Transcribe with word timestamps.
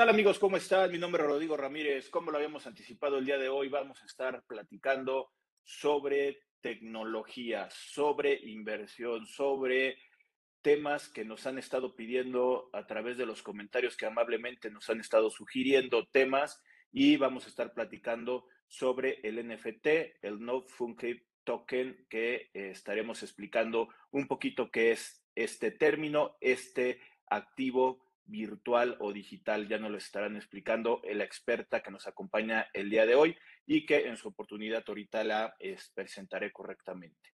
tal 0.00 0.08
amigos? 0.08 0.38
¿Cómo 0.38 0.56
están? 0.56 0.90
Mi 0.90 0.96
nombre 0.96 1.22
es 1.22 1.28
Rodrigo 1.28 1.58
Ramírez. 1.58 2.08
Como 2.08 2.30
lo 2.30 2.38
habíamos 2.38 2.66
anticipado 2.66 3.18
el 3.18 3.26
día 3.26 3.36
de 3.36 3.50
hoy, 3.50 3.68
vamos 3.68 4.02
a 4.02 4.06
estar 4.06 4.42
platicando 4.46 5.30
sobre 5.62 6.38
tecnología, 6.62 7.68
sobre 7.70 8.32
inversión, 8.32 9.26
sobre 9.26 9.98
temas 10.62 11.10
que 11.10 11.26
nos 11.26 11.46
han 11.46 11.58
estado 11.58 11.94
pidiendo 11.94 12.70
a 12.72 12.86
través 12.86 13.18
de 13.18 13.26
los 13.26 13.42
comentarios 13.42 13.94
que 13.94 14.06
amablemente 14.06 14.70
nos 14.70 14.88
han 14.88 15.00
estado 15.00 15.28
sugiriendo 15.28 16.06
temas 16.06 16.62
y 16.90 17.18
vamos 17.18 17.44
a 17.44 17.50
estar 17.50 17.74
platicando 17.74 18.46
sobre 18.68 19.20
el 19.22 19.46
NFT, 19.46 19.86
el 20.22 20.40
No 20.40 20.62
Funky 20.62 21.20
Token, 21.44 22.06
que 22.08 22.48
eh, 22.54 22.70
estaremos 22.70 23.22
explicando 23.22 23.90
un 24.12 24.26
poquito 24.26 24.70
qué 24.70 24.92
es 24.92 25.22
este 25.34 25.70
término, 25.70 26.38
este 26.40 27.02
activo 27.26 28.09
virtual 28.24 28.96
o 29.00 29.12
digital, 29.12 29.68
ya 29.68 29.78
nos 29.78 29.90
lo 29.90 29.98
estarán 29.98 30.36
explicando 30.36 31.02
la 31.04 31.24
experta 31.24 31.82
que 31.82 31.90
nos 31.90 32.06
acompaña 32.06 32.68
el 32.72 32.90
día 32.90 33.06
de 33.06 33.14
hoy 33.14 33.36
y 33.66 33.86
que 33.86 34.08
en 34.08 34.16
su 34.16 34.28
oportunidad 34.28 34.84
ahorita 34.86 35.24
la 35.24 35.54
presentaré 35.94 36.52
correctamente. 36.52 37.30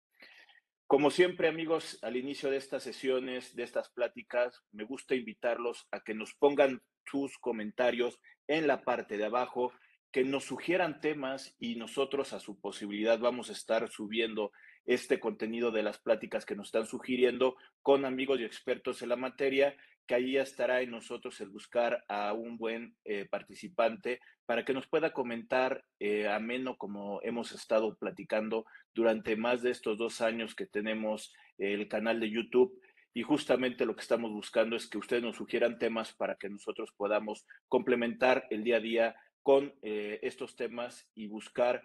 Como 0.86 1.10
siempre, 1.10 1.48
amigos, 1.48 1.98
al 2.02 2.16
inicio 2.16 2.48
de 2.48 2.58
estas 2.58 2.84
sesiones, 2.84 3.56
de 3.56 3.64
estas 3.64 3.90
pláticas, 3.90 4.62
me 4.70 4.84
gusta 4.84 5.16
invitarlos 5.16 5.88
a 5.90 6.00
que 6.00 6.14
nos 6.14 6.34
pongan 6.34 6.80
sus 7.04 7.38
comentarios 7.38 8.20
en 8.46 8.68
la 8.68 8.82
parte 8.82 9.16
de 9.16 9.24
abajo, 9.24 9.72
que 10.12 10.22
nos 10.22 10.44
sugieran 10.44 11.00
temas 11.00 11.56
y 11.58 11.74
nosotros 11.74 12.32
a 12.32 12.38
su 12.38 12.60
posibilidad 12.60 13.18
vamos 13.18 13.50
a 13.50 13.52
estar 13.52 13.88
subiendo 13.88 14.52
este 14.84 15.18
contenido 15.18 15.72
de 15.72 15.82
las 15.82 15.98
pláticas 15.98 16.46
que 16.46 16.54
nos 16.54 16.68
están 16.68 16.86
sugiriendo 16.86 17.56
con 17.82 18.04
amigos 18.04 18.38
y 18.38 18.44
expertos 18.44 19.02
en 19.02 19.08
la 19.08 19.16
materia 19.16 19.76
que 20.06 20.14
ahí 20.14 20.36
estará 20.36 20.80
en 20.80 20.90
nosotros 20.90 21.40
el 21.40 21.48
buscar 21.48 22.04
a 22.08 22.32
un 22.32 22.56
buen 22.56 22.96
eh, 23.04 23.26
participante 23.28 24.20
para 24.46 24.64
que 24.64 24.72
nos 24.72 24.86
pueda 24.86 25.12
comentar 25.12 25.84
eh, 25.98 26.28
ameno 26.28 26.76
como 26.76 27.20
hemos 27.22 27.52
estado 27.52 27.96
platicando 27.96 28.64
durante 28.94 29.36
más 29.36 29.62
de 29.62 29.72
estos 29.72 29.98
dos 29.98 30.20
años 30.20 30.54
que 30.54 30.66
tenemos 30.66 31.34
el 31.58 31.88
canal 31.88 32.20
de 32.20 32.30
YouTube. 32.30 32.80
Y 33.12 33.22
justamente 33.22 33.86
lo 33.86 33.96
que 33.96 34.02
estamos 34.02 34.30
buscando 34.30 34.76
es 34.76 34.88
que 34.88 34.98
ustedes 34.98 35.22
nos 35.22 35.36
sugieran 35.36 35.78
temas 35.78 36.12
para 36.12 36.36
que 36.36 36.48
nosotros 36.48 36.92
podamos 36.96 37.46
complementar 37.68 38.46
el 38.50 38.62
día 38.62 38.76
a 38.76 38.80
día 38.80 39.16
con 39.42 39.74
eh, 39.82 40.20
estos 40.22 40.54
temas 40.54 41.08
y 41.14 41.26
buscar 41.26 41.82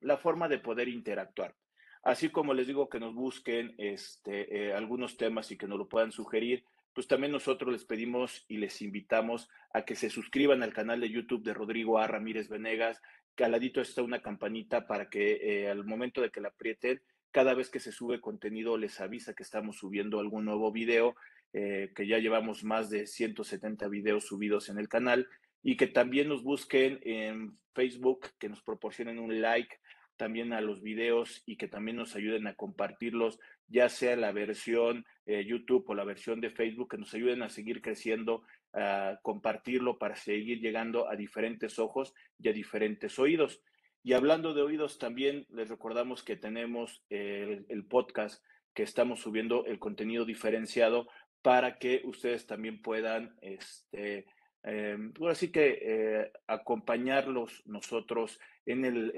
la 0.00 0.16
forma 0.16 0.48
de 0.48 0.58
poder 0.58 0.88
interactuar. 0.88 1.54
Así 2.02 2.28
como 2.28 2.54
les 2.54 2.66
digo 2.66 2.88
que 2.88 2.98
nos 2.98 3.14
busquen 3.14 3.72
este, 3.78 4.72
algunos 4.72 5.16
temas 5.16 5.52
y 5.52 5.56
que 5.56 5.68
nos 5.68 5.78
lo 5.78 5.88
puedan 5.88 6.10
sugerir, 6.10 6.64
pues 6.98 7.06
también 7.06 7.30
nosotros 7.30 7.72
les 7.72 7.84
pedimos 7.84 8.44
y 8.48 8.56
les 8.56 8.82
invitamos 8.82 9.48
a 9.72 9.84
que 9.84 9.94
se 9.94 10.10
suscriban 10.10 10.64
al 10.64 10.72
canal 10.72 11.00
de 11.00 11.08
YouTube 11.08 11.44
de 11.44 11.54
Rodrigo 11.54 12.00
A. 12.00 12.08
Ramírez 12.08 12.48
Venegas, 12.48 13.00
que 13.36 13.44
al 13.44 13.52
ladito 13.52 13.80
está 13.80 14.02
una 14.02 14.20
campanita 14.20 14.88
para 14.88 15.08
que 15.08 15.38
eh, 15.40 15.70
al 15.70 15.84
momento 15.84 16.20
de 16.20 16.30
que 16.30 16.40
la 16.40 16.48
aprieten, 16.48 17.00
cada 17.30 17.54
vez 17.54 17.70
que 17.70 17.78
se 17.78 17.92
sube 17.92 18.20
contenido 18.20 18.76
les 18.76 19.00
avisa 19.00 19.32
que 19.32 19.44
estamos 19.44 19.76
subiendo 19.76 20.18
algún 20.18 20.44
nuevo 20.44 20.72
video, 20.72 21.14
eh, 21.52 21.92
que 21.94 22.08
ya 22.08 22.18
llevamos 22.18 22.64
más 22.64 22.90
de 22.90 23.06
170 23.06 23.86
videos 23.86 24.26
subidos 24.26 24.68
en 24.68 24.80
el 24.80 24.88
canal 24.88 25.28
y 25.62 25.76
que 25.76 25.86
también 25.86 26.28
nos 26.28 26.42
busquen 26.42 26.98
en 27.02 27.60
Facebook, 27.74 28.26
que 28.40 28.48
nos 28.48 28.60
proporcionen 28.60 29.20
un 29.20 29.40
like 29.40 29.78
también 30.16 30.52
a 30.52 30.60
los 30.60 30.82
videos 30.82 31.44
y 31.46 31.58
que 31.58 31.68
también 31.68 31.96
nos 31.96 32.16
ayuden 32.16 32.48
a 32.48 32.54
compartirlos, 32.54 33.38
ya 33.68 33.88
sea 33.88 34.16
la 34.16 34.32
versión 34.32 35.06
eh, 35.28 35.44
YouTube 35.44 35.84
o 35.88 35.94
la 35.94 36.04
versión 36.04 36.40
de 36.40 36.48
Facebook, 36.48 36.88
que 36.88 36.96
nos 36.96 37.12
ayuden 37.12 37.42
a 37.42 37.50
seguir 37.50 37.82
creciendo, 37.82 38.44
a 38.72 39.18
compartirlo 39.20 39.98
para 39.98 40.16
seguir 40.16 40.58
llegando 40.58 41.06
a 41.06 41.16
diferentes 41.16 41.78
ojos 41.78 42.14
y 42.38 42.48
a 42.48 42.54
diferentes 42.54 43.18
oídos. 43.18 43.60
Y 44.02 44.14
hablando 44.14 44.54
de 44.54 44.62
oídos, 44.62 44.98
también 44.98 45.44
les 45.50 45.68
recordamos 45.68 46.22
que 46.22 46.36
tenemos 46.36 47.04
el, 47.10 47.84
podcast 47.90 48.42
que 48.72 48.84
estamos 48.84 49.20
subiendo 49.20 49.66
el 49.66 49.78
contenido 49.78 50.24
diferenciado 50.24 51.08
para 51.42 51.78
que 51.78 52.00
ustedes 52.06 52.46
también 52.46 52.80
puedan, 52.80 53.36
este, 53.42 54.24
eh, 54.62 54.96
así 55.28 55.52
que 55.52 55.78
eh, 55.82 56.32
acompañarlos 56.46 57.62
nosotros 57.66 58.40
en, 58.64 58.86
el, 58.86 59.12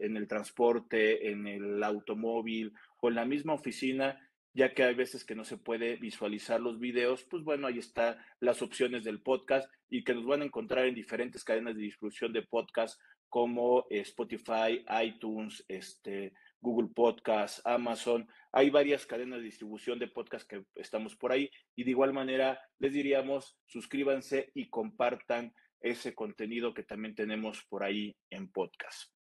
en 0.00 0.16
el 0.16 0.26
transporte, 0.26 1.30
en 1.30 1.46
el 1.46 1.80
automóvil 1.84 2.72
o 3.00 3.08
en 3.08 3.14
la 3.14 3.24
misma 3.24 3.52
oficina 3.54 4.18
ya 4.58 4.74
que 4.74 4.82
hay 4.82 4.94
veces 4.96 5.24
que 5.24 5.36
no 5.36 5.44
se 5.44 5.56
puede 5.56 5.94
visualizar 5.98 6.60
los 6.60 6.80
videos, 6.80 7.22
pues 7.22 7.44
bueno, 7.44 7.68
ahí 7.68 7.78
están 7.78 8.16
las 8.40 8.60
opciones 8.60 9.04
del 9.04 9.22
podcast 9.22 9.70
y 9.88 10.02
que 10.02 10.14
nos 10.14 10.26
van 10.26 10.42
a 10.42 10.46
encontrar 10.46 10.86
en 10.86 10.96
diferentes 10.96 11.44
cadenas 11.44 11.76
de 11.76 11.82
distribución 11.82 12.32
de 12.32 12.42
podcast 12.42 13.00
como 13.28 13.86
Spotify, 13.88 14.84
iTunes, 15.04 15.64
este, 15.68 16.32
Google 16.60 16.88
Podcast, 16.92 17.64
Amazon. 17.64 18.26
Hay 18.50 18.70
varias 18.70 19.06
cadenas 19.06 19.38
de 19.38 19.44
distribución 19.44 20.00
de 20.00 20.08
podcast 20.08 20.44
que 20.50 20.64
estamos 20.74 21.14
por 21.14 21.30
ahí 21.30 21.48
y 21.76 21.84
de 21.84 21.92
igual 21.92 22.12
manera 22.12 22.60
les 22.80 22.92
diríamos 22.92 23.56
suscríbanse 23.64 24.50
y 24.54 24.68
compartan 24.70 25.54
ese 25.80 26.16
contenido 26.16 26.74
que 26.74 26.82
también 26.82 27.14
tenemos 27.14 27.64
por 27.68 27.84
ahí 27.84 28.16
en 28.28 28.50
podcast. 28.50 29.17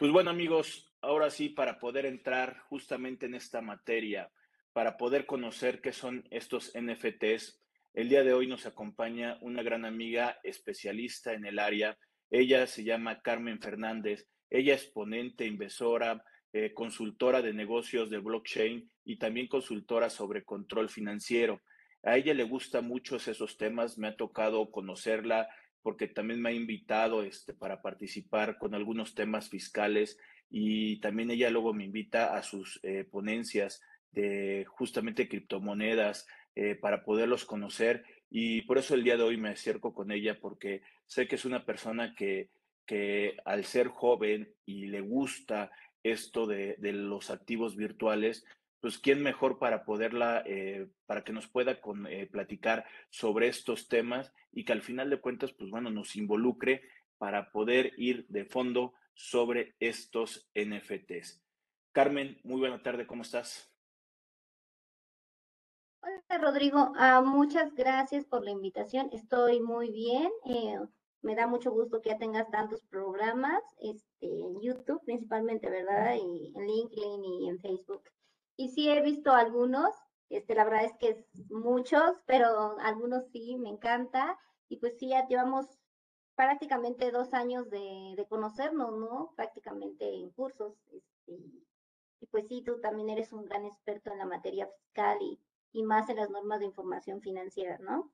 Pues 0.00 0.12
bueno 0.12 0.30
amigos, 0.30 0.90
ahora 1.02 1.28
sí, 1.28 1.50
para 1.50 1.78
poder 1.78 2.06
entrar 2.06 2.60
justamente 2.70 3.26
en 3.26 3.34
esta 3.34 3.60
materia, 3.60 4.32
para 4.72 4.96
poder 4.96 5.26
conocer 5.26 5.82
qué 5.82 5.92
son 5.92 6.26
estos 6.30 6.72
NFTs, 6.74 7.60
el 7.92 8.08
día 8.08 8.24
de 8.24 8.32
hoy 8.32 8.46
nos 8.46 8.64
acompaña 8.64 9.36
una 9.42 9.62
gran 9.62 9.84
amiga 9.84 10.38
especialista 10.42 11.34
en 11.34 11.44
el 11.44 11.58
área. 11.58 11.98
Ella 12.30 12.66
se 12.66 12.82
llama 12.82 13.20
Carmen 13.20 13.60
Fernández. 13.60 14.26
Ella 14.48 14.74
es 14.74 14.86
ponente, 14.86 15.44
inversora, 15.44 16.24
eh, 16.54 16.72
consultora 16.72 17.42
de 17.42 17.52
negocios 17.52 18.08
de 18.08 18.20
blockchain 18.20 18.90
y 19.04 19.18
también 19.18 19.48
consultora 19.48 20.08
sobre 20.08 20.44
control 20.44 20.88
financiero. 20.88 21.60
A 22.04 22.16
ella 22.16 22.32
le 22.32 22.44
gustan 22.44 22.88
muchos 22.88 23.28
esos 23.28 23.58
temas. 23.58 23.98
Me 23.98 24.08
ha 24.08 24.16
tocado 24.16 24.70
conocerla 24.70 25.50
porque 25.82 26.08
también 26.08 26.40
me 26.40 26.50
ha 26.50 26.52
invitado 26.52 27.22
este, 27.22 27.54
para 27.54 27.82
participar 27.82 28.58
con 28.58 28.74
algunos 28.74 29.14
temas 29.14 29.48
fiscales 29.48 30.18
y 30.50 31.00
también 31.00 31.30
ella 31.30 31.50
luego 31.50 31.72
me 31.72 31.84
invita 31.84 32.36
a 32.36 32.42
sus 32.42 32.80
eh, 32.82 33.04
ponencias 33.04 33.80
de 34.12 34.64
justamente 34.68 35.28
criptomonedas 35.28 36.26
eh, 36.56 36.74
para 36.74 37.04
poderlos 37.04 37.44
conocer 37.44 38.04
y 38.30 38.62
por 38.62 38.78
eso 38.78 38.94
el 38.94 39.04
día 39.04 39.16
de 39.16 39.22
hoy 39.22 39.36
me 39.36 39.50
acerco 39.50 39.94
con 39.94 40.10
ella 40.10 40.38
porque 40.40 40.82
sé 41.06 41.28
que 41.28 41.36
es 41.36 41.44
una 41.44 41.64
persona 41.64 42.14
que, 42.14 42.50
que 42.86 43.36
al 43.44 43.64
ser 43.64 43.88
joven 43.88 44.52
y 44.66 44.86
le 44.86 45.00
gusta 45.00 45.70
esto 46.02 46.46
de, 46.46 46.76
de 46.78 46.92
los 46.92 47.30
activos 47.30 47.76
virtuales, 47.76 48.44
pues 48.80 48.98
quién 48.98 49.22
mejor 49.22 49.58
para 49.58 49.84
poderla, 49.84 50.42
eh, 50.46 50.88
para 51.06 51.22
que 51.22 51.32
nos 51.32 51.46
pueda 51.48 51.80
con, 51.80 52.08
platicar 52.30 52.84
sobre 53.10 53.48
estos 53.48 53.88
temas 53.88 54.32
y 54.52 54.64
que 54.64 54.72
al 54.72 54.82
final 54.82 55.10
de 55.10 55.20
cuentas, 55.20 55.52
pues 55.52 55.70
bueno, 55.70 55.90
nos 55.90 56.16
involucre 56.16 56.82
para 57.18 57.52
poder 57.52 57.92
ir 57.98 58.26
de 58.28 58.44
fondo 58.44 58.94
sobre 59.14 59.74
estos 59.78 60.50
NFTs. 60.54 61.42
Carmen, 61.92 62.40
muy 62.44 62.60
buena 62.60 62.82
tarde, 62.82 63.06
¿cómo 63.06 63.22
estás? 63.22 63.70
Hola 66.02 66.38
Rodrigo, 66.40 66.92
ah, 66.96 67.20
muchas 67.20 67.74
gracias 67.74 68.24
por 68.24 68.42
la 68.42 68.50
invitación. 68.50 69.10
Estoy 69.12 69.60
muy 69.60 69.90
bien. 69.90 70.30
Eh, 70.46 70.78
me 71.20 71.34
da 71.34 71.46
mucho 71.46 71.70
gusto 71.72 72.00
que 72.00 72.08
ya 72.10 72.18
tengas 72.18 72.50
tantos 72.50 72.82
programas 72.84 73.62
este, 73.80 74.26
en 74.26 74.60
YouTube 74.62 75.02
principalmente, 75.04 75.68
¿verdad? 75.68 76.14
Y 76.14 76.52
en 76.56 76.66
LinkedIn 76.66 77.24
y 77.24 77.48
en 77.50 77.58
Facebook. 77.60 78.04
Y 78.60 78.68
sí 78.68 78.90
he 78.90 79.00
visto 79.00 79.32
algunos, 79.32 79.94
este, 80.28 80.54
la 80.54 80.64
verdad 80.64 80.84
es 80.84 80.92
que 81.00 81.08
es 81.08 81.50
muchos, 81.50 82.12
pero 82.26 82.78
algunos 82.80 83.24
sí 83.32 83.56
me 83.56 83.70
encanta. 83.70 84.38
Y 84.68 84.76
pues 84.76 84.98
sí, 84.98 85.08
ya 85.08 85.26
llevamos 85.26 85.66
prácticamente 86.34 87.10
dos 87.10 87.32
años 87.32 87.70
de, 87.70 88.26
conocernos, 88.28 88.98
¿no? 88.98 89.32
Prácticamente 89.34 90.14
en 90.14 90.28
cursos. 90.32 90.74
Este, 90.92 91.40
y 92.20 92.26
pues 92.26 92.48
sí, 92.48 92.62
tú 92.62 92.78
también 92.82 93.08
eres 93.08 93.32
un 93.32 93.46
gran 93.46 93.64
experto 93.64 94.12
en 94.12 94.18
la 94.18 94.26
materia 94.26 94.66
fiscal 94.66 95.16
y, 95.22 95.40
y 95.72 95.82
más 95.82 96.10
en 96.10 96.16
las 96.16 96.28
normas 96.28 96.60
de 96.60 96.66
información 96.66 97.22
financiera, 97.22 97.78
¿no? 97.78 98.12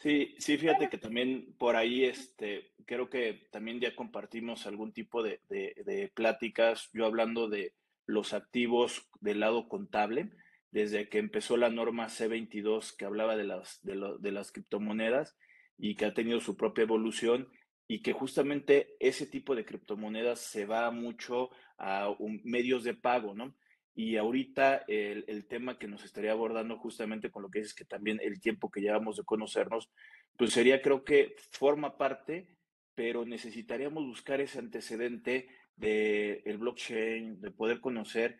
Sí, 0.00 0.36
sí, 0.38 0.56
fíjate 0.56 0.88
que 0.88 0.98
también 0.98 1.54
por 1.58 1.74
ahí, 1.74 2.04
este, 2.04 2.72
creo 2.86 3.10
que 3.10 3.48
también 3.50 3.80
ya 3.80 3.94
compartimos 3.94 4.66
algún 4.66 4.92
tipo 4.92 5.22
de, 5.22 5.40
de, 5.48 6.10
pláticas, 6.14 6.88
yo 6.92 7.04
hablando 7.04 7.48
de 7.48 7.74
los 8.10 8.32
activos 8.32 9.08
del 9.20 9.40
lado 9.40 9.68
contable, 9.68 10.30
desde 10.70 11.08
que 11.08 11.18
empezó 11.18 11.56
la 11.56 11.70
norma 11.70 12.06
C22 12.06 12.96
que 12.96 13.04
hablaba 13.04 13.36
de 13.36 13.44
las, 13.44 13.80
de, 13.82 14.32
las 14.32 14.52
criptomonedas 14.52 15.36
y 15.78 15.96
que 15.96 16.04
ha 16.04 16.14
tenido 16.14 16.40
su 16.40 16.56
propia 16.56 16.82
evolución 16.82 17.48
y 17.88 18.02
que 18.02 18.12
justamente 18.12 18.94
ese 19.00 19.26
tipo 19.26 19.56
de 19.56 19.64
criptomonedas 19.64 20.40
se 20.40 20.64
va 20.66 20.90
mucho 20.90 21.50
a 21.76 22.14
medios 22.44 22.84
de 22.84 22.94
pago, 22.94 23.34
¿no? 23.34 23.56
Y 23.94 24.16
ahorita 24.16 24.84
el, 24.86 25.24
el, 25.26 25.46
tema 25.48 25.76
que 25.76 25.88
nos 25.88 26.04
estaría 26.04 26.30
abordando 26.30 26.78
justamente 26.78 27.30
con 27.30 27.42
lo 27.42 27.50
que 27.50 27.58
es 27.58 27.74
que 27.74 27.84
también 27.84 28.20
el 28.22 28.40
tiempo 28.40 28.70
que 28.70 28.80
llevamos 28.80 29.16
de 29.16 29.24
conocernos, 29.24 29.90
pues 30.36 30.52
sería 30.52 30.80
creo 30.80 31.04
que 31.04 31.34
forma 31.50 31.98
parte, 31.98 32.56
pero 32.94 33.24
necesitaríamos 33.24 34.06
buscar 34.06 34.40
ese 34.40 34.60
antecedente 34.60 35.48
del 35.80 36.42
el 36.44 36.58
blockchain, 36.58 37.40
de 37.40 37.50
poder 37.50 37.80
conocer 37.80 38.36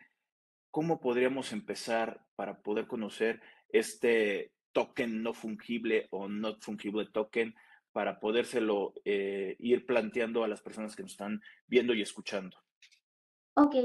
cómo 0.69 0.99
podríamos 0.99 1.51
empezar 1.51 2.25
para 2.35 2.61
poder 2.61 2.87
conocer 2.87 3.41
este 3.69 4.53
token 4.71 5.21
no 5.21 5.33
fungible 5.33 6.07
o 6.11 6.27
not 6.29 6.61
fungible 6.61 7.05
token 7.11 7.53
para 7.91 8.19
podérselo 8.19 8.93
eh, 9.03 9.57
ir 9.59 9.85
planteando 9.85 10.43
a 10.43 10.47
las 10.47 10.61
personas 10.61 10.95
que 10.95 11.03
nos 11.03 11.11
están 11.11 11.41
viendo 11.67 11.93
y 11.93 12.01
escuchando. 12.01 12.57
Ok, 13.55 13.75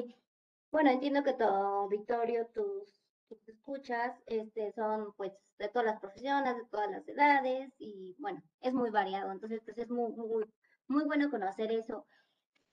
bueno, 0.71 0.91
entiendo 0.91 1.25
que 1.25 1.33
todo, 1.33 1.89
Victorio, 1.89 2.47
tus, 2.55 2.95
tus 3.29 3.49
escuchas 3.49 4.17
este, 4.27 4.73
son 4.73 5.13
pues 5.17 5.33
de 5.59 5.69
todas 5.69 5.87
las 5.87 6.01
profesiones, 6.01 6.57
de 6.57 6.67
todas 6.67 6.89
las 6.91 7.09
edades 7.09 7.73
y 7.79 8.15
bueno, 8.19 8.43
es 8.61 8.73
muy 8.73 8.91
variado, 8.91 9.33
entonces 9.33 9.61
pues 9.65 9.77
es 9.79 9.91
muy, 9.91 10.13
muy, 10.13 10.45
muy 10.87 11.05
bueno 11.05 11.31
conocer 11.31 11.73
eso. 11.73 12.07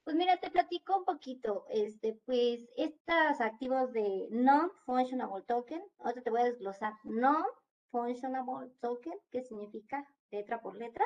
Pues 0.04 0.18
mira, 0.18 0.36
te 0.38 0.52
platico 0.52 0.98
un 0.98 1.06
poquito, 1.06 1.66
este, 1.70 2.20
pues 2.26 2.68
estos 2.76 3.40
activos 3.40 3.94
de 3.94 4.28
non-functionable 4.32 5.46
token, 5.46 5.82
ahora 6.00 6.22
te 6.22 6.30
voy 6.30 6.42
a 6.42 6.46
desglosar 6.46 6.94
non-functionable 7.06 8.70
token, 8.82 9.18
que 9.32 9.44
significa 9.44 10.06
letra 10.30 10.62
por 10.62 10.76
letra, 10.76 11.06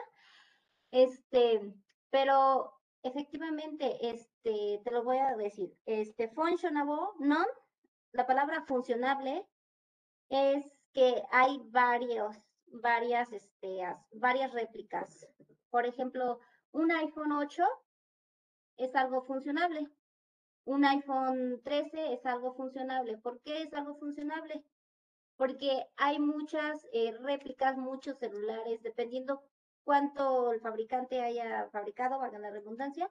este, 0.90 1.76
pero 2.10 2.74
efectivamente, 3.04 4.10
este, 4.10 4.82
te 4.84 4.92
lo 4.92 5.04
voy 5.04 5.18
a 5.18 5.36
decir, 5.36 5.78
este, 5.86 6.30
functionable, 6.30 7.12
non, 7.20 7.46
la 8.14 8.26
palabra 8.26 8.64
funcionable 8.66 9.48
es 10.30 10.66
que 10.92 11.22
hay 11.32 11.62
varios, 11.66 12.36
varias, 12.66 13.32
este, 13.32 13.78
varias 14.14 14.52
réplicas. 14.54 15.28
Por 15.70 15.86
ejemplo, 15.86 16.40
un 16.72 16.92
iPhone 16.92 17.32
8 17.32 17.64
es 18.78 18.96
algo 18.96 19.24
funcionable. 19.24 19.88
Un 20.66 20.86
iPhone 20.86 21.62
13 21.64 22.14
es 22.14 22.26
algo 22.26 22.54
funcionable. 22.54 23.18
¿Por 23.18 23.40
qué 23.42 23.64
es 23.64 23.74
algo 23.74 23.96
funcionable? 23.96 24.64
Porque 25.38 25.88
hay 25.98 26.20
muchas 26.20 26.88
eh, 26.94 27.16
réplicas, 27.22 27.78
muchos 27.78 28.18
celulares, 28.18 28.82
dependiendo 28.82 29.44
cuánto 29.84 30.52
el 30.54 30.62
fabricante 30.62 31.22
haya 31.22 31.70
fabricado, 31.72 32.20
valga 32.20 32.40
la 32.40 32.50
redundancia, 32.50 33.10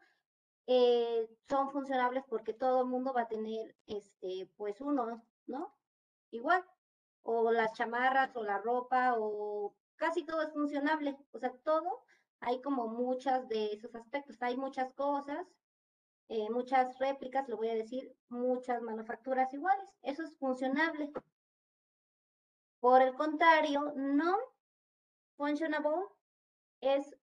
eh, 0.67 1.29
son 1.49 1.71
funcionables 1.71 2.25
porque 2.29 2.53
todo 2.53 2.83
el 2.83 2.89
mundo 2.89 3.12
va 3.12 3.23
a 3.23 3.29
tener, 3.29 3.75
este, 3.87 4.49
pues 4.57 4.81
uno, 4.81 5.23
¿no? 5.47 5.75
Igual. 6.31 6.65
O 7.23 7.51
las 7.53 7.73
chamarras 7.75 8.35
o 8.37 8.45
la 8.45 8.59
ropa 8.59 9.15
o 9.19 9.75
casi 9.97 10.25
todo 10.25 10.43
es 10.43 10.53
funcionable. 10.53 11.17
O 11.33 11.39
sea, 11.39 11.53
todo, 11.65 12.05
hay 12.41 12.61
como 12.61 12.88
muchas 12.88 13.49
de 13.49 13.73
esos 13.73 13.94
aspectos. 13.94 14.37
Hay 14.41 14.56
muchas 14.56 14.93
cosas, 14.94 15.47
eh, 16.29 16.49
muchas 16.50 16.99
réplicas, 16.99 17.49
lo 17.49 17.56
voy 17.56 17.69
a 17.69 17.75
decir, 17.75 18.15
muchas 18.29 18.83
manufacturas 18.83 19.53
iguales. 19.53 19.88
Eso 20.03 20.23
es 20.23 20.37
funcionable. 20.38 21.12
Por 22.81 23.03
el 23.03 23.15
contrario, 23.15 23.93
no 23.97 24.37
functionable 25.37 25.91
es 26.81 27.17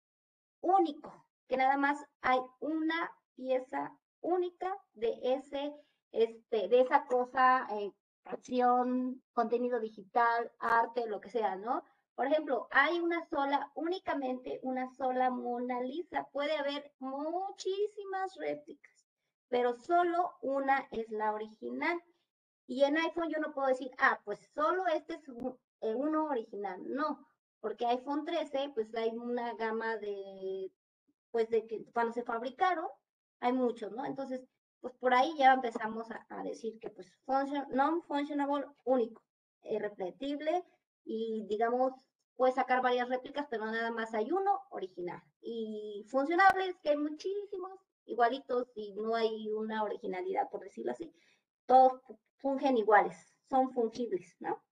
único, 0.60 1.24
que 1.48 1.56
nada 1.56 1.76
más 1.76 2.04
hay 2.20 2.40
una 2.60 3.10
pieza 3.34 3.96
única 4.20 4.76
de 4.94 5.18
ese, 5.22 5.74
este, 6.12 6.68
de 6.68 6.80
esa 6.80 7.06
cosa, 7.06 7.66
eh, 7.70 7.92
acción, 8.24 9.22
contenido 9.32 9.80
digital, 9.80 10.52
arte, 10.58 11.06
lo 11.06 11.20
que 11.20 11.30
sea, 11.30 11.56
¿no? 11.56 11.84
Por 12.14 12.26
ejemplo, 12.26 12.68
hay 12.70 13.00
una 13.00 13.24
sola, 13.26 13.70
únicamente 13.74 14.60
una 14.62 14.88
sola 14.94 15.30
Mona 15.30 15.80
Lisa. 15.80 16.28
Puede 16.32 16.56
haber 16.56 16.92
muchísimas 16.98 18.36
réplicas, 18.36 19.06
pero 19.48 19.74
solo 19.74 20.32
una 20.42 20.86
es 20.90 21.10
la 21.10 21.32
original. 21.32 22.02
Y 22.66 22.84
en 22.84 22.98
iPhone 22.98 23.30
yo 23.30 23.40
no 23.40 23.52
puedo 23.52 23.68
decir, 23.68 23.90
ah, 23.98 24.20
pues 24.24 24.38
solo 24.54 24.86
este 24.88 25.14
es 25.14 25.22
eh, 25.80 25.94
uno 25.94 26.26
original. 26.26 26.80
No, 26.84 27.26
porque 27.60 27.86
iPhone 27.86 28.24
13, 28.24 28.70
pues 28.74 28.94
hay 28.94 29.10
una 29.10 29.54
gama 29.54 29.96
de, 29.96 30.70
pues 31.30 31.48
de 31.48 31.66
que 31.66 31.84
cuando 31.92 32.12
se 32.12 32.24
fabricaron, 32.24 32.88
hay 33.40 33.52
muchos, 33.52 33.90
¿no? 33.92 34.04
Entonces, 34.04 34.42
pues 34.80 34.94
por 34.96 35.14
ahí 35.14 35.34
ya 35.38 35.54
empezamos 35.54 36.08
a, 36.10 36.42
decir 36.42 36.78
que 36.80 36.90
pues 36.90 37.06
non-functionable 37.70 38.66
único, 38.84 39.22
irrepetible 39.62 40.64
y 41.04 41.46
digamos, 41.48 41.92
puede 42.36 42.52
sacar 42.52 42.82
varias 42.82 43.08
réplicas, 43.08 43.46
pero 43.50 43.66
nada 43.66 43.90
más 43.90 44.14
hay 44.14 44.32
uno 44.32 44.60
original. 44.70 45.22
Y 45.40 46.04
funcionables, 46.08 46.76
que 46.82 46.90
hay 46.90 46.96
muchísimos 46.96 47.78
igualitos 48.04 48.70
y 48.74 48.94
no 48.94 49.14
hay 49.14 49.48
una 49.50 49.82
originalidad, 49.82 50.50
por 50.50 50.60
decirlo 50.60 50.92
así. 50.92 51.12
Todos 51.66 52.00
fungen 52.38 52.76
iguales, 52.76 53.16
son 53.48 53.72
fungibles, 53.72 54.36
¿no? 54.40 54.62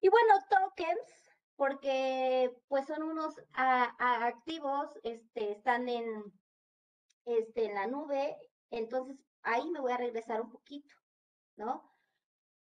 Y 0.00 0.08
bueno, 0.08 0.34
tokens 0.48 1.24
porque 1.56 2.54
pues 2.68 2.86
son 2.86 3.02
unos 3.02 3.34
activos, 3.54 4.88
este, 5.02 5.52
están 5.52 5.88
en, 5.88 6.32
este, 7.24 7.66
en 7.66 7.74
la 7.74 7.86
nube, 7.86 8.36
entonces 8.70 9.16
ahí 9.42 9.70
me 9.70 9.80
voy 9.80 9.92
a 9.92 9.96
regresar 9.96 10.40
un 10.40 10.50
poquito, 10.50 10.94
¿no? 11.56 11.93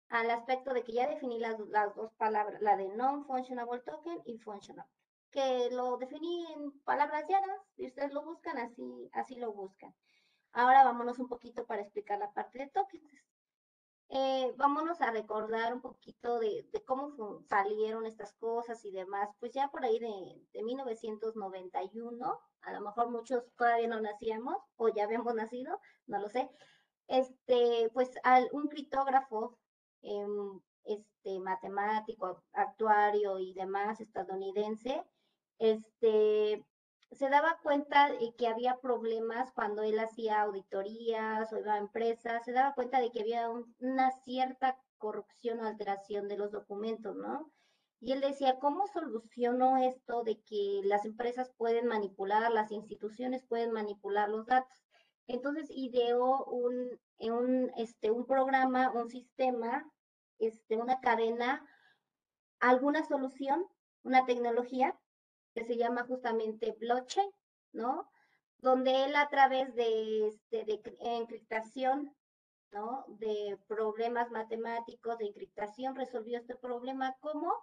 Al 0.10 0.30
aspecto 0.32 0.74
de 0.74 0.84
que 0.84 0.94
ya 0.94 1.08
definí 1.08 1.40
las, 1.40 1.60
las 1.70 1.96
dos 1.96 2.12
palabras, 2.14 2.62
la 2.62 2.76
de 2.76 2.90
non-functionable 2.90 3.82
token 3.82 4.22
y 4.26 4.38
functional, 4.40 4.88
que 5.32 5.70
lo 5.72 5.98
definí 5.98 6.46
en 6.54 6.72
palabras 6.82 7.26
llanas 7.28 7.60
y 7.78 7.86
ustedes 7.86 8.12
lo 8.14 8.24
buscan 8.24 8.58
así, 8.58 9.10
así 9.14 9.36
lo 9.36 9.54
buscan. 9.54 9.94
Ahora 10.52 10.84
vámonos 10.84 11.20
un 11.20 11.28
poquito 11.28 11.66
para 11.66 11.84
explicar 11.84 12.18
la 12.18 12.32
parte 12.32 12.60
de 12.60 12.70
tokens. 12.70 13.24
Eh, 14.12 14.52
vámonos 14.58 15.02
a 15.02 15.12
recordar 15.12 15.72
un 15.72 15.82
poquito 15.82 16.40
de, 16.40 16.68
cómo 16.88 17.44
salieron 17.48 18.08
estas 18.08 18.34
cosas 18.34 18.84
y 18.84 18.92
demás, 18.92 19.30
pues 19.40 19.52
ya 19.54 19.68
por 19.68 19.86
ahí 19.86 20.00
de, 20.00 20.42
de, 20.52 20.64
1991, 20.64 22.40
a 22.62 22.72
lo 22.72 22.82
mejor 22.82 23.12
muchos 23.12 23.44
todavía 23.56 23.88
no 23.88 24.02
nacíamos 24.02 24.58
o 24.78 24.90
ya 24.90 25.04
habíamos 25.04 25.36
nacido, 25.36 25.80
no 26.08 26.20
lo 26.20 26.28
sé, 26.28 26.50
este, 27.08 27.92
pues 27.94 28.10
al, 28.24 28.50
un 28.52 28.68
criptógrafo, 28.68 29.60
em, 30.02 30.60
este, 30.86 31.40
matemático, 31.40 32.44
actuario 32.54 33.40
y 33.40 33.54
demás 33.54 34.02
estadounidense, 34.02 35.04
este, 35.60 36.66
se 37.12 37.30
daba 37.30 37.60
cuenta 37.64 38.12
de 38.12 38.34
que 38.36 38.48
había 38.48 38.78
problemas 38.80 39.52
cuando 39.52 39.84
él 39.84 40.00
hacía 40.00 40.42
auditorías 40.42 41.52
o 41.52 41.58
iba 41.58 41.74
a 41.74 41.80
empresas, 41.80 42.46
se 42.46 42.52
daba 42.54 42.74
cuenta 42.76 43.00
de 43.02 43.12
que 43.12 43.22
había 43.22 43.50
una 43.80 44.12
cierta 44.24 44.78
corrupción 44.98 45.60
o 45.60 45.66
alteración 45.66 46.28
de 46.28 46.38
los 46.38 46.52
documentos, 46.52 47.16
¿no? 47.16 47.52
Y 48.02 48.14
él 48.14 48.22
decía, 48.22 48.60
¿cómo 48.60 48.88
soluciono 48.88 49.78
esto 49.78 50.24
de 50.24 50.42
que 50.42 50.82
las 50.86 51.06
empresas 51.06 51.52
pueden 51.58 51.88
manipular, 51.88 52.50
las 52.52 52.72
instituciones 52.72 53.44
pueden 53.44 53.72
manipular 53.72 54.30
los 54.30 54.46
datos? 54.46 54.89
Entonces 55.30 55.70
ideó 55.70 56.44
un, 56.46 57.00
un, 57.20 57.72
este, 57.78 58.10
un 58.10 58.26
programa, 58.26 58.92
un 58.92 59.10
sistema, 59.10 59.88
este, 60.40 60.76
una 60.76 61.00
cadena, 61.02 61.64
alguna 62.60 63.06
solución, 63.06 63.64
una 64.02 64.26
tecnología 64.26 65.00
que 65.54 65.66
se 65.66 65.78
llama 65.78 66.04
justamente 66.08 66.76
blockchain, 66.80 67.30
¿no? 67.74 68.10
Donde 68.58 69.06
él 69.06 69.16
a 69.16 69.30
través 69.30 69.76
de, 69.76 70.30
este, 70.30 70.66
de 70.66 70.82
encriptación, 71.00 72.12
¿no? 72.72 73.06
De 73.08 73.56
problemas 73.68 74.32
matemáticos, 74.32 75.20
de 75.20 75.28
encriptación, 75.28 75.96
resolvió 75.96 76.40
este 76.40 76.56
problema. 76.56 77.16
¿Cómo? 77.20 77.54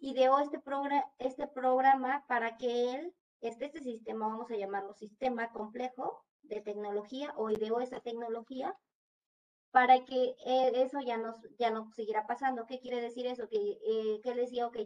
Ideó 0.00 0.38
este, 0.38 0.60
programa, 0.60 1.04
este 1.18 1.48
programa 1.48 2.24
para 2.28 2.56
que 2.56 2.94
él, 2.94 3.12
este, 3.40 3.64
este 3.64 3.80
sistema, 3.80 4.28
vamos 4.28 4.48
a 4.52 4.56
llamarlo 4.56 4.94
sistema 4.94 5.50
complejo 5.50 6.24
de 6.44 6.60
tecnología, 6.60 7.32
o 7.36 7.50
ideó 7.50 7.80
esa 7.80 8.00
tecnología 8.00 8.76
para 9.70 10.04
que 10.04 10.36
eh, 10.46 10.72
eso 10.76 11.00
ya 11.00 11.16
no, 11.16 11.34
ya 11.58 11.70
no 11.70 11.90
siguiera 11.92 12.26
pasando. 12.26 12.66
¿Qué 12.66 12.78
quiere 12.80 13.00
decir 13.00 13.26
eso? 13.26 13.48
Que, 13.48 13.56
eh, 13.58 14.20
que 14.22 14.30
él 14.30 14.36
decía, 14.36 14.66
ok, 14.68 14.76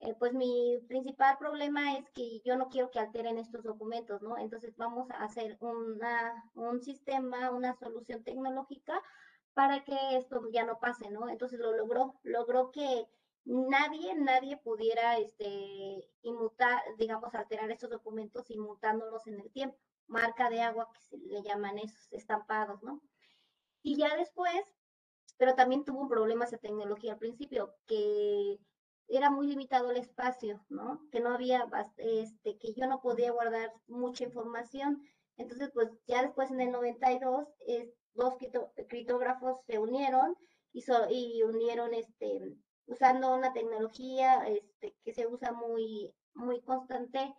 eh, 0.00 0.14
pues 0.18 0.34
mi 0.34 0.78
principal 0.88 1.38
problema 1.38 1.96
es 1.96 2.10
que 2.10 2.40
yo 2.44 2.56
no 2.56 2.68
quiero 2.68 2.90
que 2.90 2.98
alteren 2.98 3.38
estos 3.38 3.62
documentos, 3.64 4.20
¿no? 4.22 4.36
Entonces 4.38 4.76
vamos 4.76 5.10
a 5.10 5.24
hacer 5.24 5.56
una, 5.60 6.44
un 6.54 6.82
sistema, 6.82 7.50
una 7.50 7.74
solución 7.74 8.22
tecnológica 8.24 9.00
para 9.54 9.84
que 9.84 9.96
esto 10.18 10.42
ya 10.52 10.64
no 10.64 10.78
pase, 10.80 11.10
¿no? 11.10 11.28
Entonces 11.30 11.58
lo 11.58 11.72
logró, 11.76 12.14
logró 12.24 12.72
que 12.72 13.06
nadie, 13.44 14.14
nadie 14.16 14.58
pudiera, 14.58 15.18
este, 15.18 16.10
inmutar, 16.22 16.82
digamos, 16.98 17.34
alterar 17.34 17.70
estos 17.70 17.90
documentos 17.90 18.50
inmutándolos 18.50 19.26
en 19.28 19.40
el 19.40 19.50
tiempo. 19.52 19.78
Marca 20.06 20.50
de 20.50 20.60
agua 20.62 20.88
que 20.92 21.00
se 21.00 21.18
le 21.18 21.42
llaman 21.42 21.78
esos 21.78 22.12
estampados, 22.12 22.82
¿no? 22.82 23.00
Y 23.82 23.96
ya 23.96 24.16
después 24.16 24.64
pero 25.38 25.54
también 25.54 25.84
tuvo 25.84 26.00
un 26.00 26.08
problema 26.08 26.44
esa 26.44 26.58
tecnología 26.58 27.12
al 27.12 27.18
principio, 27.18 27.74
que 27.86 28.58
era 29.08 29.30
muy 29.30 29.46
limitado 29.46 29.90
el 29.90 29.98
espacio, 29.98 30.64
¿no? 30.68 31.00
Que 31.12 31.20
no 31.20 31.32
había, 31.32 31.66
este, 31.98 32.58
que 32.58 32.72
yo 32.74 32.86
no 32.86 33.00
podía 33.00 33.30
guardar 33.32 33.72
mucha 33.86 34.24
información. 34.24 35.02
Entonces, 35.36 35.70
pues 35.72 35.90
ya 36.06 36.22
después 36.22 36.50
en 36.50 36.60
el 36.60 36.72
92, 36.72 37.46
dos 38.14 38.34
criptógrafos 38.88 39.58
se 39.66 39.78
unieron 39.78 40.36
y, 40.72 40.82
y 41.10 41.42
unieron, 41.42 41.92
este, 41.94 42.56
usando 42.86 43.34
una 43.34 43.52
tecnología 43.52 44.46
este, 44.48 44.96
que 45.04 45.12
se 45.12 45.26
usa 45.26 45.52
muy, 45.52 46.14
muy 46.34 46.62
constante, 46.62 47.34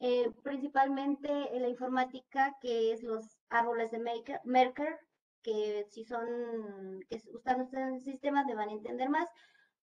eh, 0.00 0.30
principalmente 0.42 1.56
en 1.56 1.62
la 1.62 1.68
informática, 1.68 2.56
que 2.60 2.92
es 2.92 3.02
los 3.02 3.38
árboles 3.48 3.90
de 3.90 4.00
Merker, 4.44 4.98
que 5.42 5.86
si 5.90 6.04
son, 6.04 7.00
que 7.08 7.20
usando 7.32 7.64
este 7.64 8.00
sistema 8.00 8.46
te 8.46 8.54
van 8.54 8.70
a 8.70 8.72
entender 8.72 9.08
más, 9.08 9.28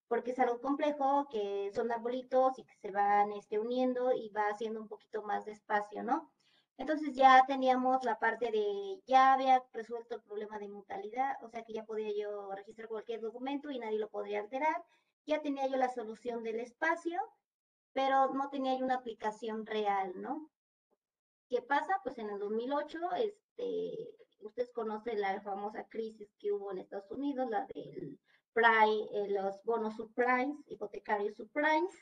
porque 0.08 0.32
es 0.32 0.40
algo 0.40 0.60
complejo, 0.60 1.28
que 1.30 1.72
son 1.74 1.92
arbolitos 1.92 2.60
y 2.60 2.66
que 2.66 2.76
se 2.82 2.92
van 2.92 3.32
este, 3.32 3.60
uniendo 3.60 4.12
y 4.14 4.30
va 4.30 4.50
haciendo 4.50 4.82
un 4.82 4.88
poquito 4.88 5.24
más 5.24 5.46
de 5.46 5.54
espacio, 5.54 6.04
¿no? 6.04 6.32
Entonces 6.78 7.14
ya 7.14 7.46
teníamos 7.48 8.04
la 8.04 8.18
parte 8.18 8.52
de, 8.52 9.02
ya 9.06 9.34
había 9.34 9.64
resuelto 9.72 10.16
el 10.16 10.22
problema 10.24 10.58
de 10.58 10.68
mutalidad, 10.68 11.36
o 11.44 11.50
sea 11.50 11.64
que 11.64 11.74
ya 11.74 11.86
podía 11.86 12.12
yo 12.12 12.52
registrar 12.56 12.88
cualquier 12.88 13.22
documento 13.22 13.70
y 13.70 13.80
nadie 13.80 14.00
lo 14.00 14.10
podría 14.10 14.40
alterar. 14.40 14.84
Ya 15.26 15.42
tenía 15.42 15.68
yo 15.68 15.78
la 15.78 15.90
solución 15.90 16.44
del 16.44 16.60
espacio, 16.60 17.22
pero 17.94 18.34
no 18.34 18.50
tenía 18.50 18.76
una 18.76 18.96
aplicación 18.96 19.66
real, 19.66 20.14
¿no? 20.16 20.50
¿Qué 21.50 21.62
pasa? 21.62 22.00
Pues 22.04 22.18
en 22.18 22.30
el 22.30 22.40
2008, 22.40 23.00
este, 23.18 24.16
ustedes 24.40 24.72
conocen 24.72 25.20
la 25.20 25.42
famosa 25.42 25.86
crisis 25.90 26.30
que 26.40 26.52
hubo 26.52 26.72
en 26.72 26.80
Estados 26.80 27.12
Unidos, 27.12 27.50
la 27.50 27.66
del 27.68 28.20
eh, 28.56 29.28
los 29.30 29.64
bonos 29.64 29.96
subprimes, 29.96 30.58
hipotecarios 30.68 31.36
subprimes, 31.36 31.94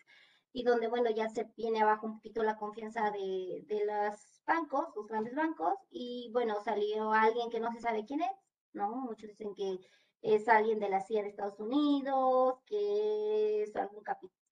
y 0.51 0.63
donde, 0.63 0.87
bueno, 0.87 1.11
ya 1.11 1.29
se 1.29 1.45
viene 1.55 1.81
abajo 1.81 2.07
un 2.07 2.15
poquito 2.15 2.43
la 2.43 2.57
confianza 2.57 3.11
de, 3.11 3.63
de 3.67 3.85
los 3.85 4.41
bancos, 4.45 4.87
los 4.95 5.07
grandes 5.07 5.35
bancos, 5.35 5.75
y 5.91 6.29
bueno, 6.33 6.59
salió 6.63 7.11
alguien 7.13 7.49
que 7.49 7.59
no 7.59 7.71
se 7.71 7.79
sabe 7.79 8.05
quién 8.05 8.21
es, 8.21 8.31
¿no? 8.73 8.95
Muchos 8.95 9.29
dicen 9.29 9.53
que 9.53 9.79
es 10.21 10.47
alguien 10.47 10.79
de 10.79 10.89
la 10.89 11.01
CIA 11.01 11.23
de 11.23 11.29
Estados 11.29 11.59
Unidos, 11.59 12.59
que 12.65 13.63
es 13.63 13.75
algún 13.75 14.03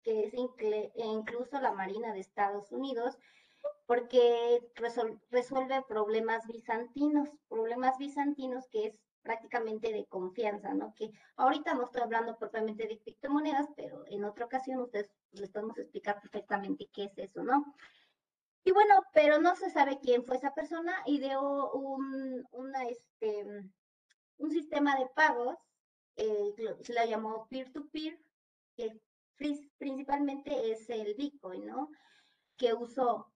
que 0.07 0.23
es 0.23 0.33
incluso 0.95 1.59
la 1.59 1.73
Marina 1.73 2.13
de 2.13 2.21
Estados 2.21 2.71
Unidos, 2.71 3.17
porque 3.85 4.61
resuelve 5.29 5.83
problemas 5.85 6.47
bizantinos, 6.47 7.27
problemas 7.49 7.97
bizantinos 7.97 8.69
que 8.69 8.85
es 8.85 8.95
prácticamente 9.21 9.91
de 9.91 10.05
confianza, 10.05 10.73
¿no? 10.73 10.93
Que 10.95 11.11
ahorita 11.35 11.73
no 11.73 11.83
estoy 11.83 12.03
hablando 12.03 12.37
propiamente 12.37 12.87
de 12.87 12.99
criptomonedas, 12.99 13.67
pero 13.75 14.05
en 14.07 14.23
otra 14.23 14.45
ocasión 14.45 14.79
ustedes 14.79 15.11
les 15.31 15.49
podemos 15.49 15.77
explicar 15.77 16.21
perfectamente 16.21 16.87
qué 16.93 17.03
es 17.03 17.17
eso, 17.17 17.43
¿no? 17.43 17.75
Y 18.63 18.71
bueno, 18.71 19.03
pero 19.13 19.41
no 19.41 19.57
se 19.57 19.69
sabe 19.69 19.99
quién 19.99 20.23
fue 20.23 20.37
esa 20.37 20.53
persona, 20.53 21.03
ideó 21.05 21.73
un, 21.73 22.47
una, 22.51 22.83
este, 22.85 23.45
un 24.37 24.51
sistema 24.51 24.97
de 24.97 25.07
pagos, 25.07 25.57
eh, 26.15 26.53
se 26.79 26.93
la 26.93 27.05
llamó 27.05 27.45
peer-to-peer, 27.49 28.17
que 28.77 29.01
principalmente 29.77 30.71
es 30.71 30.89
el 30.89 31.15
Bitcoin, 31.15 31.65
¿no? 31.65 31.89
Que 32.57 32.73
usó 32.73 33.31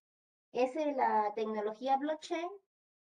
ese, 0.51 0.93
la 0.93 1.33
tecnología 1.35 1.97
blockchain 1.97 2.49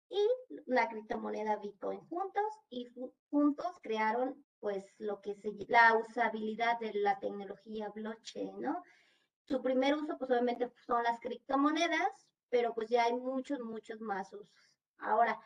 y 0.09 0.29
la 0.67 0.89
criptomoneda 0.89 1.57
Bitcoin 1.57 2.01
juntos 2.09 2.45
y 2.69 2.89
juntos 3.31 3.73
crearon 3.83 4.45
pues 4.59 4.85
lo 4.99 5.21
que 5.21 5.35
se 5.37 5.53
la 5.69 5.97
usabilidad 5.97 6.79
de 6.81 6.93
la 6.95 7.19
tecnología 7.19 7.89
blockchain, 7.91 8.61
¿no? 8.61 8.83
Su 9.45 9.63
primer 9.63 9.95
uso 9.95 10.19
pues 10.19 10.31
obviamente 10.31 10.71
son 10.87 11.03
las 11.03 11.19
criptomonedas, 11.21 12.29
pero 12.51 12.75
pues 12.75 12.89
ya 12.89 13.05
hay 13.05 13.15
muchos, 13.15 13.61
muchos 13.61 14.01
más 14.01 14.33
usos. 14.33 14.71
Ahora, 14.99 15.41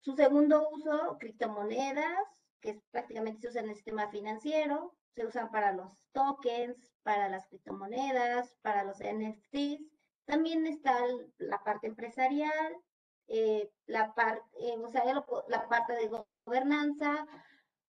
su 0.00 0.14
segundo 0.14 0.68
uso, 0.70 1.16
criptomonedas, 1.18 2.16
que 2.60 2.80
prácticamente 2.90 3.40
se 3.40 3.48
usa 3.48 3.62
en 3.62 3.70
el 3.70 3.74
sistema 3.74 4.08
financiero, 4.10 4.94
se 5.14 5.26
usan 5.26 5.50
para 5.50 5.72
los 5.72 5.92
tokens, 6.12 6.92
para 7.02 7.28
las 7.28 7.46
criptomonedas, 7.48 8.54
para 8.62 8.84
los 8.84 8.98
NFTs. 8.98 9.84
También 10.24 10.66
está 10.66 10.96
la 11.38 11.62
parte 11.64 11.88
empresarial, 11.88 12.76
eh, 13.26 13.70
la, 13.86 14.14
parte, 14.14 14.42
eh, 14.60 14.76
o 14.78 14.88
sea, 14.88 15.04
la 15.04 15.68
parte 15.68 15.94
de 15.94 16.10
gobernanza, 16.44 17.26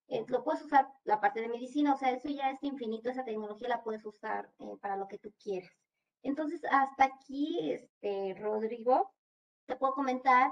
eh, 0.08 0.26
lo 0.28 0.44
puedes 0.44 0.64
usar 0.64 0.88
la 1.04 1.20
parte 1.22 1.42
de 1.42 1.50
medicina, 1.50 1.94
o 1.94 1.98
sea, 1.98 2.12
eso 2.12 2.30
ya 2.30 2.52
es 2.52 2.62
infinito, 2.64 3.10
esa 3.10 3.24
tecnología 3.24 3.70
la 3.70 3.84
puedes 3.84 4.06
usar 4.06 4.52
para 4.82 4.98
lo 4.98 5.08
que 5.08 5.18
tú 5.18 5.34
quieras. 5.42 5.72
Entonces, 6.22 6.62
hasta 6.70 7.06
aquí, 7.06 7.72
este, 7.72 8.36
Rodrigo, 8.40 9.12
te 9.66 9.76
puedo 9.76 9.94
comentar 9.94 10.52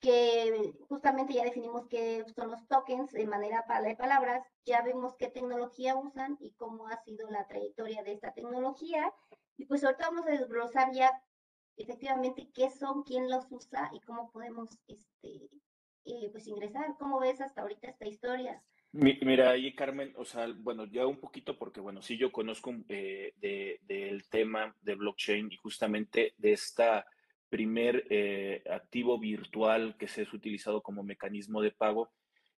que 0.00 0.72
justamente 0.88 1.34
ya 1.34 1.44
definimos 1.44 1.86
qué 1.88 2.24
son 2.34 2.50
los 2.50 2.66
tokens 2.68 3.10
de 3.12 3.26
manera 3.26 3.64
de 3.82 3.96
palabras, 3.96 4.46
ya 4.64 4.82
vemos 4.82 5.16
qué 5.16 5.28
tecnología 5.28 5.96
usan 5.96 6.36
y 6.40 6.52
cómo 6.52 6.88
ha 6.88 6.96
sido 7.02 7.28
la 7.30 7.46
trayectoria 7.46 8.02
de 8.02 8.12
esta 8.12 8.32
tecnología. 8.32 9.12
Y 9.56 9.66
pues 9.66 9.82
ahorita 9.82 10.08
vamos 10.10 10.26
a 10.26 10.30
desglosar 10.30 10.92
ya 10.92 11.10
efectivamente 11.76 12.50
qué 12.54 12.70
son, 12.70 13.02
quién 13.02 13.28
los 13.28 13.46
usa 13.50 13.90
y 13.92 14.00
cómo 14.00 14.30
podemos 14.30 14.68
este, 14.86 15.48
eh, 16.04 16.28
pues 16.30 16.46
ingresar. 16.46 16.96
¿Cómo 16.98 17.18
ves 17.18 17.40
hasta 17.40 17.62
ahorita 17.62 17.88
esta 17.88 18.06
historia? 18.06 18.62
Mira, 18.92 19.50
ahí 19.50 19.74
Carmen, 19.74 20.14
o 20.16 20.24
sea, 20.24 20.46
bueno, 20.56 20.86
ya 20.86 21.06
un 21.06 21.20
poquito 21.20 21.58
porque, 21.58 21.80
bueno, 21.80 22.00
sí 22.00 22.16
yo 22.16 22.32
conozco 22.32 22.74
eh, 22.88 23.34
del 23.82 24.28
tema 24.30 24.74
de 24.80 24.94
blockchain 24.94 25.52
y 25.52 25.56
justamente 25.56 26.34
de 26.38 26.52
esta 26.52 27.06
primer 27.48 28.06
eh, 28.10 28.62
activo 28.70 29.18
virtual 29.18 29.96
que 29.98 30.08
se 30.08 30.22
es 30.22 30.32
utilizado 30.32 30.82
como 30.82 31.02
mecanismo 31.02 31.62
de 31.62 31.72
pago. 31.72 32.10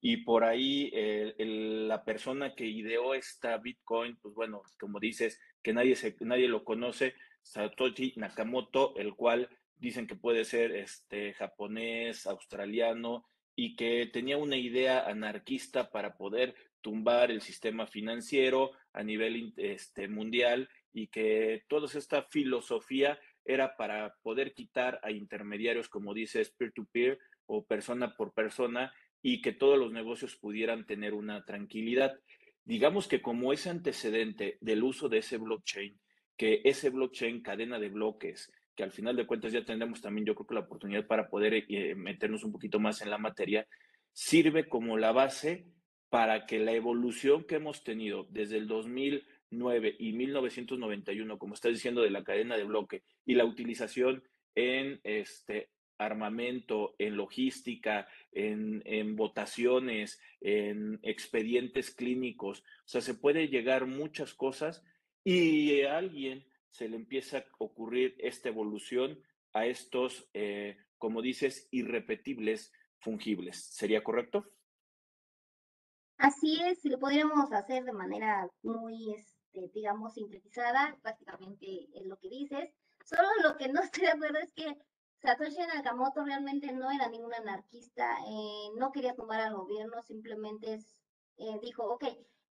Y 0.00 0.18
por 0.18 0.44
ahí 0.44 0.92
la 1.38 2.04
persona 2.04 2.54
que 2.54 2.66
ideó 2.66 3.14
esta 3.14 3.58
Bitcoin, 3.58 4.16
pues 4.22 4.32
bueno, 4.32 4.62
como 4.78 5.00
dices, 5.00 5.40
que 5.60 5.72
nadie, 5.72 5.96
se, 5.96 6.14
nadie 6.20 6.46
lo 6.46 6.62
conoce, 6.62 7.14
Satoshi 7.42 8.12
Nakamoto, 8.14 8.94
el 8.96 9.14
cual 9.14 9.48
dicen 9.76 10.06
que 10.06 10.14
puede 10.14 10.44
ser 10.44 10.70
este, 10.70 11.34
japonés, 11.34 12.28
australiano, 12.28 13.26
y 13.56 13.74
que 13.74 14.08
tenía 14.12 14.36
una 14.36 14.56
idea 14.56 15.08
anarquista 15.08 15.90
para 15.90 16.16
poder 16.16 16.54
tumbar 16.80 17.32
el 17.32 17.40
sistema 17.40 17.88
financiero 17.88 18.70
a 18.92 19.02
nivel 19.02 19.52
este, 19.56 20.06
mundial 20.06 20.68
y 20.92 21.08
que 21.08 21.64
toda 21.68 21.88
esta 21.92 22.22
filosofía 22.22 23.18
era 23.48 23.76
para 23.76 24.14
poder 24.22 24.54
quitar 24.54 25.00
a 25.02 25.10
intermediarios, 25.10 25.88
como 25.88 26.14
dices, 26.14 26.50
peer-to-peer 26.50 27.18
o 27.46 27.64
persona 27.64 28.14
por 28.14 28.32
persona 28.32 28.92
y 29.22 29.42
que 29.42 29.52
todos 29.52 29.78
los 29.78 29.90
negocios 29.90 30.36
pudieran 30.36 30.86
tener 30.86 31.14
una 31.14 31.44
tranquilidad. 31.44 32.20
Digamos 32.64 33.08
que 33.08 33.20
como 33.20 33.52
ese 33.52 33.70
antecedente 33.70 34.58
del 34.60 34.84
uso 34.84 35.08
de 35.08 35.18
ese 35.18 35.38
blockchain 35.38 35.98
que 36.38 36.62
ese 36.64 36.88
blockchain, 36.88 37.42
cadena 37.42 37.78
de 37.78 37.88
bloques, 37.90 38.50
que 38.74 38.84
al 38.84 38.92
final 38.92 39.16
de 39.16 39.26
cuentas 39.26 39.52
ya 39.52 39.64
tendremos 39.64 40.00
también 40.00 40.24
yo 40.24 40.36
creo 40.36 40.46
que 40.46 40.54
la 40.54 40.60
oportunidad 40.60 41.06
para 41.06 41.28
poder 41.28 41.64
eh, 41.68 41.94
meternos 41.96 42.44
un 42.44 42.52
poquito 42.52 42.78
más 42.78 43.02
en 43.02 43.10
la 43.10 43.18
materia, 43.18 43.66
sirve 44.12 44.68
como 44.68 44.96
la 44.96 45.12
base 45.12 45.66
para 46.08 46.46
que 46.46 46.60
la 46.60 46.72
evolución 46.72 47.44
que 47.44 47.56
hemos 47.56 47.82
tenido 47.82 48.26
desde 48.30 48.56
el 48.56 48.68
2009 49.50 49.96
y 49.98 50.12
1991, 50.12 51.38
como 51.38 51.54
estás 51.54 51.72
diciendo, 51.72 52.02
de 52.02 52.10
la 52.10 52.24
cadena 52.24 52.56
de 52.56 52.64
bloque 52.64 53.02
y 53.24 53.34
la 53.34 53.44
utilización 53.44 54.22
en 54.54 55.00
este 55.04 55.70
armamento, 55.98 56.94
en 56.98 57.16
logística, 57.16 58.06
en, 58.32 58.82
en 58.84 59.16
votaciones, 59.16 60.20
en 60.40 61.00
expedientes 61.02 61.92
clínicos, 61.94 62.60
o 62.60 62.88
sea, 62.88 63.00
se 63.00 63.14
puede 63.14 63.48
llegar 63.48 63.86
muchas 63.86 64.32
cosas 64.34 64.84
y 65.24 65.82
a 65.82 65.98
alguien 65.98 66.46
se 66.70 66.88
le 66.88 66.96
empieza 66.96 67.38
a 67.38 67.44
ocurrir 67.58 68.14
esta 68.18 68.48
evolución 68.48 69.20
a 69.54 69.66
estos, 69.66 70.28
eh, 70.34 70.76
como 70.98 71.20
dices, 71.20 71.66
irrepetibles 71.72 72.72
fungibles. 73.00 73.64
¿Sería 73.72 74.04
correcto? 74.04 74.52
Así 76.18 76.60
es, 76.62 76.78
lo 76.84 76.98
podríamos 76.98 77.52
hacer 77.52 77.84
de 77.84 77.92
manera 77.92 78.48
muy, 78.62 79.16
este, 79.52 79.70
digamos, 79.74 80.14
sintetizada, 80.14 80.96
prácticamente 81.02 81.88
es 81.94 82.06
lo 82.06 82.18
que 82.18 82.28
dices. 82.28 82.70
Solo 83.04 83.28
lo 83.42 83.56
que 83.56 83.68
no 83.68 83.80
estoy 83.82 84.04
de 84.04 84.10
acuerdo 84.10 84.38
es 84.38 84.52
que 84.52 84.76
Satoshi 85.20 85.66
Nakamoto 85.66 86.24
realmente 86.24 86.72
no 86.72 86.90
era 86.90 87.08
ningún 87.08 87.34
anarquista, 87.34 88.18
eh, 88.26 88.70
no 88.76 88.92
quería 88.92 89.14
tomar 89.14 89.40
al 89.40 89.56
gobierno, 89.56 90.00
simplemente 90.02 90.78
eh, 91.38 91.58
dijo, 91.60 91.84
ok, 91.84 92.04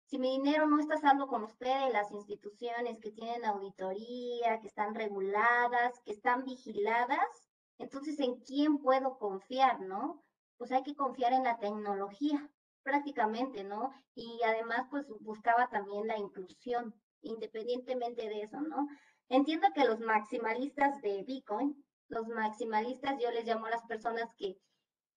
si 0.06 0.18
mi 0.18 0.32
dinero 0.38 0.68
no 0.68 0.80
está 0.80 0.98
salvo 0.98 1.28
con 1.28 1.44
ustedes, 1.44 1.92
las 1.92 2.12
instituciones 2.12 3.00
que 3.00 3.12
tienen 3.12 3.46
auditoría, 3.46 4.60
que 4.62 4.68
están 4.68 4.96
reguladas, 4.96 6.00
que 6.06 6.12
están 6.12 6.44
vigiladas, 6.44 7.50
entonces 7.78 8.20
¿en 8.20 8.36
quién 8.42 8.78
puedo 8.78 9.18
confiar, 9.18 9.82
no? 9.82 10.24
Pues 10.58 10.72
hay 10.72 10.84
que 10.84 10.96
confiar 10.96 11.34
en 11.34 11.44
la 11.44 11.58
tecnología. 11.58 12.50
Prácticamente, 12.86 13.64
¿no? 13.64 13.92
Y 14.14 14.40
además, 14.46 14.86
pues 14.92 15.08
buscaba 15.20 15.68
también 15.70 16.08
la 16.08 16.18
inclusión, 16.18 16.94
independientemente 17.22 18.30
de 18.30 18.44
eso, 18.44 18.62
¿no? 18.62 18.88
Entiendo 19.28 19.68
que 19.74 19.86
los 19.86 20.00
maximalistas 20.00 21.02
de 21.02 21.24
Bitcoin, 21.24 21.84
los 22.08 22.28
maximalistas, 22.28 23.18
yo 23.20 23.32
les 23.32 23.46
llamo 23.46 23.66
a 23.66 23.72
las 23.72 23.84
personas 23.88 24.30
que, 24.38 24.56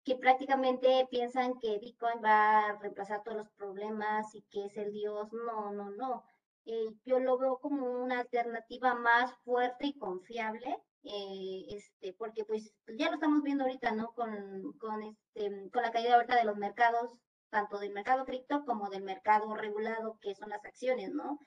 que 0.05 0.15
prácticamente 0.15 1.09
piensan 1.11 1.59
que 1.59 1.81
Bitcoin 1.81 2.23
va 2.25 2.69
a 2.69 2.79
reemplazar 2.79 3.25
todos 3.25 3.39
los 3.39 3.51
problemas 3.51 4.33
y 4.37 4.43
que 4.43 4.67
es 4.67 4.77
el 4.77 4.93
Dios. 4.93 5.33
No, 5.33 5.73
no, 5.73 5.91
no. 5.91 6.23
Eh, 6.67 6.95
yo 7.05 7.19
lo 7.19 7.37
veo 7.37 7.59
como 7.59 7.91
una 8.01 8.21
alternativa 8.21 8.95
más 8.95 9.35
fuerte 9.45 9.89
y 9.89 9.99
confiable, 9.99 10.77
eh, 11.03 11.67
este, 11.71 12.13
porque 12.15 12.45
pues 12.45 12.73
ya 12.97 13.09
lo 13.09 13.15
estamos 13.15 13.43
viendo 13.43 13.65
ahorita, 13.65 13.91
¿no? 13.91 14.13
Con, 14.13 14.73
con, 14.79 15.03
este, 15.03 15.71
con 15.73 15.83
la 15.83 15.91
caída 15.91 16.15
ahorita 16.15 16.37
de 16.37 16.45
los 16.45 16.57
mercados, 16.57 17.11
tanto 17.57 17.79
del 17.79 17.95
mercado 17.95 18.27
cripto 18.27 18.67
como 18.67 18.91
del 18.91 19.03
mercado 19.03 19.55
regulado, 19.55 20.19
que 20.21 20.35
son 20.35 20.51
las 20.51 20.63
acciones, 20.63 21.11
¿no? 21.15 21.39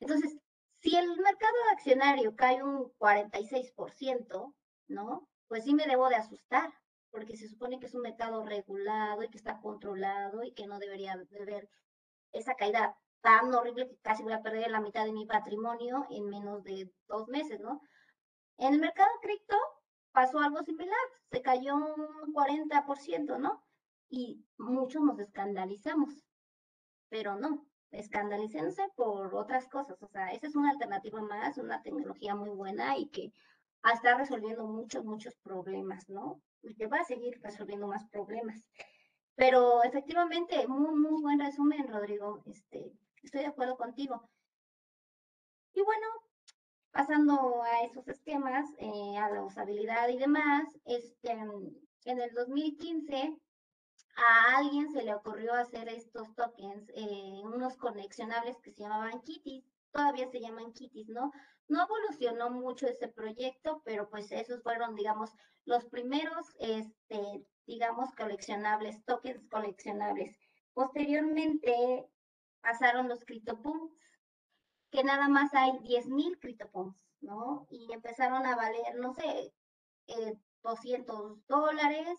Entonces, 0.00 0.36
si 0.80 0.96
el 0.96 1.06
mercado 1.20 1.54
accionario 1.70 2.34
cae 2.34 2.60
un 2.60 2.92
46%, 2.98 4.52
¿no? 4.88 5.28
Pues 5.46 5.62
sí 5.62 5.74
me 5.74 5.86
debo 5.86 6.08
de 6.08 6.16
asustar, 6.16 6.72
porque 7.12 7.36
se 7.36 7.46
supone 7.46 7.78
que 7.78 7.86
es 7.86 7.94
un 7.94 8.00
mercado 8.00 8.44
regulado 8.44 9.22
y 9.22 9.28
que 9.28 9.38
está 9.38 9.60
controlado 9.60 10.42
y 10.42 10.54
que 10.54 10.66
no 10.66 10.80
debería 10.80 11.16
de 11.16 11.40
haber 11.40 11.68
esa 12.32 12.56
caída 12.56 12.96
tan 13.20 13.54
horrible 13.54 13.88
que 13.88 13.96
casi 13.98 14.24
voy 14.24 14.32
a 14.32 14.42
perder 14.42 14.72
la 14.72 14.80
mitad 14.80 15.04
de 15.04 15.12
mi 15.12 15.24
patrimonio 15.24 16.04
en 16.10 16.26
menos 16.26 16.64
de 16.64 16.92
dos 17.06 17.28
meses, 17.28 17.60
¿no? 17.60 17.80
En 18.56 18.74
el 18.74 18.80
mercado 18.80 19.10
cripto 19.22 19.56
pasó 20.10 20.40
algo 20.40 20.64
similar, 20.64 21.06
se 21.30 21.42
cayó 21.42 21.76
un 21.76 22.34
40%, 22.34 23.38
¿no? 23.38 23.67
Y 24.10 24.44
muchos 24.56 25.02
nos 25.02 25.18
escandalizamos, 25.18 26.24
pero 27.08 27.36
no, 27.36 27.66
escandalícense 27.90 28.82
por 28.96 29.34
otras 29.34 29.68
cosas. 29.68 30.02
O 30.02 30.08
sea, 30.08 30.32
esa 30.32 30.46
es 30.46 30.56
una 30.56 30.70
alternativa 30.70 31.20
más, 31.22 31.58
una 31.58 31.82
tecnología 31.82 32.34
muy 32.34 32.50
buena 32.50 32.96
y 32.96 33.08
que 33.08 33.32
está 33.92 34.16
resolviendo 34.16 34.66
muchos, 34.66 35.04
muchos 35.04 35.34
problemas, 35.36 36.08
¿no? 36.08 36.40
Y 36.62 36.74
que 36.74 36.86
va 36.86 37.00
a 37.00 37.04
seguir 37.04 37.38
resolviendo 37.42 37.86
más 37.86 38.04
problemas. 38.10 38.62
Pero 39.34 39.82
efectivamente, 39.84 40.66
muy, 40.66 40.94
muy 40.94 41.22
buen 41.22 41.38
resumen, 41.38 41.86
Rodrigo. 41.86 42.42
Este, 42.46 42.92
estoy 43.22 43.40
de 43.42 43.46
acuerdo 43.46 43.76
contigo. 43.76 44.28
Y 45.74 45.82
bueno, 45.82 46.06
pasando 46.90 47.62
a 47.62 47.84
esos 47.84 48.08
esquemas, 48.08 48.66
eh, 48.78 49.16
a 49.16 49.30
la 49.30 49.44
usabilidad 49.44 50.08
y 50.08 50.18
demás, 50.18 50.64
este, 50.84 51.30
en 51.30 52.20
el 52.20 52.34
2015 52.34 53.36
a 54.18 54.56
alguien 54.56 54.90
se 54.90 55.04
le 55.04 55.14
ocurrió 55.14 55.54
hacer 55.54 55.88
estos 55.88 56.34
tokens, 56.34 56.90
eh, 56.94 57.40
unos 57.44 57.76
conexionables 57.76 58.58
que 58.60 58.72
se 58.72 58.82
llamaban 58.82 59.20
Kitties, 59.22 59.64
todavía 59.92 60.28
se 60.28 60.40
llaman 60.40 60.72
Kitties, 60.72 61.08
¿no? 61.08 61.30
No 61.68 61.84
evolucionó 61.84 62.50
mucho 62.50 62.88
ese 62.88 63.08
proyecto, 63.08 63.80
pero 63.84 64.10
pues 64.10 64.32
esos 64.32 64.62
fueron, 64.62 64.96
digamos, 64.96 65.30
los 65.66 65.84
primeros, 65.84 66.46
este, 66.58 67.46
digamos, 67.66 68.12
coleccionables, 68.16 69.04
tokens 69.04 69.46
coleccionables. 69.50 70.36
Posteriormente 70.74 72.08
pasaron 72.60 73.08
los 73.08 73.24
CryptoPunks, 73.24 73.94
que 74.90 75.04
nada 75.04 75.28
más 75.28 75.54
hay 75.54 75.70
10.000 75.80 76.40
CryptoPunks, 76.40 76.98
¿no? 77.20 77.68
Y 77.70 77.92
empezaron 77.92 78.44
a 78.46 78.56
valer, 78.56 78.96
no 78.96 79.14
sé, 79.14 79.54
200 80.62 81.38
eh, 81.38 81.42
dólares, 81.46 82.18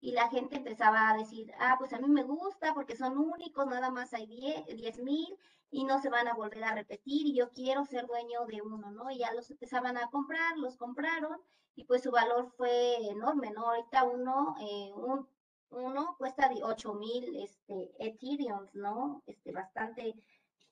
y 0.00 0.12
la 0.12 0.28
gente 0.28 0.56
empezaba 0.56 1.10
a 1.10 1.16
decir, 1.16 1.52
ah, 1.58 1.76
pues 1.78 1.92
a 1.92 1.98
mí 1.98 2.08
me 2.08 2.22
gusta 2.22 2.74
porque 2.74 2.96
son 2.96 3.18
únicos, 3.18 3.66
nada 3.66 3.90
más 3.90 4.14
hay 4.14 4.26
10 4.26 4.98
mil 5.00 5.36
y 5.70 5.84
no 5.84 6.00
se 6.00 6.08
van 6.08 6.26
a 6.26 6.34
volver 6.34 6.64
a 6.64 6.74
repetir 6.74 7.26
y 7.26 7.34
yo 7.34 7.50
quiero 7.50 7.84
ser 7.84 8.06
dueño 8.06 8.46
de 8.46 8.62
uno, 8.62 8.90
¿no? 8.90 9.10
Y 9.10 9.18
ya 9.18 9.32
los 9.32 9.50
empezaban 9.50 9.96
a 9.98 10.10
comprar, 10.10 10.56
los 10.56 10.76
compraron 10.76 11.38
y 11.76 11.84
pues 11.84 12.02
su 12.02 12.10
valor 12.10 12.50
fue 12.56 12.96
enorme, 13.08 13.50
¿no? 13.50 13.68
Ahorita 13.68 14.04
uno, 14.04 14.56
eh, 14.60 14.92
un, 14.94 15.28
uno 15.70 16.16
cuesta 16.18 16.50
8 16.62 16.94
mil 16.94 17.36
este, 17.42 17.92
Ethereum, 17.98 18.68
¿no? 18.72 19.22
Este, 19.26 19.52
bastante, 19.52 20.14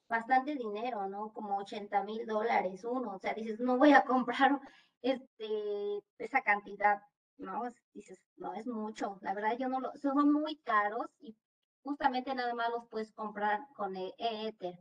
bastante 0.08 0.54
dinero, 0.54 1.06
¿no? 1.08 1.32
Como 1.32 1.58
80 1.58 2.02
mil 2.04 2.26
dólares 2.26 2.84
uno, 2.84 3.14
o 3.14 3.18
sea, 3.18 3.34
dices, 3.34 3.60
no 3.60 3.76
voy 3.78 3.92
a 3.92 4.04
comprar 4.04 4.58
este, 5.02 6.02
esa 6.18 6.40
cantidad 6.42 7.02
¿no? 7.38 7.62
Dices, 7.94 8.20
no, 8.36 8.54
es 8.54 8.66
mucho. 8.66 9.18
La 9.22 9.34
verdad, 9.34 9.56
yo 9.58 9.68
no 9.68 9.80
lo, 9.80 9.92
son 9.96 10.32
muy 10.32 10.56
caros 10.56 11.06
y 11.20 11.36
justamente 11.82 12.34
nada 12.34 12.54
más 12.54 12.70
los 12.70 12.86
puedes 12.88 13.12
comprar 13.12 13.60
con 13.74 13.96
el 13.96 14.12
Ether. 14.18 14.78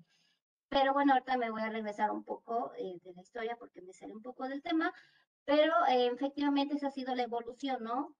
Pero 0.70 0.94
bueno, 0.94 1.14
ahorita 1.14 1.38
me 1.38 1.50
voy 1.50 1.62
a 1.62 1.70
regresar 1.70 2.12
un 2.12 2.24
poco 2.24 2.74
eh, 2.78 3.00
de 3.04 3.14
la 3.14 3.22
historia 3.22 3.56
porque 3.58 3.82
me 3.82 3.94
sale 3.94 4.14
un 4.14 4.22
poco 4.22 4.48
del 4.48 4.62
tema, 4.62 4.94
pero 5.46 5.74
eh, 5.88 6.08
efectivamente 6.08 6.76
esa 6.76 6.88
ha 6.88 6.92
sido 6.92 7.16
la 7.16 7.24
evolución, 7.24 7.84
¿no? 7.84 8.16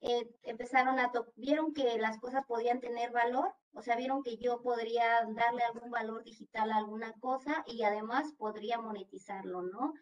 Eh, 0.00 0.28
empezaron 0.42 0.98
a, 0.98 1.12
vieron 1.36 1.74
que 1.74 1.98
las 1.98 2.18
cosas 2.18 2.44
podían 2.46 2.80
tener 2.80 3.10
valor, 3.10 3.54
o 3.72 3.82
sea, 3.82 3.96
vieron 3.96 4.22
que 4.22 4.36
yo 4.38 4.62
podría 4.62 5.24
darle 5.34 5.62
algún 5.62 5.90
valor 5.90 6.22
digital 6.24 6.70
a 6.70 6.76
alguna 6.76 7.12
cosa 7.14 7.64
y 7.66 7.82
además 7.82 8.32
podría 8.38 8.80
monetizarlo, 8.80 9.62
¿no? 9.62 9.94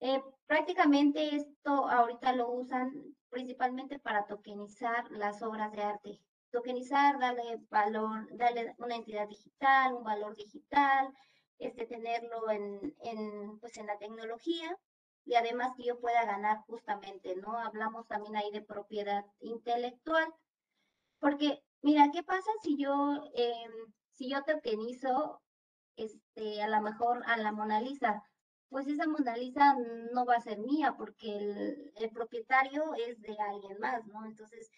Eh, 0.00 0.22
prácticamente 0.46 1.36
esto 1.36 1.88
ahorita 1.88 2.32
lo 2.32 2.50
usan 2.50 3.14
principalmente 3.28 3.98
para 3.98 4.26
tokenizar 4.26 5.10
las 5.10 5.42
obras 5.42 5.72
de 5.72 5.82
arte. 5.82 6.20
Tokenizar, 6.50 7.18
darle 7.18 7.58
valor, 7.68 8.26
darle 8.36 8.74
una 8.78 8.96
entidad 8.96 9.28
digital, 9.28 9.94
un 9.94 10.02
valor 10.02 10.34
digital, 10.34 11.12
este, 11.58 11.86
tenerlo 11.86 12.50
en, 12.50 12.96
en, 13.02 13.58
pues 13.60 13.76
en 13.76 13.86
la 13.86 13.98
tecnología 13.98 14.76
y 15.24 15.34
además 15.34 15.72
que 15.76 15.84
yo 15.84 16.00
pueda 16.00 16.24
ganar 16.24 16.58
justamente, 16.66 17.36
¿no? 17.36 17.58
Hablamos 17.58 18.06
también 18.08 18.36
ahí 18.36 18.50
de 18.50 18.62
propiedad 18.62 19.24
intelectual, 19.40 20.26
porque 21.20 21.62
mira, 21.82 22.10
¿qué 22.12 22.22
pasa 22.22 22.50
si 22.62 22.76
yo, 22.78 23.30
em, 23.34 23.72
si 24.12 24.30
yo 24.30 24.42
tokenizo 24.44 25.42
este, 25.96 26.62
a 26.62 26.68
lo 26.68 26.80
mejor 26.80 27.22
a 27.26 27.36
la 27.36 27.52
Mona 27.52 27.80
Lisa? 27.80 28.24
Pues 28.70 28.86
esa 28.86 29.06
Mona 29.06 29.36
Lisa 29.36 29.76
no 30.12 30.24
va 30.24 30.36
a 30.36 30.40
ser 30.40 30.58
mía 30.58 30.94
porque 30.96 31.36
el, 31.96 32.10
propietario 32.10 32.94
es 32.94 33.20
de 33.20 33.36
alguien 33.38 33.78
más, 33.80 34.06
¿no? 34.06 34.24
Entonces, 34.24 34.70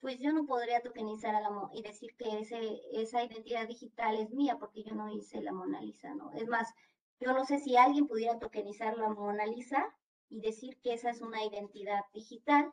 pues 0.00 0.18
yo 0.20 0.32
no 0.32 0.46
podría 0.46 0.82
tokenizar 0.82 1.34
a 1.34 1.40
la 1.40 1.50
y 1.72 1.82
decir 1.82 2.14
que 2.16 2.40
ese, 2.40 2.80
esa 2.92 3.24
identidad 3.24 3.66
digital 3.66 4.16
es 4.18 4.30
mía 4.30 4.58
porque 4.58 4.84
yo 4.84 4.94
no 4.94 5.10
hice 5.10 5.40
la 5.40 5.52
Mona 5.52 5.80
Lisa, 5.80 6.14
¿no? 6.14 6.30
Es 6.34 6.46
más, 6.46 6.72
yo 7.20 7.32
no 7.32 7.46
sé 7.46 7.58
si 7.58 7.76
alguien 7.76 8.06
pudiera 8.06 8.38
tokenizar 8.38 8.96
la 8.98 9.08
Mona 9.08 9.46
Lisa 9.46 9.96
y 10.28 10.40
decir 10.40 10.78
que 10.82 10.92
esa 10.92 11.10
es 11.10 11.22
una 11.22 11.42
identidad 11.42 12.02
digital. 12.12 12.70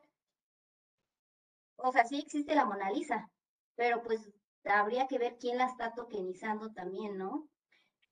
O 1.77 1.91
sea, 1.93 2.03
sí 2.03 2.19
existe 2.19 2.53
la 2.53 2.65
Mona 2.65 2.91
Lisa, 2.91 3.31
pero 3.75 4.03
pues 4.03 4.29
habría 4.65 5.07
que 5.07 5.19
ver 5.19 5.37
quién 5.39 5.57
la 5.57 5.67
está 5.67 5.93
tokenizando 5.93 6.73
también, 6.73 7.17
¿no? 7.17 7.47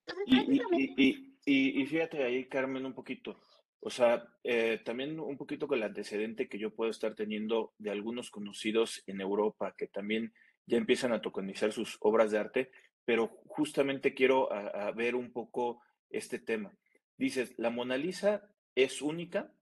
Entonces, 0.06 0.34
prácticamente... 0.34 1.02
Y, 1.02 1.33
fíjate 1.44 2.22
ahí, 2.24 2.46
Carmen, 2.46 2.86
un 2.86 2.94
poquito. 2.94 3.38
O 3.80 3.90
sea, 3.90 4.26
eh, 4.42 4.80
también 4.84 5.20
un 5.20 5.36
poquito 5.36 5.68
con 5.68 5.78
el 5.78 5.84
antecedente 5.84 6.48
que 6.48 6.58
yo 6.58 6.74
puedo 6.74 6.90
estar 6.90 7.14
teniendo 7.14 7.74
de 7.78 7.90
algunos 7.90 8.30
conocidos 8.30 9.02
en 9.06 9.20
Europa 9.20 9.74
que 9.76 9.86
también 9.86 10.32
ya 10.66 10.78
empiezan 10.78 11.12
a 11.12 11.20
tokenizar 11.20 11.72
sus 11.72 11.98
obras 12.00 12.30
de 12.30 12.38
arte, 12.38 12.70
pero 13.04 13.28
justamente 13.46 14.14
quiero 14.14 14.48
ver 14.96 15.14
un 15.14 15.30
poco 15.32 15.82
este 16.08 16.38
tema. 16.38 16.72
Dices, 17.18 17.52
la 17.58 17.68
Mona 17.68 17.98
Lisa 17.98 18.48
es 18.74 19.02
única, 19.02 19.52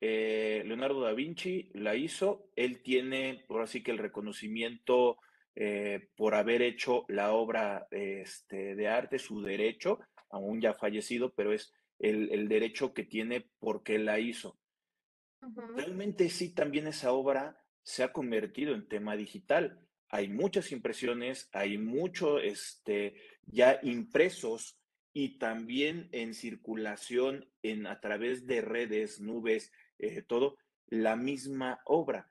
eh, 0.00 0.62
Leonardo 0.64 1.00
da 1.00 1.12
Vinci 1.12 1.70
la 1.74 1.96
hizo, 1.96 2.50
él 2.54 2.82
tiene, 2.82 3.44
por 3.48 3.62
así 3.62 3.82
que 3.82 3.90
el 3.90 3.98
reconocimiento 3.98 5.18
eh, 5.56 6.08
por 6.16 6.34
haber 6.34 6.62
hecho 6.62 7.04
la 7.08 7.32
obra 7.32 7.88
este, 7.90 8.76
de 8.76 8.88
arte, 8.88 9.18
su 9.18 9.42
derecho, 9.42 9.98
aún 10.30 10.60
ya 10.60 10.74
fallecido, 10.74 11.32
pero 11.34 11.52
es 11.52 11.72
el, 11.98 12.48
derecho 12.48 12.94
que 12.94 13.04
tiene 13.04 13.48
porque 13.58 13.98
la 13.98 14.18
hizo. 14.18 14.58
Realmente 15.76 16.28
sí, 16.28 16.54
también 16.54 16.86
esa 16.86 17.12
obra 17.12 17.60
se 17.82 18.02
ha 18.02 18.12
convertido 18.12 18.74
en 18.74 18.88
tema 18.88 19.16
digital. 19.16 19.80
Hay 20.08 20.28
muchas 20.28 20.72
impresiones, 20.72 21.48
hay 21.52 21.78
mucho 21.78 22.38
este, 22.38 23.14
ya 23.46 23.78
impresos 23.82 24.78
y 25.12 25.38
también 25.38 26.08
en 26.12 26.34
circulación 26.34 27.48
en, 27.62 27.86
a 27.86 28.00
través 28.00 28.46
de 28.46 28.60
redes, 28.60 29.20
nubes, 29.20 29.72
eh, 29.98 30.22
todo, 30.22 30.56
la 30.86 31.16
misma 31.16 31.80
obra. 31.84 32.30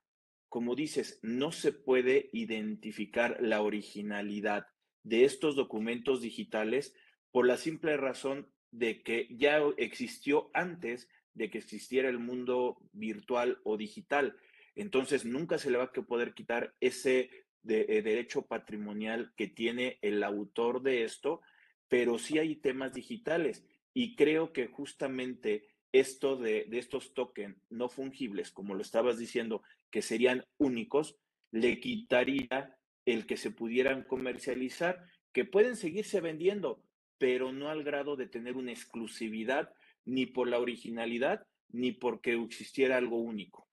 Como 0.50 0.76
dices, 0.76 1.20
no 1.22 1.52
se 1.52 1.72
puede 1.74 2.30
identificar 2.32 3.38
la 3.42 3.62
originalidad 3.62 4.68
de 5.04 5.26
estos 5.26 5.56
documentos 5.56 6.22
digitales 6.22 6.94
por 7.32 7.46
la 7.46 7.58
simple 7.58 7.98
razón 7.98 8.48
de 8.72 9.02
que 9.02 9.28
ya 9.32 9.62
existió 9.78 10.50
antes 10.54 11.10
de 11.34 11.50
que 11.50 11.60
existiera 11.60 12.10
el 12.10 12.20
mundo 12.20 12.78
virtual 12.92 13.60
o 13.63 13.78
digital. 13.78 14.36
Entonces 14.76 15.26
nunca 15.26 15.58
se 15.58 15.72
le 15.72 15.78
va 15.78 15.86
a 15.86 15.92
poder 15.92 16.34
quitar 16.34 16.74
ese 16.80 17.30
eh, 17.68 18.02
derecho 18.02 18.44
patrimonial 18.44 19.34
que 19.36 19.48
tiene 19.48 20.00
el 20.02 20.24
autor 20.24 20.82
de 20.82 21.04
esto, 21.04 21.42
pero 21.88 22.18
sí 22.18 22.40
hay 22.40 22.56
temas 22.56 22.94
digitales. 22.94 23.66
Y 23.94 24.16
creo 24.16 24.52
que 24.52 24.68
justamente 24.68 25.68
esto 25.92 26.38
de, 26.38 26.66
de 26.66 26.80
estos 26.80 27.13
tokens 27.13 27.58
no 27.70 27.90
fungibles, 27.90 28.52
como 28.52 28.74
lo 28.74 28.82
estabas 28.82 29.18
diciendo, 29.18 29.63
que 29.90 30.02
serían 30.02 30.44
únicos, 30.58 31.18
le 31.52 31.80
quitaría 31.80 32.78
el 33.06 33.26
que 33.26 33.38
se 33.38 33.52
pudieran 33.52 34.04
comercializar, 34.04 35.04
que 35.32 35.46
pueden 35.46 35.76
seguirse 35.76 36.20
vendiendo, 36.20 36.84
pero 37.17 37.51
no 37.51 37.69
al 37.69 37.84
grado 37.84 38.15
de 38.15 38.27
tener 38.27 38.58
una 38.58 38.71
exclusividad 38.71 39.73
ni 40.06 40.25
por 40.25 40.47
la 40.47 40.60
originalidad 40.60 41.45
ni 41.69 41.91
porque 41.91 42.34
existiera 42.34 42.97
algo 42.97 43.17
único. 43.17 43.67